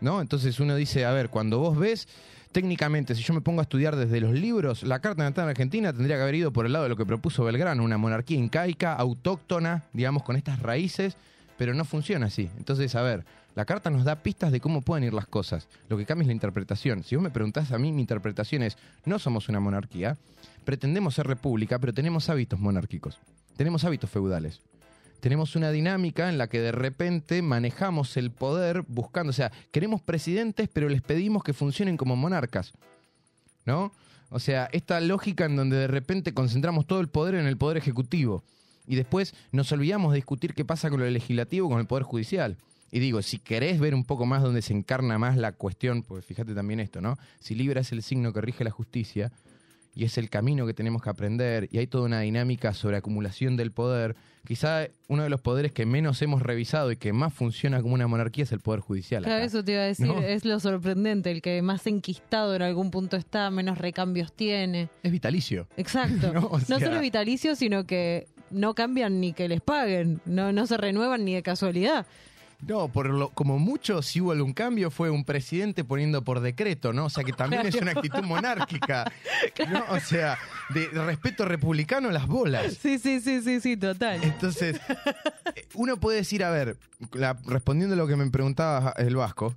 ¿no? 0.00 0.20
Entonces 0.20 0.58
uno 0.58 0.74
dice, 0.74 1.04
a 1.04 1.12
ver, 1.12 1.28
cuando 1.28 1.58
vos 1.58 1.78
ves, 1.78 2.08
técnicamente, 2.52 3.14
si 3.14 3.22
yo 3.22 3.34
me 3.34 3.40
pongo 3.40 3.60
a 3.60 3.64
estudiar 3.64 3.96
desde 3.96 4.20
los 4.20 4.32
libros, 4.32 4.82
la 4.82 5.00
Carta 5.00 5.22
Natal 5.24 5.44
en 5.44 5.50
Argentina 5.50 5.92
tendría 5.92 6.16
que 6.16 6.22
haber 6.22 6.34
ido 6.36 6.52
por 6.52 6.66
el 6.66 6.72
lado 6.72 6.84
de 6.84 6.90
lo 6.90 6.96
que 6.96 7.06
propuso 7.06 7.44
Belgrano, 7.44 7.82
una 7.82 7.98
monarquía 7.98 8.38
incaica, 8.38 8.94
autóctona, 8.94 9.84
digamos, 9.92 10.22
con 10.22 10.36
estas 10.36 10.60
raíces, 10.60 11.16
pero 11.56 11.74
no 11.74 11.84
funciona 11.84 12.26
así. 12.26 12.50
Entonces, 12.58 12.94
a 12.94 13.02
ver, 13.02 13.24
la 13.54 13.64
carta 13.64 13.90
nos 13.90 14.04
da 14.04 14.22
pistas 14.22 14.52
de 14.52 14.60
cómo 14.60 14.82
pueden 14.82 15.04
ir 15.04 15.12
las 15.12 15.26
cosas. 15.26 15.68
Lo 15.88 15.96
que 15.96 16.06
cambia 16.06 16.22
es 16.22 16.28
la 16.28 16.34
interpretación. 16.34 17.02
Si 17.02 17.16
vos 17.16 17.22
me 17.22 17.30
preguntás 17.30 17.72
a 17.72 17.78
mí, 17.78 17.92
mi 17.92 18.00
interpretación 18.00 18.62
es, 18.62 18.76
no 19.04 19.18
somos 19.18 19.48
una 19.48 19.60
monarquía, 19.60 20.16
pretendemos 20.64 21.14
ser 21.14 21.26
república, 21.26 21.78
pero 21.78 21.92
tenemos 21.92 22.28
hábitos 22.28 22.60
monárquicos, 22.60 23.18
tenemos 23.56 23.84
hábitos 23.84 24.10
feudales. 24.10 24.60
Tenemos 25.22 25.54
una 25.54 25.70
dinámica 25.70 26.28
en 26.28 26.36
la 26.36 26.48
que 26.48 26.60
de 26.60 26.72
repente 26.72 27.42
manejamos 27.42 28.16
el 28.16 28.32
poder 28.32 28.82
buscando, 28.88 29.30
o 29.30 29.32
sea, 29.32 29.52
queremos 29.70 30.02
presidentes, 30.02 30.68
pero 30.72 30.88
les 30.88 31.00
pedimos 31.00 31.44
que 31.44 31.52
funcionen 31.52 31.96
como 31.96 32.16
monarcas. 32.16 32.72
¿No? 33.64 33.92
O 34.30 34.40
sea, 34.40 34.68
esta 34.72 35.00
lógica 35.00 35.44
en 35.44 35.54
donde 35.54 35.76
de 35.76 35.86
repente 35.86 36.34
concentramos 36.34 36.88
todo 36.88 36.98
el 36.98 37.06
poder 37.06 37.36
en 37.36 37.46
el 37.46 37.56
poder 37.56 37.76
ejecutivo 37.76 38.42
y 38.84 38.96
después 38.96 39.32
nos 39.52 39.70
olvidamos 39.70 40.10
de 40.10 40.16
discutir 40.16 40.54
qué 40.54 40.64
pasa 40.64 40.90
con 40.90 40.98
lo 40.98 41.08
legislativo, 41.08 41.68
con 41.68 41.78
el 41.78 41.86
poder 41.86 42.02
judicial. 42.02 42.56
Y 42.90 42.98
digo, 42.98 43.22
si 43.22 43.38
querés 43.38 43.78
ver 43.78 43.94
un 43.94 44.02
poco 44.02 44.26
más 44.26 44.42
donde 44.42 44.60
se 44.60 44.72
encarna 44.72 45.18
más 45.18 45.36
la 45.36 45.52
cuestión, 45.52 46.02
pues 46.02 46.24
fíjate 46.24 46.52
también 46.52 46.80
esto, 46.80 47.00
¿no? 47.00 47.16
Si 47.38 47.54
Libra 47.54 47.82
es 47.82 47.92
el 47.92 48.02
signo 48.02 48.32
que 48.32 48.40
rige 48.40 48.64
la 48.64 48.72
justicia 48.72 49.30
y 49.94 50.04
es 50.04 50.16
el 50.18 50.30
camino 50.30 50.66
que 50.66 50.74
tenemos 50.74 51.02
que 51.02 51.10
aprender 51.10 51.68
y 51.70 51.78
hay 51.78 51.86
toda 51.86 52.04
una 52.04 52.20
dinámica 52.20 52.72
sobre 52.74 52.96
acumulación 52.96 53.56
del 53.56 53.72
poder, 53.72 54.16
quizá 54.46 54.86
uno 55.08 55.22
de 55.22 55.28
los 55.28 55.40
poderes 55.40 55.72
que 55.72 55.84
menos 55.86 56.20
hemos 56.22 56.42
revisado 56.42 56.90
y 56.90 56.96
que 56.96 57.12
más 57.12 57.32
funciona 57.34 57.82
como 57.82 57.94
una 57.94 58.06
monarquía 58.06 58.44
es 58.44 58.52
el 58.52 58.60
poder 58.60 58.80
judicial. 58.80 59.22
Claro, 59.22 59.36
acá. 59.36 59.44
eso 59.44 59.62
te 59.62 59.72
iba 59.72 59.82
a 59.82 59.86
decir, 59.86 60.06
¿No? 60.06 60.20
es 60.20 60.44
lo 60.44 60.58
sorprendente, 60.60 61.30
el 61.30 61.42
que 61.42 61.60
más 61.62 61.86
enquistado 61.86 62.54
en 62.54 62.62
algún 62.62 62.90
punto 62.90 63.16
está, 63.16 63.50
menos 63.50 63.78
recambios 63.78 64.32
tiene. 64.32 64.88
Es 65.02 65.12
vitalicio. 65.12 65.68
Exacto. 65.76 66.32
No, 66.32 66.40
no, 66.40 66.46
o 66.48 66.60
sea- 66.60 66.80
solo 66.80 66.96
es 66.96 67.02
vitalicio, 67.02 67.54
sino 67.54 67.84
que 67.84 68.26
no 68.50 68.74
cambian 68.74 69.20
ni 69.20 69.32
que 69.32 69.48
les 69.48 69.60
paguen, 69.60 70.20
no, 70.24 70.52
no 70.52 70.66
se 70.66 70.76
renuevan 70.76 71.24
ni 71.24 71.34
de 71.34 71.42
casualidad. 71.42 72.06
No, 72.66 72.88
por 72.88 73.10
lo, 73.10 73.30
como 73.30 73.58
mucho, 73.58 74.02
si 74.02 74.20
hubo 74.20 74.30
algún 74.32 74.52
cambio, 74.52 74.90
fue 74.92 75.10
un 75.10 75.24
presidente 75.24 75.82
poniendo 75.82 76.22
por 76.22 76.40
decreto, 76.40 76.92
¿no? 76.92 77.06
O 77.06 77.10
sea, 77.10 77.24
que 77.24 77.32
también 77.32 77.66
es 77.66 77.74
una 77.74 77.90
actitud 77.90 78.22
monárquica, 78.22 79.10
¿no? 79.68 79.84
O 79.90 79.98
sea, 79.98 80.38
de 80.72 80.86
respeto 80.88 81.44
republicano 81.44 82.08
a 82.08 82.12
las 82.12 82.28
bolas. 82.28 82.74
Sí, 82.80 82.98
sí, 83.00 83.20
sí, 83.20 83.42
sí, 83.42 83.60
sí, 83.60 83.76
total. 83.76 84.22
Entonces, 84.22 84.80
uno 85.74 85.96
puede 85.98 86.18
decir, 86.18 86.44
a 86.44 86.50
ver, 86.50 86.76
la- 87.12 87.36
respondiendo 87.46 87.94
a 87.94 87.98
lo 87.98 88.06
que 88.06 88.14
me 88.16 88.30
preguntaba 88.30 88.94
el 88.96 89.16
Vasco, 89.16 89.54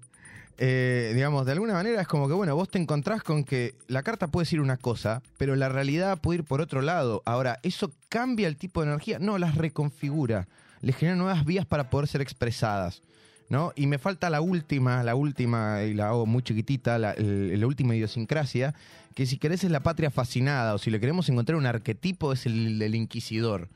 eh, 0.58 1.12
digamos, 1.14 1.46
de 1.46 1.52
alguna 1.52 1.74
manera 1.74 2.02
es 2.02 2.08
como 2.08 2.28
que, 2.28 2.34
bueno, 2.34 2.56
vos 2.56 2.70
te 2.70 2.80
encontrás 2.80 3.22
con 3.22 3.44
que 3.44 3.76
la 3.88 4.02
carta 4.04 4.28
puede 4.28 4.46
decir 4.46 4.62
una 4.62 4.78
cosa, 4.78 5.22
pero 5.38 5.56
la 5.56 5.70
realidad 5.70 6.18
puede 6.20 6.40
ir 6.40 6.46
por 6.46 6.60
otro 6.62 6.82
lado. 6.82 7.22
Ahora, 7.26 7.60
¿eso 7.62 7.92
cambia 8.10 8.48
el 8.48 8.56
tipo 8.58 8.82
de 8.82 8.88
energía? 8.88 9.20
No, 9.20 9.38
las 9.38 9.56
reconfigura. 9.56 10.48
Le 10.86 10.94
genera 10.94 11.16
nuevas 11.18 11.44
vías 11.46 11.66
para 11.66 11.90
poder 11.90 12.08
ser 12.08 12.22
expresadas. 12.22 13.02
¿No? 13.48 13.74
Y 13.76 13.86
me 13.86 14.00
falta 14.00 14.32
la 14.32 14.42
última, 14.42 15.04
la 15.04 15.14
última, 15.14 15.84
y 15.84 15.94
la 15.94 16.08
hago 16.08 16.26
muy 16.26 16.42
chiquitita, 16.42 16.98
la, 16.98 17.12
el- 17.12 17.60
la 17.60 17.68
última 17.68 17.94
idiosincrasia, 17.96 18.74
que 19.14 19.28
si 19.28 19.38
querés 19.38 19.64
es 19.64 19.70
la 19.70 19.82
patria 19.82 20.10
fascinada, 20.10 20.74
o 20.74 20.80
si 20.80 20.90
le 20.90 21.00
queremos 21.00 21.30
encontrar 21.30 21.56
un 21.56 21.68
arquetipo 21.68 22.34
es 22.34 22.48
el 22.48 22.80
del 22.80 22.96
inquisidor. 22.96 23.70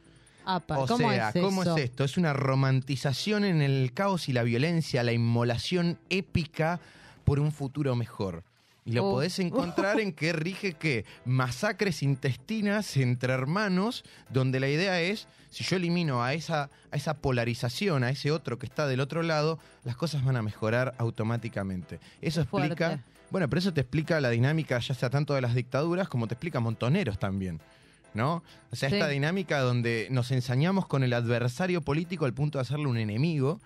Apa, 0.43 0.79
O 0.79 0.87
¿cómo 0.87 1.09
sea, 1.11 1.29
es 1.29 1.39
¿cómo 1.39 1.61
eso? 1.61 1.77
es 1.77 1.83
esto? 1.83 2.03
Es 2.03 2.17
una 2.17 2.33
romantización 2.33 3.43
en 3.45 3.61
el 3.61 3.93
caos 3.93 4.27
y 4.27 4.33
la 4.33 4.41
violencia, 4.41 5.03
la 5.03 5.13
inmolación 5.13 5.99
épica 6.09 6.79
por 7.23 7.39
un 7.39 7.51
futuro 7.51 7.95
mejor. 7.95 8.43
Y 8.85 8.93
lo 8.93 9.05
Oh. 9.05 9.11
podés 9.13 9.37
encontrar 9.39 9.99
en 9.99 10.13
que 10.13 10.33
rige 10.33 10.73
que 10.73 11.05
masacres 11.25 12.01
intestinas 12.01 12.97
entre 12.97 13.33
hermanos, 13.33 14.03
donde 14.29 14.59
la 14.59 14.67
idea 14.69 14.99
es, 15.01 15.27
si 15.51 15.63
yo 15.63 15.75
elimino 15.75 16.23
a 16.23 16.33
esa, 16.33 16.69
a 16.91 16.95
esa 16.97 17.15
polarización, 17.15 18.03
a 18.03 18.09
ese 18.09 18.31
otro 18.31 18.57
que 18.57 18.65
está 18.65 18.87
del 18.87 18.99
otro 18.99 19.21
lado, 19.21 19.59
las 19.83 19.95
cosas 19.95 20.23
van 20.23 20.37
a 20.37 20.41
mejorar 20.41 20.95
automáticamente. 20.97 21.99
Eso 22.21 22.41
explica, 22.41 23.03
bueno, 23.31 23.47
pero 23.49 23.59
eso 23.59 23.73
te 23.73 23.81
explica 23.81 24.19
la 24.21 24.29
dinámica 24.29 24.79
ya 24.79 24.93
sea 24.95 25.09
tanto 25.09 25.33
de 25.35 25.41
las 25.41 25.53
dictaduras 25.55 26.07
como 26.09 26.27
te 26.27 26.33
explica 26.33 26.59
Montoneros 26.59 27.19
también. 27.19 27.59
¿No? 28.15 28.41
O 28.71 28.75
sea, 28.75 28.89
Sí. 28.89 28.95
esta 28.95 29.07
dinámica 29.07 29.59
donde 29.59 30.07
nos 30.09 30.31
ensañamos 30.31 30.87
con 30.87 31.03
el 31.03 31.13
adversario 31.13 31.81
político 31.81 32.25
al 32.25 32.33
punto 32.33 32.57
de 32.57 32.63
hacerle 32.63 32.87
un 32.87 32.97
enemigo 32.97 33.61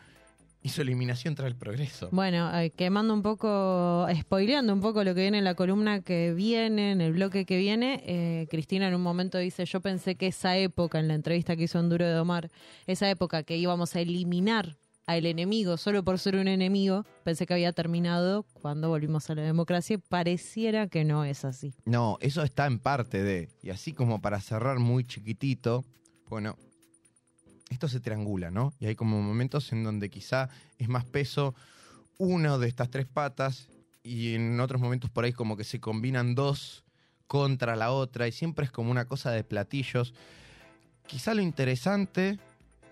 y 0.63 0.69
su 0.69 0.81
eliminación 0.81 1.35
trae 1.35 1.49
el 1.49 1.55
progreso. 1.55 2.09
Bueno, 2.11 2.57
eh, 2.57 2.71
quemando 2.71 3.13
un 3.13 3.21
poco, 3.21 4.07
spoileando 4.15 4.73
un 4.73 4.79
poco 4.79 5.03
lo 5.03 5.13
que 5.13 5.21
viene 5.21 5.39
en 5.39 5.43
la 5.43 5.55
columna 5.55 6.01
que 6.01 6.33
viene, 6.33 6.93
en 6.93 7.01
el 7.01 7.11
bloque 7.11 7.45
que 7.45 7.57
viene, 7.57 8.01
eh, 8.05 8.47
Cristina 8.49 8.87
en 8.87 8.95
un 8.95 9.01
momento 9.01 9.37
dice, 9.37 9.65
yo 9.65 9.81
pensé 9.81 10.15
que 10.15 10.27
esa 10.27 10.57
época, 10.57 10.99
en 10.99 11.09
la 11.09 11.15
entrevista 11.15 11.57
que 11.57 11.63
hizo 11.63 11.79
en 11.79 11.89
Duro 11.89 12.05
de 12.05 12.13
Domar, 12.13 12.49
esa 12.87 13.09
época 13.09 13.43
que 13.43 13.57
íbamos 13.57 13.95
a 13.95 13.99
eliminar 13.99 14.77
al 15.05 15.25
enemigo 15.25 15.75
solo 15.75 16.01
por 16.01 16.17
ser 16.17 16.37
un 16.37 16.47
enemigo, 16.47 17.05
pensé 17.25 17.45
que 17.45 17.53
había 17.53 17.73
terminado 17.73 18.43
cuando 18.53 18.87
volvimos 18.87 19.29
a 19.29 19.35
la 19.35 19.41
democracia 19.41 19.95
y 19.95 19.97
pareciera 19.97 20.87
que 20.87 21.03
no 21.03 21.25
es 21.25 21.43
así. 21.43 21.73
No, 21.83 22.17
eso 22.21 22.41
está 22.41 22.67
en 22.67 22.79
parte 22.79 23.21
de. 23.21 23.49
Y 23.61 23.71
así 23.71 23.91
como 23.91 24.21
para 24.21 24.39
cerrar 24.39 24.79
muy 24.79 25.03
chiquitito, 25.03 25.83
bueno, 26.29 26.55
esto 27.73 27.87
se 27.87 27.99
triangula, 27.99 28.51
¿no? 28.51 28.73
Y 28.79 28.85
hay 28.85 28.95
como 28.95 29.21
momentos 29.21 29.71
en 29.71 29.83
donde 29.83 30.09
quizá 30.09 30.49
es 30.77 30.87
más 30.87 31.05
peso 31.05 31.55
uno 32.17 32.59
de 32.59 32.67
estas 32.67 32.89
tres 32.89 33.05
patas 33.05 33.67
y 34.03 34.35
en 34.35 34.59
otros 34.59 34.81
momentos 34.81 35.09
por 35.09 35.23
ahí 35.23 35.33
como 35.33 35.57
que 35.57 35.63
se 35.63 35.79
combinan 35.79 36.35
dos 36.35 36.83
contra 37.27 37.75
la 37.75 37.91
otra 37.91 38.27
y 38.27 38.31
siempre 38.31 38.65
es 38.65 38.71
como 38.71 38.91
una 38.91 39.05
cosa 39.05 39.31
de 39.31 39.43
platillos. 39.43 40.13
Quizá 41.07 41.33
lo 41.33 41.41
interesante, 41.41 42.39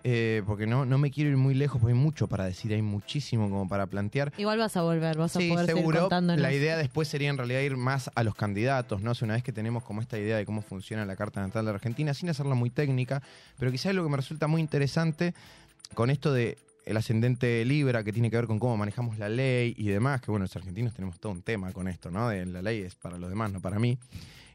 eh, 0.03 0.41
porque 0.45 0.65
no, 0.65 0.85
no 0.85 0.97
me 0.97 1.11
quiero 1.11 1.29
ir 1.29 1.37
muy 1.37 1.53
lejos, 1.53 1.79
porque 1.79 1.93
hay 1.93 1.99
mucho 1.99 2.27
para 2.27 2.45
decir, 2.45 2.73
hay 2.73 2.81
muchísimo 2.81 3.49
como 3.49 3.67
para 3.67 3.87
plantear. 3.87 4.33
Igual 4.37 4.57
vas 4.57 4.75
a 4.77 4.81
volver, 4.81 5.17
vas 5.17 5.35
a 5.35 5.39
poder 5.39 5.65
seguir 5.65 5.65
seguro. 5.65 5.99
contándonos. 6.01 6.41
La 6.41 6.53
idea 6.53 6.77
después 6.77 7.07
sería 7.07 7.29
en 7.29 7.37
realidad 7.37 7.61
ir 7.61 7.77
más 7.77 8.09
a 8.15 8.23
los 8.23 8.35
candidatos, 8.35 9.01
¿no? 9.01 9.11
O 9.11 9.15
sea, 9.15 9.25
una 9.25 9.35
vez 9.35 9.43
que 9.43 9.51
tenemos 9.51 9.83
como 9.83 10.01
esta 10.01 10.17
idea 10.17 10.37
de 10.37 10.45
cómo 10.45 10.61
funciona 10.61 11.05
la 11.05 11.15
carta 11.15 11.41
natal 11.41 11.65
de 11.65 11.71
Argentina, 11.71 12.13
sin 12.13 12.29
hacerla 12.29 12.55
muy 12.55 12.69
técnica, 12.69 13.21
pero 13.59 13.71
quizás 13.71 13.93
lo 13.93 14.03
que 14.03 14.09
me 14.09 14.17
resulta 14.17 14.47
muy 14.47 14.61
interesante 14.61 15.33
con 15.93 16.09
esto 16.09 16.33
de 16.33 16.57
el 16.85 16.97
ascendente 16.97 17.63
Libra, 17.63 18.03
que 18.03 18.11
tiene 18.11 18.29
que 18.31 18.37
ver 18.37 18.47
con 18.47 18.59
cómo 18.59 18.75
manejamos 18.77 19.19
la 19.19 19.29
ley 19.29 19.75
y 19.77 19.87
demás, 19.87 20.21
que 20.21 20.31
bueno, 20.31 20.45
los 20.45 20.55
argentinos 20.55 20.93
tenemos 20.93 21.19
todo 21.19 21.31
un 21.31 21.43
tema 21.43 21.71
con 21.71 21.87
esto, 21.87 22.09
¿no? 22.09 22.29
De 22.29 22.45
la 22.45 22.61
ley 22.61 22.81
es 22.81 22.95
para 22.95 23.17
los 23.17 23.29
demás, 23.29 23.51
no 23.51 23.61
para 23.61 23.77
mí. 23.79 23.97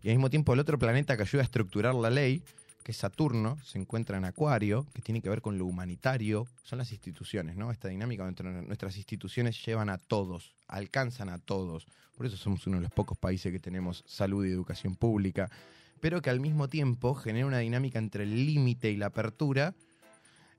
Y 0.03 0.09
al 0.09 0.17
mismo 0.17 0.31
tiempo 0.31 0.53
el 0.53 0.61
otro 0.61 0.79
planeta 0.79 1.17
que 1.17 1.23
ayuda 1.23 1.43
a 1.43 1.45
estructurar 1.45 1.95
la 1.95 2.11
ley, 2.11 2.43
que 2.87 2.93
Saturno, 2.93 3.59
se 3.65 3.81
encuentra 3.81 4.17
en 4.17 4.25
Acuario, 4.25 4.87
que 4.95 5.03
tiene 5.03 5.21
que 5.21 5.29
ver 5.29 5.43
con 5.43 5.59
lo 5.59 5.67
humanitario, 5.67 6.47
son 6.63 6.79
las 6.79 6.93
instituciones, 6.93 7.57
¿no? 7.57 7.73
Esta 7.73 7.89
dinámica 7.89 8.23
donde 8.23 8.63
nuestras 8.63 8.97
instituciones 8.97 9.67
llevan 9.67 9.89
a 9.89 9.99
todos, 9.99 10.55
alcanzan 10.69 11.29
a 11.29 11.41
todos. 11.41 11.89
Por 12.17 12.27
eso 12.27 12.37
somos 12.37 12.65
uno 12.69 12.77
de 12.77 12.85
los 12.85 12.93
pocos 12.93 13.19
países 13.19 13.51
que 13.51 13.59
tenemos 13.59 14.05
salud 14.07 14.47
y 14.47 14.53
educación 14.53 14.95
pública, 14.95 15.51
pero 15.99 16.23
que 16.23 16.31
al 16.31 16.39
mismo 16.39 16.69
tiempo 16.69 17.17
genera 17.17 17.49
una 17.49 17.59
dinámica 17.59 17.99
entre 17.99 18.23
el 18.23 18.47
límite 18.47 18.89
y 18.89 18.97
la 18.97 19.07
apertura, 19.07 19.75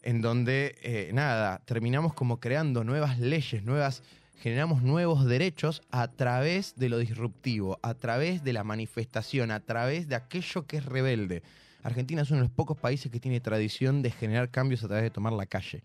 en 0.03 0.21
donde, 0.21 0.75
eh, 0.81 1.11
nada, 1.13 1.59
terminamos 1.59 2.13
como 2.13 2.41
creando 2.41 2.83
nuevas 2.83 3.19
leyes, 3.19 3.63
nuevas 3.63 4.03
generamos 4.35 4.83
nuevos 4.83 5.25
derechos 5.25 5.81
a 5.91 6.09
través 6.09 6.75
de 6.75 6.89
lo 6.89 6.97
disruptivo, 6.97 7.79
a 7.83 7.93
través 7.93 8.43
de 8.43 8.51
la 8.51 8.65
manifestación, 8.65 9.49
a 9.49 9.61
través 9.61 10.09
de 10.09 10.15
aquello 10.15 10.67
que 10.67 10.75
es 10.75 10.85
rebelde. 10.85 11.41
Argentina 11.87 12.21
es 12.21 12.31
uno 12.31 12.41
de 12.41 12.47
los 12.47 12.51
pocos 12.51 12.77
países 12.77 13.09
que 13.09 13.19
tiene 13.21 13.39
tradición 13.39 14.01
de 14.01 14.11
generar 14.11 14.49
cambios 14.49 14.83
a 14.83 14.87
través 14.87 15.03
de 15.03 15.09
tomar 15.09 15.31
la 15.31 15.45
calle, 15.45 15.83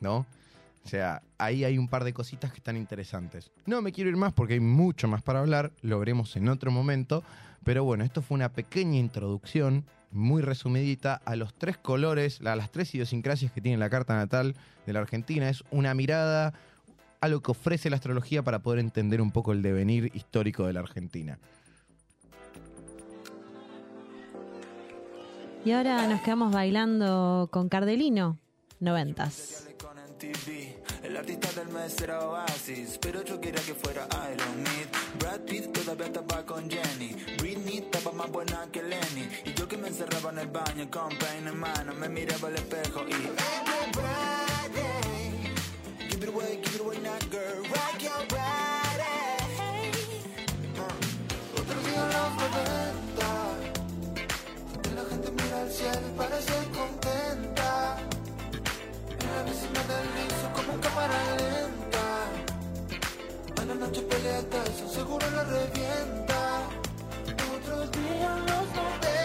¿no? 0.00 0.24
O 0.82 0.88
sea, 0.88 1.20
ahí 1.36 1.62
hay 1.62 1.76
un 1.76 1.88
par 1.88 2.04
de 2.04 2.14
cositas 2.14 2.50
que 2.50 2.56
están 2.56 2.78
interesantes. 2.78 3.50
No 3.66 3.82
me 3.82 3.92
quiero 3.92 4.08
ir 4.08 4.16
más 4.16 4.32
porque 4.32 4.54
hay 4.54 4.60
mucho 4.60 5.08
más 5.08 5.20
para 5.20 5.40
hablar, 5.40 5.72
lo 5.82 5.98
veremos 5.98 6.34
en 6.36 6.48
otro 6.48 6.70
momento, 6.70 7.22
pero 7.64 7.84
bueno, 7.84 8.02
esto 8.02 8.22
fue 8.22 8.36
una 8.36 8.52
pequeña 8.52 8.98
introducción, 8.98 9.84
muy 10.10 10.40
resumidita, 10.40 11.20
a 11.26 11.36
los 11.36 11.52
tres 11.52 11.76
colores, 11.76 12.40
a 12.40 12.56
las 12.56 12.70
tres 12.72 12.94
idiosincrasias 12.94 13.52
que 13.52 13.60
tiene 13.60 13.76
la 13.76 13.90
carta 13.90 14.16
natal 14.16 14.56
de 14.86 14.92
la 14.94 15.00
Argentina. 15.00 15.50
Es 15.50 15.64
una 15.70 15.92
mirada 15.92 16.54
a 17.20 17.28
lo 17.28 17.42
que 17.42 17.50
ofrece 17.50 17.90
la 17.90 17.96
astrología 17.96 18.42
para 18.42 18.60
poder 18.60 18.78
entender 18.78 19.20
un 19.20 19.32
poco 19.32 19.52
el 19.52 19.60
devenir 19.60 20.10
histórico 20.14 20.66
de 20.66 20.72
la 20.72 20.80
Argentina. 20.80 21.38
Y 25.64 25.72
ahora 25.72 26.06
nos 26.06 26.20
quedamos 26.22 26.52
bailando 26.52 27.48
con 27.50 27.68
Cardelino, 27.68 28.38
noventas. 28.80 29.66
El 31.02 31.16
artista 31.16 31.48
del 31.52 31.68
mes 31.68 32.00
era 32.00 32.20
Oasis, 32.20 32.98
pero 33.00 33.22
yo 33.24 33.40
quería 33.40 33.60
que 33.62 33.74
fuera 33.74 34.06
Aerosmith. 34.10 35.18
Brad 35.18 35.40
Pitt 35.40 35.72
todavía 35.72 36.06
estaba 36.06 36.44
con 36.44 36.70
Jenny. 36.70 37.16
Britney 37.38 37.78
estaba 37.78 38.12
más 38.12 38.30
buena 38.30 38.68
que 38.70 38.82
Lenny. 38.82 39.28
Y 39.44 39.54
yo 39.54 39.66
que 39.66 39.76
me 39.76 39.88
encerraba 39.88 40.30
en 40.30 40.38
el 40.38 40.48
baño 40.48 40.90
con 40.90 41.08
pain 41.18 41.46
en 41.46 41.58
mano, 41.58 41.94
me 41.94 42.08
miraba 42.08 42.48
al 42.48 42.54
espejo 42.54 43.00
y. 43.08 43.12
Everybody, 43.12 44.50
Give 46.10 46.22
it 46.22 46.28
away, 46.28 46.60
give 46.62 46.74
it 46.74 46.80
away 46.80 46.98
now, 46.98 47.18
girl. 47.30 47.62
Rock 47.64 48.02
your 48.02 48.26
body. 48.28 49.20
Uh. 50.76 51.60
Otro 51.60 51.80
día 51.82 52.04
en 52.90 52.99
al 55.70 55.76
cielo 55.76 56.08
parece 56.16 56.52
contenta. 56.74 57.96
En 59.20 59.26
la 59.34 59.42
vecina 59.44 59.82
del 59.90 60.06
liso 60.16 60.46
como 60.54 60.72
en 60.72 60.80
cámara 60.80 61.18
lenta. 61.36 62.06
A 63.60 63.64
la 63.66 63.74
noche 63.74 64.02
pelea 64.02 64.42
seguro 64.92 65.30
la 65.30 65.44
revienta. 65.44 66.62
Otro 67.56 67.86
día 67.86 68.36
en 68.36 68.46
los 68.46 68.66
90. 68.74 69.19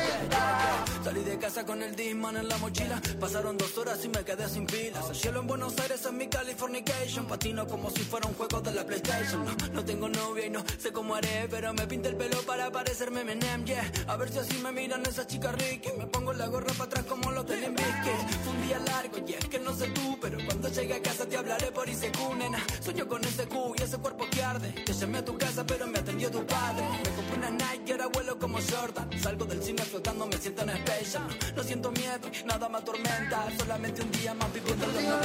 Salí 1.05 1.21
de 1.21 1.37
casa 1.37 1.63
con 1.63 1.83
el 1.83 1.95
Disman 1.95 2.35
en 2.35 2.49
la 2.49 2.57
mochila. 2.57 2.99
Pasaron 3.19 3.57
dos 3.59 3.77
horas 3.77 4.03
y 4.03 4.09
me 4.09 4.23
quedé 4.23 4.49
sin 4.49 4.65
pilas. 4.65 5.07
El 5.07 5.15
cielo 5.15 5.39
en 5.41 5.45
Buenos 5.45 5.77
Aires 5.77 6.03
es 6.03 6.11
mi 6.11 6.27
Californication. 6.27 7.27
Patino 7.27 7.67
como 7.67 7.91
si 7.91 8.01
fuera 8.01 8.27
un 8.27 8.33
juego 8.33 8.59
de 8.61 8.71
la 8.71 8.83
PlayStation. 8.83 9.45
No, 9.71 9.85
tengo 9.85 10.09
novia 10.09 10.47
y 10.47 10.49
no 10.49 10.63
sé 10.79 10.91
cómo 10.91 11.13
haré. 11.13 11.47
Pero 11.51 11.73
me 11.75 11.85
pinté 11.85 12.09
el 12.09 12.15
pelo 12.15 12.41
para 12.41 12.71
parecerme 12.71 13.21
Eminem, 13.21 13.65
yeah. 13.65 13.91
A 14.07 14.17
ver 14.17 14.31
si 14.31 14.39
así 14.39 14.57
me 14.63 14.71
miran 14.71 15.05
esas 15.05 15.27
chicas 15.27 15.53
ricas. 15.53 15.93
Me 15.95 16.07
pongo 16.07 16.33
la 16.33 16.47
gorra 16.47 16.73
para 16.73 16.85
atrás 16.85 17.05
como 17.05 17.29
los 17.31 17.45
del. 17.45 17.65
Fue 17.65 18.53
un 18.53 18.67
día 18.67 18.79
largo 18.79 19.17
y 19.27 19.33
es 19.33 19.45
que 19.45 19.59
no 19.59 19.75
sé 19.75 19.87
tú. 19.89 20.17
Pero 20.19 20.39
cuando 20.43 20.69
llegue 20.69 20.95
a 20.95 21.01
casa 21.03 21.27
te 21.27 21.37
hablaré 21.37 21.71
por 21.71 21.87
ICQ, 21.87 22.35
nena. 22.35 22.65
Sueño 22.81 23.07
con 23.07 23.23
ese 23.23 23.47
Q 23.47 23.75
y 23.77 23.83
ese 23.83 23.97
cuerpo 23.99 24.25
que 24.31 24.43
arde. 24.43 24.73
Que 24.83 24.93
llamé 24.93 25.19
a 25.19 25.25
tu 25.25 25.37
casa 25.37 25.63
pero 25.67 25.85
me 25.85 25.99
atendió 25.99 26.31
tu 26.31 26.43
padre. 26.47 26.83
Me 27.03 27.09
compré 27.11 27.37
una 27.37 27.51
Nike 27.51 27.91
ahora 27.91 28.07
vuelo 28.07 28.39
como 28.39 28.57
Jordan. 28.57 29.07
Salgo 29.21 29.45
del 29.45 29.61
cine 29.61 29.83
flotando, 29.83 30.25
me 30.35 30.41
siento 30.41 30.61
en 30.63 30.69
Jam. 30.69 31.29
No 31.55 31.63
siento 31.63 31.91
miedo, 31.91 32.29
nada 32.45 32.67
me 32.69 32.77
atormenta. 32.77 33.47
Solamente 33.57 34.01
un 34.01 34.11
día 34.11 34.33
más 34.33 34.51
viviendo 34.53 34.85
los 34.87 34.95
90. 34.95 35.15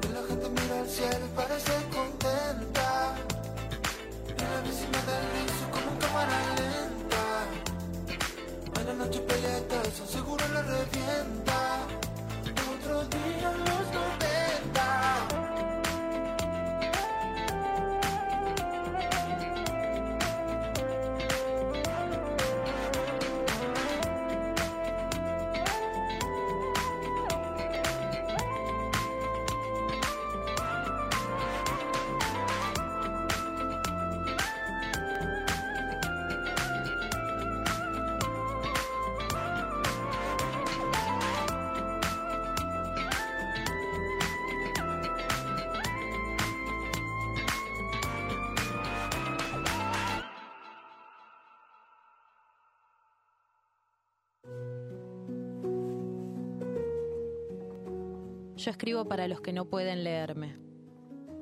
Que 0.00 0.08
la 0.08 0.22
gente 0.26 0.48
mira 0.48 0.80
al 0.80 0.88
cielo 0.88 1.24
y 1.24 1.36
parece 1.36 1.72
contenta. 1.94 3.14
En 4.38 4.50
la 4.52 4.60
vecina 4.62 5.00
del 5.08 5.24
liso 5.38 5.64
como 5.70 5.98
cámara 6.00 6.38
lenta. 6.58 7.24
A 8.80 8.82
la 8.84 8.94
noche 8.94 9.20
pelea 9.20 9.60
Tyson, 9.68 10.08
seguro 10.08 10.48
la 10.48 10.62
revienta. 10.62 11.86
Otro 12.74 13.04
día 13.04 13.52
los 13.52 13.86
90. 13.94 14.41
Yo 58.62 58.70
escribo 58.70 59.06
para 59.06 59.26
los 59.26 59.40
que 59.40 59.52
no 59.52 59.64
pueden 59.64 60.04
leerme, 60.04 60.56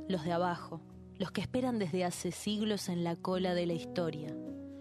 los 0.08 0.24
de 0.24 0.32
abajo, 0.32 0.80
los 1.18 1.30
que 1.30 1.42
esperan 1.42 1.78
desde 1.78 2.02
hace 2.02 2.32
siglos 2.32 2.88
en 2.88 3.04
la 3.04 3.14
cola 3.14 3.52
de 3.52 3.66
la 3.66 3.74
historia. 3.74 4.34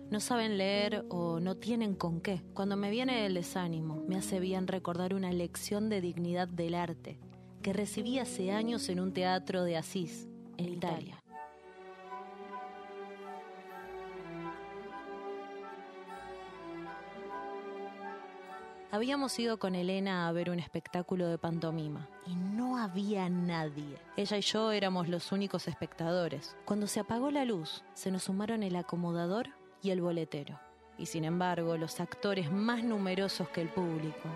No 0.09 0.21
saben 0.21 0.57
leer 0.57 1.03
o 1.09 1.41
no 1.41 1.57
tienen 1.57 1.95
con 1.95 2.21
qué. 2.21 2.41
Cuando 2.53 2.77
me 2.77 2.91
viene 2.91 3.25
el 3.25 3.33
desánimo, 3.33 4.05
me 4.07 4.15
hace 4.15 4.39
bien 4.39 4.67
recordar 4.67 5.13
una 5.15 5.33
lección 5.33 5.89
de 5.89 5.99
dignidad 5.99 6.47
del 6.47 6.75
arte 6.75 7.19
que 7.61 7.73
recibí 7.73 8.19
hace 8.19 8.53
años 8.53 8.87
en 8.87 9.01
un 9.01 9.11
teatro 9.11 9.65
de 9.65 9.75
Asís, 9.75 10.29
en 10.55 10.69
Italia. 10.69 11.19
Habíamos 18.91 19.37
ido 19.37 19.59
con 19.59 19.75
Elena 19.75 20.27
a 20.27 20.31
ver 20.31 20.49
un 20.49 20.57
espectáculo 20.57 21.27
de 21.27 21.37
pantomima 21.37 22.09
y 22.25 22.35
no 22.35 22.75
había 22.75 23.29
nadie. 23.29 23.97
Ella 24.17 24.37
y 24.37 24.41
yo 24.41 24.71
éramos 24.71 25.07
los 25.07 25.31
únicos 25.31 25.67
espectadores. 25.67 26.57
Cuando 26.65 26.87
se 26.87 26.99
apagó 26.99 27.29
la 27.29 27.45
luz, 27.45 27.83
se 27.93 28.09
nos 28.09 28.23
sumaron 28.23 28.63
el 28.63 28.75
acomodador 28.75 29.49
y 29.83 29.91
el 29.91 30.01
boletero. 30.01 30.59
Y 30.97 31.05
sin 31.05 31.23
embargo, 31.23 31.77
los 31.77 31.99
actores 31.99 32.51
más 32.51 32.83
numerosos 32.83 33.47
que 33.49 33.61
el 33.61 33.69
público 33.69 34.27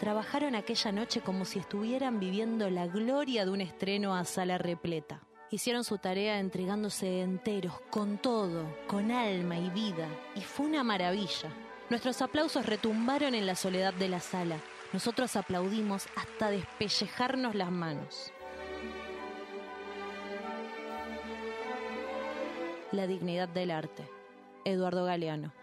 trabajaron 0.00 0.54
aquella 0.54 0.90
noche 0.90 1.20
como 1.20 1.44
si 1.44 1.58
estuvieran 1.58 2.18
viviendo 2.18 2.70
la 2.70 2.86
gloria 2.86 3.44
de 3.44 3.50
un 3.50 3.60
estreno 3.60 4.16
a 4.16 4.24
sala 4.24 4.56
repleta. 4.56 5.20
Hicieron 5.50 5.84
su 5.84 5.98
tarea 5.98 6.40
entregándose 6.40 7.20
enteros, 7.20 7.74
con 7.90 8.16
todo, 8.16 8.64
con 8.86 9.10
alma 9.10 9.58
y 9.58 9.68
vida, 9.68 10.08
y 10.34 10.40
fue 10.40 10.64
una 10.64 10.82
maravilla. 10.82 11.50
Nuestros 11.90 12.20
aplausos 12.20 12.66
retumbaron 12.66 13.34
en 13.34 13.46
la 13.46 13.54
soledad 13.54 13.94
de 13.94 14.08
la 14.08 14.20
sala. 14.20 14.56
Nosotros 14.92 15.36
aplaudimos 15.36 16.06
hasta 16.16 16.50
despellejarnos 16.50 17.54
las 17.54 17.70
manos. 17.70 18.32
La 22.92 23.06
dignidad 23.06 23.48
del 23.48 23.70
arte. 23.70 24.08
Eduardo 24.64 25.04
Galeano. 25.04 25.57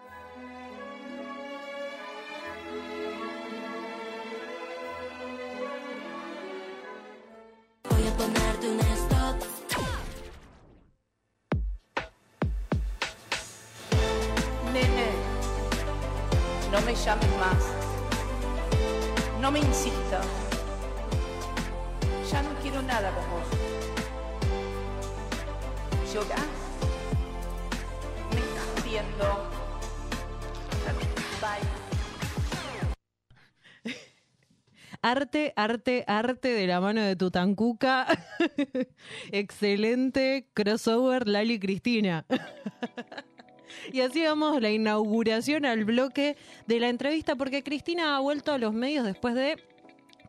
Arte, 35.08 35.53
arte, 35.56 36.03
arte 36.08 36.47
de 36.47 36.66
la 36.66 36.82
mano 36.82 36.99
de 36.99 37.16
Tutancuca. 37.16 38.08
Excelente 39.32 40.47
crossover 40.56 41.28
Lali 41.28 41.60
Cristina. 41.60 42.26
y 43.93 44.01
así 44.01 44.24
vamos 44.24 44.60
la 44.60 44.72
inauguración 44.72 45.64
al 45.68 45.86
bloque 45.86 46.38
de 46.66 46.80
la 46.80 46.89
entrevista, 46.89 47.36
porque 47.36 47.62
Cristina 47.62 48.18
ha 48.18 48.20
vuelto 48.20 48.51
a 48.51 48.58
los 48.58 48.74
medios 48.74 49.06
después 49.06 49.36
de 49.36 49.64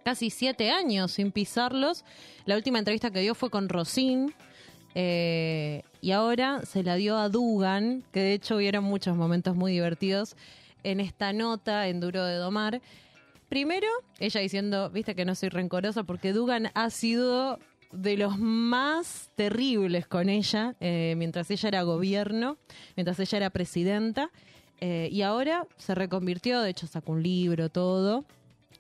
casi 0.04 0.28
siete 0.28 0.70
años 0.70 1.12
sin 1.12 1.32
pisarlos. 1.32 2.04
La 2.44 2.54
última 2.54 2.78
entrevista 2.78 3.10
que 3.10 3.20
dio 3.20 3.34
fue 3.34 3.48
con 3.48 3.70
Rosín. 3.70 4.34
eh, 4.94 5.84
y 6.02 6.10
ahora 6.10 6.66
se 6.66 6.82
la 6.82 6.96
dio 6.96 7.16
a 7.16 7.30
Dugan, 7.30 8.04
que 8.12 8.20
de 8.20 8.34
hecho 8.34 8.56
hubieron 8.56 8.84
muchos 8.84 9.16
momentos 9.16 9.56
muy 9.56 9.72
divertidos 9.72 10.36
en 10.82 11.00
esta 11.00 11.32
nota 11.32 11.88
en 11.88 11.98
Duro 12.00 12.26
de 12.26 12.36
Domar. 12.36 12.82
Primero, 13.48 13.86
ella 14.18 14.40
diciendo, 14.40 14.90
viste 14.90 15.14
que 15.14 15.24
no 15.24 15.34
soy 15.34 15.50
rencorosa, 15.50 16.02
porque 16.04 16.32
Dugan 16.32 16.70
ha 16.74 16.90
sido 16.90 17.58
de 17.92 18.16
los 18.16 18.38
más 18.38 19.30
terribles 19.36 20.06
con 20.06 20.28
ella, 20.28 20.74
eh, 20.80 21.14
mientras 21.16 21.50
ella 21.50 21.68
era 21.68 21.82
gobierno, 21.82 22.58
mientras 22.96 23.20
ella 23.20 23.38
era 23.38 23.50
presidenta, 23.50 24.30
eh, 24.80 25.08
y 25.12 25.22
ahora 25.22 25.66
se 25.78 25.94
reconvirtió, 25.94 26.60
de 26.60 26.70
hecho 26.70 26.86
sacó 26.86 27.12
un 27.12 27.22
libro, 27.22 27.68
todo. 27.68 28.24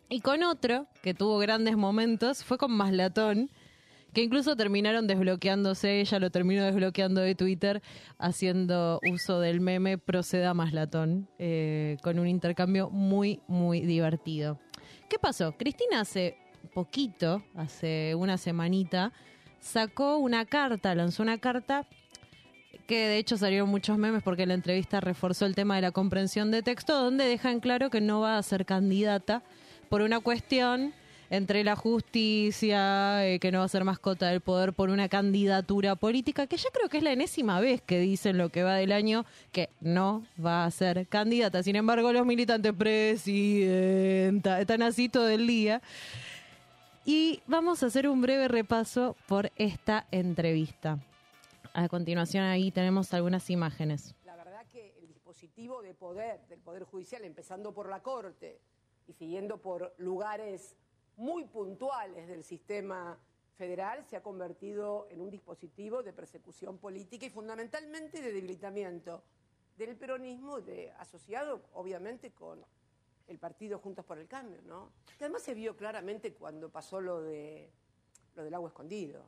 Y 0.08 0.20
con 0.20 0.42
otro, 0.42 0.86
que 1.02 1.14
tuvo 1.14 1.38
grandes 1.38 1.76
momentos, 1.76 2.44
fue 2.44 2.58
con 2.58 2.72
Maslatón, 2.72 3.50
que 4.16 4.22
incluso 4.22 4.56
terminaron 4.56 5.06
desbloqueándose, 5.06 6.00
ella 6.00 6.18
lo 6.18 6.30
terminó 6.30 6.64
desbloqueando 6.64 7.20
de 7.20 7.34
Twitter, 7.34 7.82
haciendo 8.16 8.98
uso 9.12 9.40
del 9.40 9.60
meme 9.60 9.98
Proceda 9.98 10.54
Maslatón, 10.54 11.28
eh, 11.38 11.98
con 12.02 12.18
un 12.18 12.26
intercambio 12.26 12.88
muy, 12.88 13.40
muy 13.46 13.82
divertido. 13.82 14.58
¿Qué 15.10 15.18
pasó? 15.18 15.52
Cristina 15.58 16.00
hace 16.00 16.38
poquito, 16.72 17.44
hace 17.56 18.14
una 18.14 18.38
semanita, 18.38 19.12
sacó 19.60 20.16
una 20.16 20.46
carta, 20.46 20.94
lanzó 20.94 21.22
una 21.22 21.36
carta 21.36 21.86
que 22.86 23.08
de 23.08 23.18
hecho 23.18 23.36
salieron 23.36 23.68
muchos 23.68 23.98
memes 23.98 24.22
porque 24.22 24.46
la 24.46 24.54
entrevista 24.54 24.98
reforzó 24.98 25.44
el 25.44 25.54
tema 25.54 25.76
de 25.76 25.82
la 25.82 25.90
comprensión 25.90 26.50
de 26.50 26.62
texto, 26.62 26.94
donde 26.94 27.26
dejan 27.26 27.60
claro 27.60 27.90
que 27.90 28.00
no 28.00 28.20
va 28.20 28.38
a 28.38 28.42
ser 28.42 28.64
candidata 28.64 29.42
por 29.90 30.00
una 30.00 30.20
cuestión 30.20 30.94
entre 31.30 31.64
la 31.64 31.76
justicia, 31.76 33.26
eh, 33.26 33.38
que 33.38 33.50
no 33.52 33.58
va 33.58 33.64
a 33.64 33.68
ser 33.68 33.84
mascota 33.84 34.28
del 34.28 34.40
poder 34.40 34.72
por 34.72 34.90
una 34.90 35.08
candidatura 35.08 35.96
política, 35.96 36.46
que 36.46 36.56
ya 36.56 36.70
creo 36.72 36.88
que 36.88 36.98
es 36.98 37.02
la 37.02 37.12
enésima 37.12 37.60
vez 37.60 37.82
que 37.82 37.98
dicen 37.98 38.38
lo 38.38 38.48
que 38.48 38.62
va 38.62 38.74
del 38.74 38.92
año, 38.92 39.24
que 39.52 39.70
no 39.80 40.24
va 40.44 40.64
a 40.64 40.70
ser 40.70 41.06
candidata. 41.08 41.62
Sin 41.62 41.76
embargo, 41.76 42.12
los 42.12 42.26
militantes 42.26 42.72
presidenta 42.72 44.60
están 44.60 44.82
así 44.82 45.08
todo 45.08 45.28
el 45.28 45.46
día. 45.46 45.82
Y 47.04 47.40
vamos 47.46 47.82
a 47.82 47.86
hacer 47.86 48.08
un 48.08 48.20
breve 48.20 48.48
repaso 48.48 49.16
por 49.28 49.52
esta 49.56 50.06
entrevista. 50.10 50.98
A 51.72 51.88
continuación 51.88 52.42
ahí 52.44 52.70
tenemos 52.70 53.14
algunas 53.14 53.48
imágenes. 53.50 54.14
La 54.24 54.34
verdad 54.34 54.66
que 54.72 54.94
el 54.98 55.06
dispositivo 55.06 55.82
de 55.82 55.94
poder 55.94 56.40
del 56.48 56.58
Poder 56.58 56.84
Judicial, 56.84 57.22
empezando 57.24 57.72
por 57.72 57.88
la 57.88 58.00
Corte 58.02 58.60
y 59.06 59.12
siguiendo 59.12 59.58
por 59.58 59.94
lugares 59.98 60.74
muy 61.16 61.44
puntuales 61.44 62.28
del 62.28 62.44
sistema 62.44 63.18
federal, 63.56 64.04
se 64.06 64.16
ha 64.16 64.22
convertido 64.22 65.08
en 65.10 65.20
un 65.20 65.30
dispositivo 65.30 66.02
de 66.02 66.12
persecución 66.12 66.78
política 66.78 67.26
y 67.26 67.30
fundamentalmente 67.30 68.20
de 68.20 68.32
debilitamiento 68.32 69.22
del 69.76 69.96
peronismo, 69.96 70.60
de, 70.60 70.90
asociado 70.92 71.62
obviamente 71.72 72.32
con 72.32 72.64
el 73.26 73.38
partido 73.38 73.78
Juntos 73.78 74.04
por 74.04 74.18
el 74.18 74.28
Cambio, 74.28 74.60
¿no? 74.62 74.92
Que 75.18 75.24
además 75.24 75.42
se 75.42 75.54
vio 75.54 75.76
claramente 75.76 76.32
cuando 76.34 76.70
pasó 76.70 77.00
lo 77.00 77.22
de 77.22 77.70
lo 78.36 78.44
del 78.44 78.54
agua 78.54 78.68
escondido. 78.68 79.26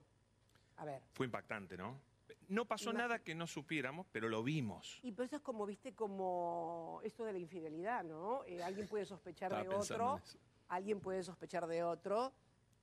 A 0.76 0.84
ver. 0.84 1.02
Fue 1.12 1.26
impactante, 1.26 1.76
¿no? 1.76 2.00
No 2.48 2.66
pasó 2.66 2.92
nada 2.92 3.18
que 3.18 3.34
no 3.34 3.46
supiéramos, 3.46 4.06
pero 4.10 4.28
lo 4.28 4.42
vimos. 4.42 5.00
Y 5.02 5.12
pero 5.12 5.24
eso 5.24 5.36
es 5.36 5.42
como, 5.42 5.66
viste, 5.66 5.94
como 5.94 7.00
esto 7.02 7.24
de 7.24 7.32
la 7.32 7.38
infidelidad, 7.38 8.04
¿no? 8.04 8.44
Eh, 8.44 8.62
alguien 8.62 8.86
puede 8.86 9.04
sospechar 9.04 9.52
Estaba 9.52 9.62
de 9.62 9.74
otro. 9.74 10.20
Alguien 10.68 11.00
puede 11.00 11.22
sospechar 11.22 11.66
de 11.66 11.82
otro, 11.82 12.32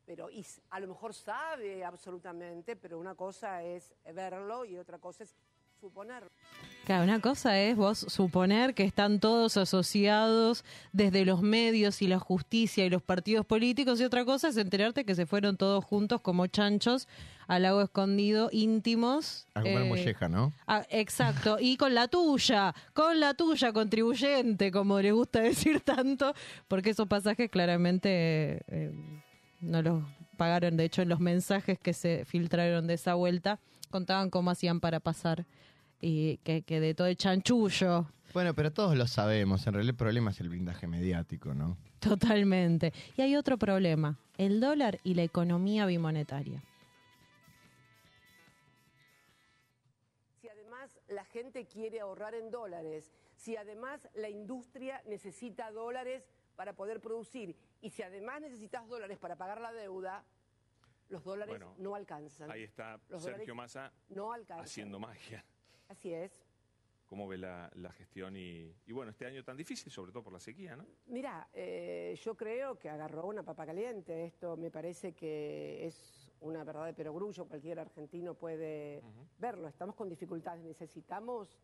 pero 0.06 0.30
y 0.30 0.46
a 0.70 0.80
lo 0.80 0.88
mejor 0.88 1.14
sabe 1.14 1.84
absolutamente, 1.84 2.76
pero 2.76 3.00
una 3.00 3.16
cosa 3.16 3.64
es 3.64 3.94
verlo 4.14 4.66
y 4.66 4.78
otra 4.78 5.00
cosa 5.00 5.24
es 5.24 5.36
suponerlo. 5.80 6.30
Claro, 6.86 7.04
una 7.04 7.20
cosa 7.20 7.60
es 7.60 7.76
vos 7.76 7.98
suponer 7.98 8.76
que 8.76 8.84
están 8.84 9.20
todos 9.20 9.58
asociados 9.58 10.64
desde 10.94 11.26
los 11.26 11.42
medios 11.42 12.04
y 12.04 12.08
la 12.08 12.20
justicia 12.20 12.86
y 12.86 12.92
los 12.92 13.02
partidos 13.02 13.44
políticos 13.44 14.00
y 14.00 14.04
otra 14.04 14.24
cosa 14.24 14.50
es 14.50 14.58
enterarte 14.58 15.04
que 15.04 15.16
se 15.16 15.26
fueron 15.26 15.58
todos 15.58 15.84
juntos 15.84 16.22
como 16.22 16.46
chanchos 16.46 17.08
al 17.48 17.64
lago 17.64 17.82
escondido, 17.82 18.50
íntimos. 18.52 19.48
A 19.56 19.62
comer 19.62 19.82
eh, 19.82 19.90
molleja, 19.90 20.30
¿no? 20.30 20.54
ah, 20.68 20.86
exacto, 20.92 21.58
y 21.60 21.76
con 21.76 21.96
la 21.96 22.08
tuya, 22.08 22.76
con 22.94 23.20
la 23.20 23.34
tuya 23.34 23.74
contribuyente, 23.74 24.70
como 24.70 25.02
le 25.02 25.12
gusta 25.12 25.40
decir 25.42 25.82
tanto, 25.82 26.36
porque 26.68 26.92
esos 26.92 27.08
pasajes 27.08 27.50
claramente 27.50 28.62
eh, 28.68 28.92
no 29.60 29.82
los 29.82 30.04
pagaron. 30.38 30.78
De 30.78 30.86
hecho, 30.86 31.02
en 31.02 31.10
los 31.10 31.20
mensajes 31.20 31.80
que 31.80 31.94
se 31.94 32.26
filtraron 32.26 32.86
de 32.86 32.94
esa 32.94 33.16
vuelta, 33.16 33.60
contaban 33.90 34.30
cómo 34.30 34.52
hacían 34.52 34.80
para 34.80 35.00
pasar 35.00 35.48
y 36.02 36.38
que, 36.38 36.62
que 36.64 36.80
de 36.80 36.93
todo 36.93 37.08
el 37.08 37.18
chanchullo, 37.18 38.08
Bueno, 38.34 38.54
pero 38.54 38.72
todos 38.72 38.96
lo 38.98 39.08
sabemos. 39.08 39.66
En 39.68 39.74
realidad 39.74 39.91
el 39.91 39.98
problema 39.98 40.32
es 40.32 40.39
el 40.41 40.50
blindaje 40.50 40.88
mediático, 40.88 41.54
¿no? 41.54 41.78
totalmente. 42.00 42.93
Y 43.18 43.22
hay 43.22 43.36
otro 43.36 43.58
problema, 43.58 44.20
el 44.38 44.60
dólar 44.60 45.00
y 45.04 45.16
la 45.16 45.24
economía 45.24 45.86
bimonetaria. 45.88 46.62
Si 50.41 50.48
además 50.48 51.00
la 51.08 51.26
gente 51.26 51.66
quiere 51.66 52.00
ahorrar 52.02 52.36
en 52.36 52.52
dólares, 52.52 53.12
si 53.36 53.56
además 53.58 54.08
la 54.16 54.30
industria 54.30 55.02
necesita 55.08 55.72
dólares 55.72 56.30
para 56.56 56.74
poder 56.74 57.02
producir 57.02 57.56
y 57.82 57.89
si 57.89 58.04
además 58.04 58.41
necesitas 58.41 58.88
dólares 58.88 59.18
para 59.18 59.36
pagar 59.36 59.60
la 59.62 59.72
deuda, 59.74 60.24
los 61.10 61.24
dólares 61.24 61.52
Bueno, 61.52 61.74
no 61.78 61.96
alcanzan. 61.96 62.50
Ahí 62.52 62.64
está 62.64 63.00
Los 63.10 63.24
Sergio 63.24 63.56
Massa 63.56 63.91
no 64.10 64.32
alcanzan. 64.34 64.66
haciendo 64.66 65.00
magia. 65.00 65.43
Así 65.88 66.14
es. 66.14 66.32
¿Cómo 67.08 67.28
ve 67.28 67.38
la, 67.38 67.72
la 67.76 67.92
gestión? 67.92 68.36
Y, 68.36 68.74
y 68.88 68.92
bueno, 68.92 69.12
este 69.12 69.28
año 69.28 69.44
tan 69.44 69.56
difícil, 69.56 69.92
sobre 69.92 70.12
todo 70.12 70.24
por 70.24 70.34
la 70.34 70.40
sequía, 70.40 70.76
¿no? 70.76 70.86
Mira, 71.06 71.48
eh, 71.54 72.18
yo 72.24 72.36
creo 72.36 72.80
que 72.80 72.90
agarró 72.90 73.28
una 73.28 73.44
papa 73.44 73.66
caliente. 73.66 74.26
Esto 74.26 74.58
me 74.58 74.72
parece 74.72 75.14
que 75.14 75.86
es 75.86 76.34
una 76.42 76.64
verdad 76.64 76.86
de 76.88 76.94
perogrullo. 76.94 77.46
Cualquier 77.46 77.80
argentino 77.80 78.34
puede 78.34 79.04
verlo. 79.38 79.68
Estamos 79.68 79.96
con 79.96 80.10
dificultades. 80.10 80.64
Necesitamos 80.64 81.60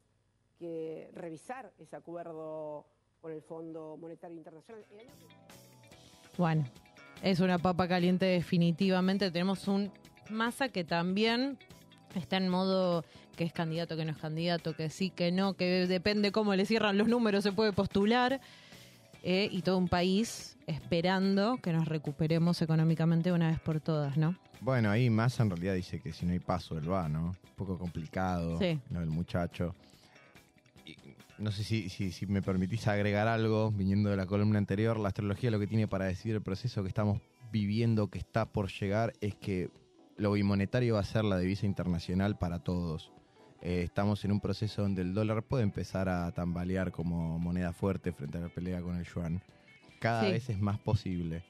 que 0.59 1.09
revisar 1.13 1.73
ese 1.79 1.95
acuerdo 1.95 2.85
con 3.19 3.31
el 3.31 3.41
Fondo 3.41 3.97
Monetario 3.97 4.37
Internacional. 4.37 4.85
Bueno, 6.37 6.65
es 7.23 7.39
una 7.39 7.57
papa 7.57 7.87
caliente 7.87 8.25
definitivamente. 8.25 9.31
Tenemos 9.31 9.67
un 9.67 9.91
Massa 10.29 10.69
que 10.69 10.83
también 10.83 11.57
está 12.19 12.37
en 12.37 12.49
modo 12.49 13.03
que 13.35 13.43
es 13.43 13.53
candidato, 13.53 13.95
que 13.97 14.05
no 14.05 14.11
es 14.11 14.17
candidato, 14.17 14.75
que 14.75 14.89
sí, 14.89 15.09
que 15.09 15.31
no, 15.31 15.53
que 15.53 15.87
depende 15.87 16.31
cómo 16.31 16.53
le 16.55 16.65
cierran 16.65 16.97
los 16.97 17.07
números, 17.07 17.43
se 17.43 17.51
puede 17.51 17.73
postular. 17.73 18.39
eh, 19.23 19.47
y 19.51 19.61
todo 19.61 19.77
un 19.77 19.87
país 19.87 20.57
esperando 20.65 21.57
que 21.61 21.71
nos 21.71 21.87
recuperemos 21.87 22.59
económicamente 22.63 23.31
una 23.31 23.49
vez 23.51 23.59
por 23.59 23.79
todas, 23.79 24.17
¿no? 24.17 24.35
Bueno, 24.61 24.89
ahí 24.89 25.11
Massa 25.11 25.43
en 25.43 25.51
realidad 25.51 25.75
dice 25.75 25.99
que 25.99 26.11
si 26.11 26.25
no 26.25 26.31
hay 26.33 26.39
paso, 26.39 26.75
él 26.77 26.91
va, 26.91 27.07
¿no? 27.07 27.27
Un 27.27 27.55
poco 27.55 27.77
complicado, 27.77 28.57
Sí. 28.57 28.79
¿no? 28.89 28.99
El 28.99 29.09
muchacho. 29.11 29.75
Y 30.87 30.95
no 31.37 31.51
sé 31.51 31.63
si, 31.63 31.89
si, 31.89 32.11
si 32.11 32.25
me 32.25 32.41
permitís 32.41 32.87
agregar 32.87 33.27
algo, 33.27 33.69
viniendo 33.71 34.09
de 34.09 34.17
la 34.17 34.25
columna 34.25 34.57
anterior, 34.57 34.99
la 34.99 35.09
astrología 35.09 35.51
lo 35.51 35.59
que 35.59 35.67
tiene 35.67 35.87
para 35.87 36.05
decir 36.05 36.33
el 36.33 36.41
proceso 36.41 36.81
que 36.81 36.89
estamos 36.89 37.21
viviendo, 37.51 38.07
que 38.07 38.17
está 38.17 38.45
por 38.45 38.71
llegar, 38.71 39.13
es 39.21 39.35
que 39.35 39.69
lo 40.21 40.31
bimonetario 40.33 40.93
va 40.95 40.99
a 41.01 41.03
ser 41.03 41.25
la 41.25 41.37
divisa 41.39 41.65
internacional 41.65 42.37
para 42.37 42.59
todos. 42.59 43.11
Eh, 43.61 43.81
estamos 43.83 44.23
en 44.23 44.31
un 44.31 44.39
proceso 44.39 44.83
donde 44.83 45.01
el 45.01 45.13
dólar 45.13 45.43
puede 45.43 45.63
empezar 45.63 46.09
a 46.09 46.31
tambalear 46.31 46.91
como 46.91 47.37
moneda 47.39 47.73
fuerte 47.73 48.11
frente 48.11 48.37
a 48.37 48.41
la 48.41 48.49
pelea 48.49 48.81
con 48.81 48.97
el 48.97 49.05
yuan. 49.05 49.41
Cada 49.99 50.25
Sí. 50.25 50.31
vez 50.31 50.49
es 50.49 50.59
más 50.59 50.79
posible. 50.79 51.43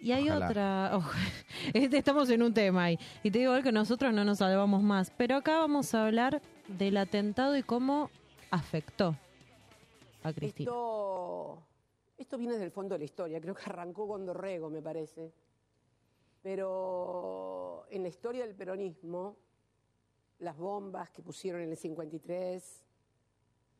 Y 0.00 0.12
hay 0.12 0.28
Ojalá. 0.28 0.48
otra, 0.48 1.00
este, 1.74 1.98
estamos 1.98 2.28
en 2.30 2.42
un 2.42 2.52
tema 2.54 2.84
ahí. 2.84 2.98
Y 3.22 3.30
te 3.30 3.38
digo 3.40 3.60
que 3.62 3.72
nosotros 3.72 4.12
no 4.12 4.24
nos 4.24 4.38
salvamos 4.38 4.82
más, 4.82 5.10
pero 5.16 5.36
acá 5.36 5.58
vamos 5.58 5.94
a 5.94 6.06
hablar 6.06 6.42
del 6.68 6.96
atentado 6.96 7.56
y 7.56 7.62
cómo 7.62 8.10
afectó 8.50 9.16
a 10.22 10.32
Cristina. 10.32 10.68
Esto, 10.70 11.58
esto 12.18 12.38
viene 12.38 12.56
del 12.58 12.70
fondo 12.70 12.94
de 12.94 12.98
la 13.00 13.04
historia, 13.04 13.40
creo 13.40 13.54
que 13.54 13.62
arrancó 13.66 14.06
con 14.06 14.26
Dorrego, 14.26 14.68
me 14.70 14.82
parece. 14.82 15.32
Pero 16.44 17.86
en 17.88 18.02
la 18.02 18.08
historia 18.10 18.44
del 18.44 18.54
peronismo, 18.54 19.38
las 20.40 20.58
bombas 20.58 21.08
que 21.08 21.22
pusieron 21.22 21.62
en 21.62 21.70
el 21.70 21.76
53, 21.78 22.84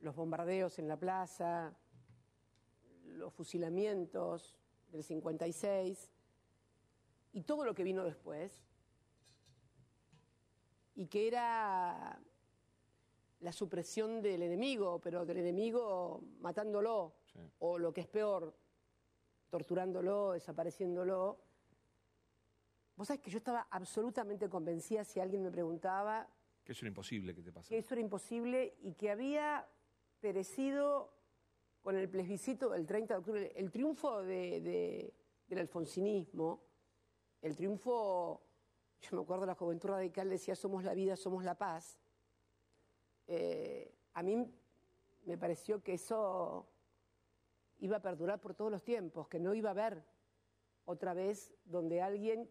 los 0.01 0.17
bombardeos 0.17 0.79
en 0.79 0.89
la 0.89 0.97
plaza, 0.97 1.77
los 3.05 3.35
fusilamientos 3.35 4.57
del 4.91 5.05
56 5.05 6.11
y 7.35 7.43
todo 7.43 7.67
lo 7.67 7.75
que 7.75 7.85
vino 7.85 8.03
después, 8.03 8.65
y 10.95 11.07
que 11.07 11.27
era 11.29 12.19
la 13.41 13.53
supresión 13.53 14.23
del 14.23 14.43
enemigo, 14.43 15.03
pero 15.03 15.27
del 15.27 15.37
enemigo 15.37 16.23
matándolo, 16.41 17.13
o 17.59 17.79
lo 17.79 17.93
que 17.93 18.01
es 18.01 18.09
peor, 18.09 18.57
torturándolo, 19.51 20.33
desapareciéndolo. 20.33 21.45
Vos 22.97 23.09
sabés 23.09 23.21
que 23.23 23.31
yo 23.31 23.39
estaba 23.39 23.67
absolutamente 23.71 24.49
convencida 24.49 25.05
si 25.05 25.19
alguien 25.21 25.43
me 25.43 25.51
preguntaba 25.51 26.29
Que 26.65 26.73
eso 26.73 26.85
era 26.85 26.89
imposible 26.91 27.35
que 27.35 27.43
te 27.43 27.53
pasara. 27.53 27.69
que 27.69 27.79
eso 27.79 27.95
era 27.95 28.01
imposible 28.01 28.77
y 28.83 28.93
que 28.95 29.11
había 29.11 29.67
perecido 30.21 31.13
con 31.83 31.97
el 31.97 32.09
plebiscito 32.09 32.71
del 32.71 32.87
30 32.87 33.15
de 33.15 33.19
octubre, 33.19 33.53
el 33.57 33.71
triunfo 33.71 34.23
de- 34.23 34.61
de- 34.61 35.15
del 35.49 35.59
alfonsinismo, 35.59 36.63
el 37.43 37.55
triunfo, 37.57 38.43
yo 39.03 39.17
me 39.17 39.23
acuerdo 39.23 39.45
la 39.45 39.55
juventud 39.55 39.91
radical 39.91 40.31
decía 40.31 40.55
somos 40.57 40.83
la 40.85 40.95
vida, 40.95 41.17
somos 41.17 41.45
la 41.45 41.57
paz. 41.59 42.01
Eh, 43.27 43.95
a 44.15 44.23
mí 44.23 44.51
me 45.27 45.37
pareció 45.37 45.83
que 45.83 45.95
eso 45.95 46.67
iba 47.81 47.97
a 47.99 48.03
perdurar 48.03 48.41
por 48.41 48.55
todos 48.55 48.71
los 48.71 48.83
tiempos, 48.83 49.29
que 49.29 49.39
no 49.41 49.53
iba 49.53 49.69
a 49.71 49.73
haber 49.73 50.03
otra 50.87 51.13
vez 51.13 51.53
donde 51.65 52.01
alguien 52.01 52.49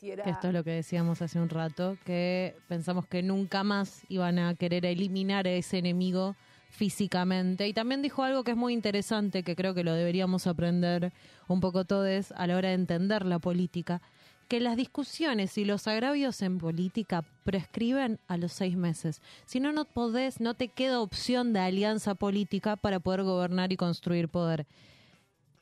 esto 0.00 0.48
es 0.48 0.54
lo 0.54 0.64
que 0.64 0.70
decíamos 0.70 1.22
hace 1.22 1.40
un 1.40 1.48
rato, 1.48 1.96
que 2.04 2.56
pensamos 2.68 3.06
que 3.06 3.22
nunca 3.22 3.64
más 3.64 4.02
iban 4.08 4.38
a 4.38 4.54
querer 4.54 4.86
eliminar 4.86 5.46
a 5.46 5.50
ese 5.50 5.78
enemigo 5.78 6.36
físicamente. 6.70 7.68
Y 7.68 7.72
también 7.72 8.02
dijo 8.02 8.22
algo 8.22 8.44
que 8.44 8.52
es 8.52 8.56
muy 8.56 8.72
interesante, 8.72 9.42
que 9.42 9.56
creo 9.56 9.74
que 9.74 9.84
lo 9.84 9.92
deberíamos 9.94 10.46
aprender 10.46 11.12
un 11.48 11.60
poco 11.60 11.84
todos 11.84 12.32
a 12.32 12.46
la 12.46 12.56
hora 12.56 12.68
de 12.68 12.74
entender 12.74 13.24
la 13.24 13.38
política, 13.38 14.02
que 14.48 14.60
las 14.60 14.76
discusiones 14.76 15.56
y 15.56 15.64
los 15.64 15.86
agravios 15.86 16.42
en 16.42 16.58
política 16.58 17.24
prescriben 17.44 18.18
a 18.28 18.36
los 18.36 18.52
seis 18.52 18.76
meses. 18.76 19.22
Si 19.46 19.60
no, 19.60 19.72
no 19.72 19.84
podés, 19.84 20.40
no 20.40 20.54
te 20.54 20.68
queda 20.68 21.00
opción 21.00 21.52
de 21.52 21.60
alianza 21.60 22.14
política 22.14 22.76
para 22.76 23.00
poder 23.00 23.22
gobernar 23.22 23.72
y 23.72 23.76
construir 23.76 24.28
poder. 24.28 24.66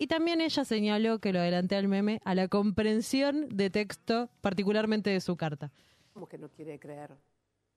Y 0.02 0.08
también 0.08 0.40
ella 0.40 0.64
señaló, 0.64 1.20
que 1.20 1.32
lo 1.32 1.38
adelanté 1.38 1.76
al 1.76 1.86
meme, 1.86 2.20
a 2.24 2.34
la 2.34 2.48
comprensión 2.48 3.48
de 3.50 3.70
texto, 3.70 4.28
particularmente 4.40 5.10
de 5.10 5.20
su 5.20 5.36
carta. 5.36 5.70
¿Cómo 6.12 6.26
que 6.28 6.38
no 6.38 6.48
quiere 6.48 6.76
creer? 6.80 7.16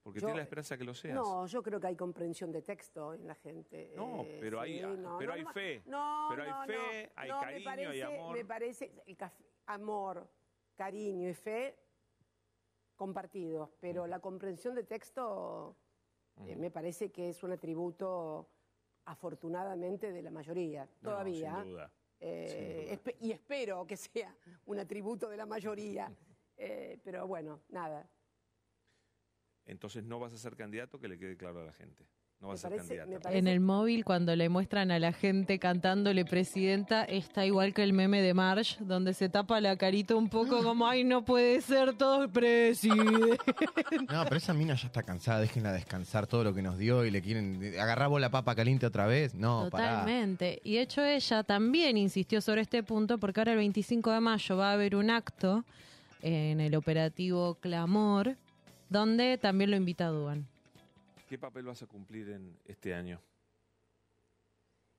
Porque 0.02 0.18
Yo- 0.18 0.26
tiene 0.26 0.38
la 0.38 0.42
esperanza 0.42 0.76
que 0.76 0.82
lo 0.82 0.92
seas. 0.92 1.14
No, 1.14 1.46
yo 1.46 1.62
creo 1.62 1.78
que 1.78 1.86
hay 1.86 1.94
comprensión 1.94 2.50
de 2.50 2.62
texto 2.62 3.14
en 3.14 3.28
la 3.28 3.36
gente. 3.36 3.92
No, 3.94 4.22
Eh, 4.24 4.38
pero 4.40 4.60
hay- 4.60 4.80
no, 4.80 5.18
pero 5.20 5.30
no, 5.30 5.34
hay 5.34 5.44
no, 5.44 5.52
fe. 5.52 5.82
No, 5.86 6.26
Pero 6.30 6.42
hay 6.42 6.50
no, 6.50 6.64
fe, 6.66 7.04
no. 7.06 7.12
hay 7.14 7.28
cariño, 7.30 7.64
parece, 7.64 7.88
hay 7.92 8.00
amor. 8.02 8.36
Me 8.36 8.44
parece 8.44 8.92
el 9.06 9.16
amor, 9.66 10.28
cariño 10.74 11.28
y 11.28 11.34
fe 11.34 11.76
compartidos, 12.96 13.70
pero 13.78 14.08
la 14.08 14.18
comprensión 14.18 14.74
de 14.74 14.82
texto 14.82 15.76
eh, 16.44 16.56
me 16.56 16.72
parece 16.72 17.12
que 17.12 17.28
es 17.28 17.40
un 17.44 17.52
atributo 17.52 18.48
afortunadamente 19.04 20.10
de 20.12 20.22
la 20.22 20.32
mayoría, 20.32 20.86
No, 21.02 21.10
todavía. 21.10 21.54
sin 21.62 21.70
duda. 21.70 21.92
Eh, 22.20 22.98
y 23.20 23.32
espero 23.32 23.86
que 23.86 23.96
sea 23.96 24.34
un 24.66 24.78
atributo 24.78 25.28
de 25.28 25.36
la 25.36 25.46
mayoría. 25.46 26.12
Eh, 26.56 26.98
pero 27.04 27.26
bueno, 27.26 27.62
nada. 27.68 28.08
Entonces 29.66 30.04
no 30.04 30.18
vas 30.18 30.32
a 30.32 30.38
ser 30.38 30.56
candidato, 30.56 30.98
que 30.98 31.08
le 31.08 31.18
quede 31.18 31.36
claro 31.36 31.60
a 31.60 31.64
la 31.64 31.72
gente. 31.72 32.06
No 32.38 32.48
Me 32.48 32.54
a 32.54 32.56
ser 32.58 32.70
parece- 32.70 32.96
parece- 33.22 33.38
En 33.38 33.48
el 33.48 33.60
móvil, 33.60 34.04
cuando 34.04 34.36
le 34.36 34.48
muestran 34.50 34.90
a 34.90 34.98
la 34.98 35.12
gente 35.12 35.58
cantándole 35.58 36.24
presidenta, 36.26 37.02
está 37.04 37.46
igual 37.46 37.72
que 37.72 37.82
el 37.82 37.94
meme 37.94 38.20
de 38.20 38.34
Marsh, 38.34 38.76
donde 38.80 39.14
se 39.14 39.30
tapa 39.30 39.58
la 39.62 39.76
carita 39.76 40.14
un 40.14 40.28
poco 40.28 40.62
como, 40.62 40.86
ay, 40.86 41.02
no 41.02 41.24
puede 41.24 41.62
ser 41.62 41.94
todo 41.96 42.28
presidente. 42.28 43.38
No, 44.12 44.24
pero 44.24 44.36
esa 44.36 44.52
mina 44.52 44.74
ya 44.74 44.86
está 44.86 45.02
cansada, 45.02 45.40
déjenla 45.40 45.72
descansar 45.72 46.26
todo 46.26 46.44
lo 46.44 46.52
que 46.54 46.60
nos 46.60 46.76
dio 46.76 47.06
y 47.06 47.10
le 47.10 47.22
quieren 47.22 47.58
agarrar 47.80 48.10
vos 48.10 48.20
la 48.20 48.30
papa 48.30 48.54
caliente 48.54 48.84
otra 48.84 49.06
vez. 49.06 49.34
No, 49.34 49.68
pará. 49.70 50.00
Totalmente. 50.00 50.60
Y 50.62 50.74
de 50.74 50.82
hecho 50.82 51.02
ella 51.02 51.42
también 51.42 51.96
insistió 51.96 52.42
sobre 52.42 52.60
este 52.60 52.82
punto 52.82 53.16
porque 53.18 53.40
ahora 53.40 53.52
el 53.52 53.58
25 53.58 54.10
de 54.12 54.20
mayo 54.20 54.56
va 54.58 54.70
a 54.70 54.72
haber 54.74 54.94
un 54.94 55.08
acto 55.10 55.64
en 56.20 56.60
el 56.60 56.74
operativo 56.74 57.54
Clamor 57.56 58.36
donde 58.90 59.38
también 59.38 59.70
lo 59.70 59.76
invita 59.78 60.06
a 60.06 60.10
Duan. 60.10 60.46
¿Qué 61.26 61.38
papel 61.38 61.64
vas 61.64 61.82
a 61.82 61.86
cumplir 61.86 62.30
en 62.30 62.56
este 62.64 62.94
año? 62.94 63.20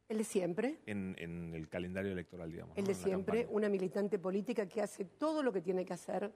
El 0.10 0.20
de 0.20 0.24
siempre. 0.24 0.80
En, 0.86 1.16
en 1.18 1.54
el 1.54 1.70
calendario 1.70 2.12
electoral, 2.12 2.52
digamos. 2.52 2.78
El 2.78 2.84
¿no? 2.84 2.90
de 2.90 2.96
siempre, 2.96 3.40
campaña. 3.42 3.56
una 3.56 3.70
militante 3.70 4.20
política 4.20 4.68
que 4.68 4.82
hace 4.82 5.06
todo 5.06 5.42
lo 5.42 5.52
que 5.52 5.62
tiene 5.62 5.86
que 5.86 5.94
hacer 5.94 6.34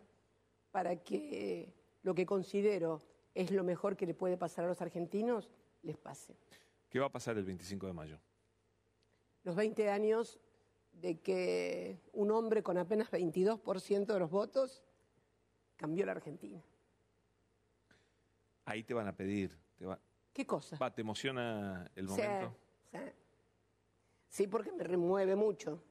para 0.72 0.96
que 0.96 1.74
lo 2.04 2.16
que 2.16 2.26
considero 2.26 3.02
es 3.34 3.52
lo 3.52 3.64
mejor 3.64 3.96
que 3.96 4.06
le 4.06 4.14
puede 4.14 4.38
pasar 4.38 4.66
a 4.66 4.68
los 4.68 4.82
argentinos 4.82 5.50
les 5.84 5.98
pase. 5.98 6.36
¿Qué 6.90 7.00
va 7.00 7.08
a 7.08 7.12
pasar 7.12 7.38
el 7.38 7.46
25 7.46 7.88
de 7.88 7.94
mayo? 7.94 8.20
Los 9.44 9.56
20 9.56 9.90
años 9.90 10.40
de 10.92 11.20
que 11.20 12.00
un 12.14 12.32
hombre 12.32 12.64
con 12.64 12.78
apenas 12.78 13.10
22% 13.12 14.06
de 14.06 14.20
los 14.20 14.30
votos 14.30 14.84
cambió 15.78 16.06
la 16.06 16.12
Argentina. 16.12 16.62
Ahí 18.66 18.84
te 18.84 18.94
van 18.94 19.08
a 19.08 19.16
pedir. 19.16 19.58
Te, 19.82 19.88
va, 19.88 20.00
¿Qué 20.32 20.46
cosa? 20.46 20.78
va, 20.78 20.94
¿te 20.94 21.02
emociona 21.02 21.90
el 21.96 22.08
momento? 22.08 22.56
sí. 22.92 23.00
Sí, 24.30 24.46
porque 24.46 24.72
me 24.72 24.84
remueve 24.84 25.36
mucho. 25.36 25.84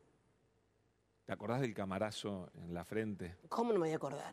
¿Te 1.25 1.33
acordás 1.33 1.61
del 1.61 1.75
camarazo 1.75 2.49
en 2.55 2.73
la 2.73 2.85
frente? 2.85 3.37
¿Cómo 3.49 3.73
no 3.73 3.81
me 3.81 3.87
voy 3.87 3.93
a 3.93 3.97
acordar? 3.97 4.33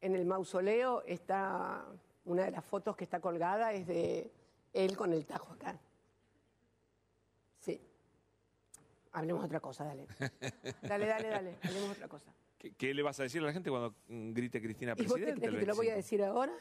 En 0.00 0.16
el 0.16 0.24
mausoleo 0.24 1.02
está 1.02 1.84
una 2.24 2.44
de 2.44 2.50
las 2.52 2.64
fotos 2.64 2.96
que 2.96 3.04
está 3.04 3.20
colgada 3.20 3.74
es 3.74 3.86
de 3.86 4.32
él 4.72 4.96
con 4.96 5.12
el 5.12 5.26
tajo 5.26 5.52
acá. 5.52 5.78
Sí. 7.60 7.78
Hablemos 9.12 9.42
de 9.42 9.46
otra 9.48 9.60
cosa, 9.60 9.84
dale. 9.84 10.06
Dale, 10.82 11.06
dale, 11.06 11.28
dale. 11.28 11.58
Hablemos 11.62 11.88
de 11.90 11.94
otra 11.96 12.08
cosa. 12.08 12.32
¿Qué, 12.56 12.72
qué 12.72 12.94
le 12.94 13.02
vas 13.02 13.20
a 13.20 13.24
decir 13.24 13.42
a 13.42 13.44
la 13.44 13.52
gente 13.52 13.68
cuando 13.68 13.94
grite 14.08 14.62
Cristina 14.62 14.92
¿Y 14.96 15.02
vos 15.02 15.14
te 15.14 15.20
presidente? 15.20 15.40
crees 15.42 15.54
que 15.54 15.60
te 15.60 15.66
lo 15.66 15.76
voy 15.76 15.88
a 15.90 15.94
25? 15.94 15.96
decir 15.96 16.24
ahora? 16.24 16.52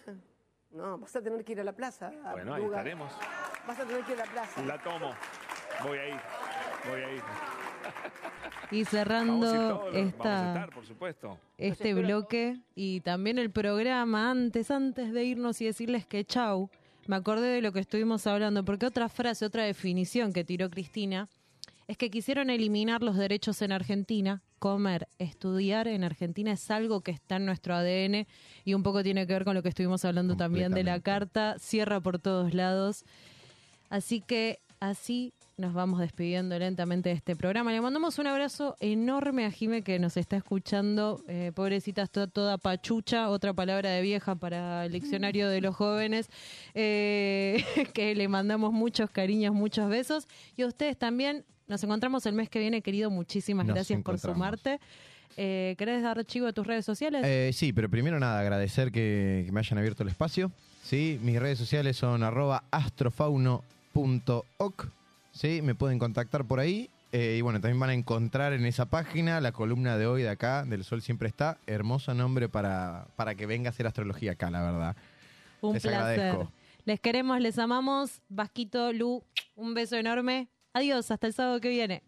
No, 0.73 0.97
vas 0.97 1.15
a 1.15 1.21
tener 1.21 1.43
que 1.43 1.51
ir 1.51 1.59
a 1.59 1.63
la 1.63 1.73
plaza. 1.73 2.11
a 2.25 2.31
Bueno, 2.31 2.53
ahí 2.53 2.63
lugar. 2.63 2.79
estaremos. 2.79 3.11
Vas 3.67 3.79
a 3.79 3.85
tener 3.85 4.03
que 4.03 4.13
ir 4.13 4.21
a 4.21 4.25
la 4.25 4.31
plaza. 4.31 4.61
La 4.63 4.81
tomo. 4.81 5.11
Voy 5.83 5.97
a 5.97 6.07
ir. 6.09 6.15
Voy 6.89 7.01
a 7.01 7.11
ir. 7.13 7.21
Y 7.21 7.21
Vamos 7.21 8.63
a 8.71 8.75
ir 8.75 8.85
cerrando 8.87 9.45
todos, 9.51 9.57
los- 9.57 9.69
vamos 9.81 9.95
a 9.95 9.99
esta, 9.99 10.47
estar, 10.53 10.69
por 10.73 10.85
supuesto. 10.85 11.37
este 11.57 11.93
bloque 11.93 12.57
y 12.75 13.01
también 13.01 13.37
el 13.37 13.51
programa, 13.51 14.29
antes, 14.31 14.71
antes 14.71 15.11
de 15.11 15.23
irnos 15.25 15.59
y 15.61 15.65
decirles 15.65 16.05
que 16.05 16.23
chau, 16.23 16.69
me 17.07 17.15
acordé 17.17 17.47
de 17.47 17.61
lo 17.61 17.73
que 17.73 17.79
estuvimos 17.79 18.25
hablando, 18.27 18.63
porque 18.63 18.85
otra 18.85 19.09
frase, 19.09 19.45
otra 19.45 19.63
definición 19.63 20.31
que 20.31 20.43
tiró 20.45 20.69
Cristina 20.69 21.27
es 21.87 21.97
que 21.97 22.09
quisieron 22.09 22.49
eliminar 22.49 23.01
los 23.03 23.17
derechos 23.17 23.61
en 23.61 23.73
Argentina. 23.73 24.41
Comer, 24.61 25.07
estudiar 25.17 25.87
en 25.87 26.03
Argentina 26.03 26.51
es 26.51 26.69
algo 26.69 27.01
que 27.01 27.09
está 27.09 27.37
en 27.37 27.47
nuestro 27.47 27.73
ADN 27.73 28.27
y 28.63 28.75
un 28.75 28.83
poco 28.83 29.01
tiene 29.01 29.25
que 29.25 29.33
ver 29.33 29.43
con 29.43 29.55
lo 29.55 29.63
que 29.63 29.69
estuvimos 29.69 30.05
hablando 30.05 30.37
también 30.37 30.71
de 30.71 30.83
la 30.83 30.99
carta. 30.99 31.55
Cierra 31.57 31.99
por 31.99 32.19
todos 32.19 32.53
lados. 32.53 33.03
Así 33.89 34.21
que 34.21 34.59
así 34.79 35.33
nos 35.57 35.73
vamos 35.73 35.99
despidiendo 35.99 36.59
lentamente 36.59 37.09
de 37.09 37.15
este 37.15 37.35
programa. 37.35 37.71
Le 37.71 37.81
mandamos 37.81 38.19
un 38.19 38.27
abrazo 38.27 38.75
enorme 38.79 39.45
a 39.45 39.51
Jime 39.51 39.81
que 39.81 39.97
nos 39.97 40.15
está 40.15 40.37
escuchando. 40.37 41.23
Eh, 41.27 41.51
pobrecita, 41.55 42.03
está 42.03 42.27
toda 42.27 42.59
pachucha, 42.59 43.29
otra 43.29 43.55
palabra 43.55 43.89
de 43.89 44.03
vieja 44.03 44.35
para 44.35 44.85
el 44.85 44.91
diccionario 44.91 45.49
de 45.49 45.61
los 45.61 45.75
jóvenes. 45.75 46.29
Eh, 46.75 47.65
que 47.95 48.13
le 48.13 48.27
mandamos 48.27 48.73
muchos 48.73 49.09
cariños, 49.09 49.55
muchos 49.55 49.89
besos. 49.89 50.27
Y 50.55 50.61
a 50.61 50.67
ustedes 50.67 50.99
también. 50.99 51.45
Nos 51.71 51.81
encontramos 51.85 52.25
el 52.25 52.33
mes 52.33 52.49
que 52.49 52.59
viene, 52.59 52.81
querido. 52.81 53.09
Muchísimas 53.09 53.65
Nos 53.65 53.75
gracias 53.75 54.01
por 54.01 54.19
sumarte. 54.19 54.81
Eh, 55.37 55.75
¿Querés 55.77 56.03
dar 56.03 56.19
archivo 56.19 56.45
de 56.45 56.51
tus 56.51 56.67
redes 56.67 56.83
sociales? 56.83 57.21
Eh, 57.25 57.51
sí, 57.53 57.71
pero 57.71 57.89
primero 57.89 58.19
nada, 58.19 58.41
agradecer 58.41 58.91
que, 58.91 59.43
que 59.45 59.53
me 59.53 59.61
hayan 59.61 59.79
abierto 59.79 60.03
el 60.03 60.09
espacio. 60.09 60.51
¿sí? 60.83 61.17
Mis 61.23 61.39
redes 61.39 61.57
sociales 61.57 61.95
son 61.95 62.23
arroba 62.23 62.65
astrofauno.oc. 62.71 64.89
¿sí? 65.31 65.61
Me 65.61 65.73
pueden 65.73 65.97
contactar 65.97 66.43
por 66.43 66.59
ahí. 66.59 66.89
Eh, 67.13 67.37
y 67.37 67.41
bueno, 67.41 67.61
también 67.61 67.79
van 67.79 67.91
a 67.91 67.93
encontrar 67.93 68.51
en 68.51 68.65
esa 68.65 68.87
página 68.87 69.39
la 69.39 69.53
columna 69.53 69.97
de 69.97 70.07
hoy 70.07 70.23
de 70.23 70.29
acá, 70.29 70.65
del 70.65 70.83
Sol 70.83 71.01
Siempre 71.01 71.29
Está. 71.29 71.57
Hermoso 71.67 72.13
nombre 72.13 72.49
para, 72.49 73.07
para 73.15 73.35
que 73.35 73.45
venga 73.45 73.69
a 73.69 73.71
hacer 73.71 73.87
astrología 73.87 74.33
acá, 74.33 74.51
la 74.51 74.61
verdad. 74.61 74.97
Un 75.61 75.75
Les 75.75 75.83
placer. 75.83 76.01
agradezco. 76.01 76.51
Les 76.83 76.99
queremos, 76.99 77.39
les 77.39 77.57
amamos. 77.59 78.19
Vasquito, 78.27 78.91
Lu, 78.91 79.23
un 79.55 79.73
beso 79.73 79.95
enorme. 79.95 80.49
Adiós, 80.73 81.11
hasta 81.11 81.27
el 81.27 81.33
sábado 81.33 81.59
que 81.59 81.67
viene. 81.69 82.01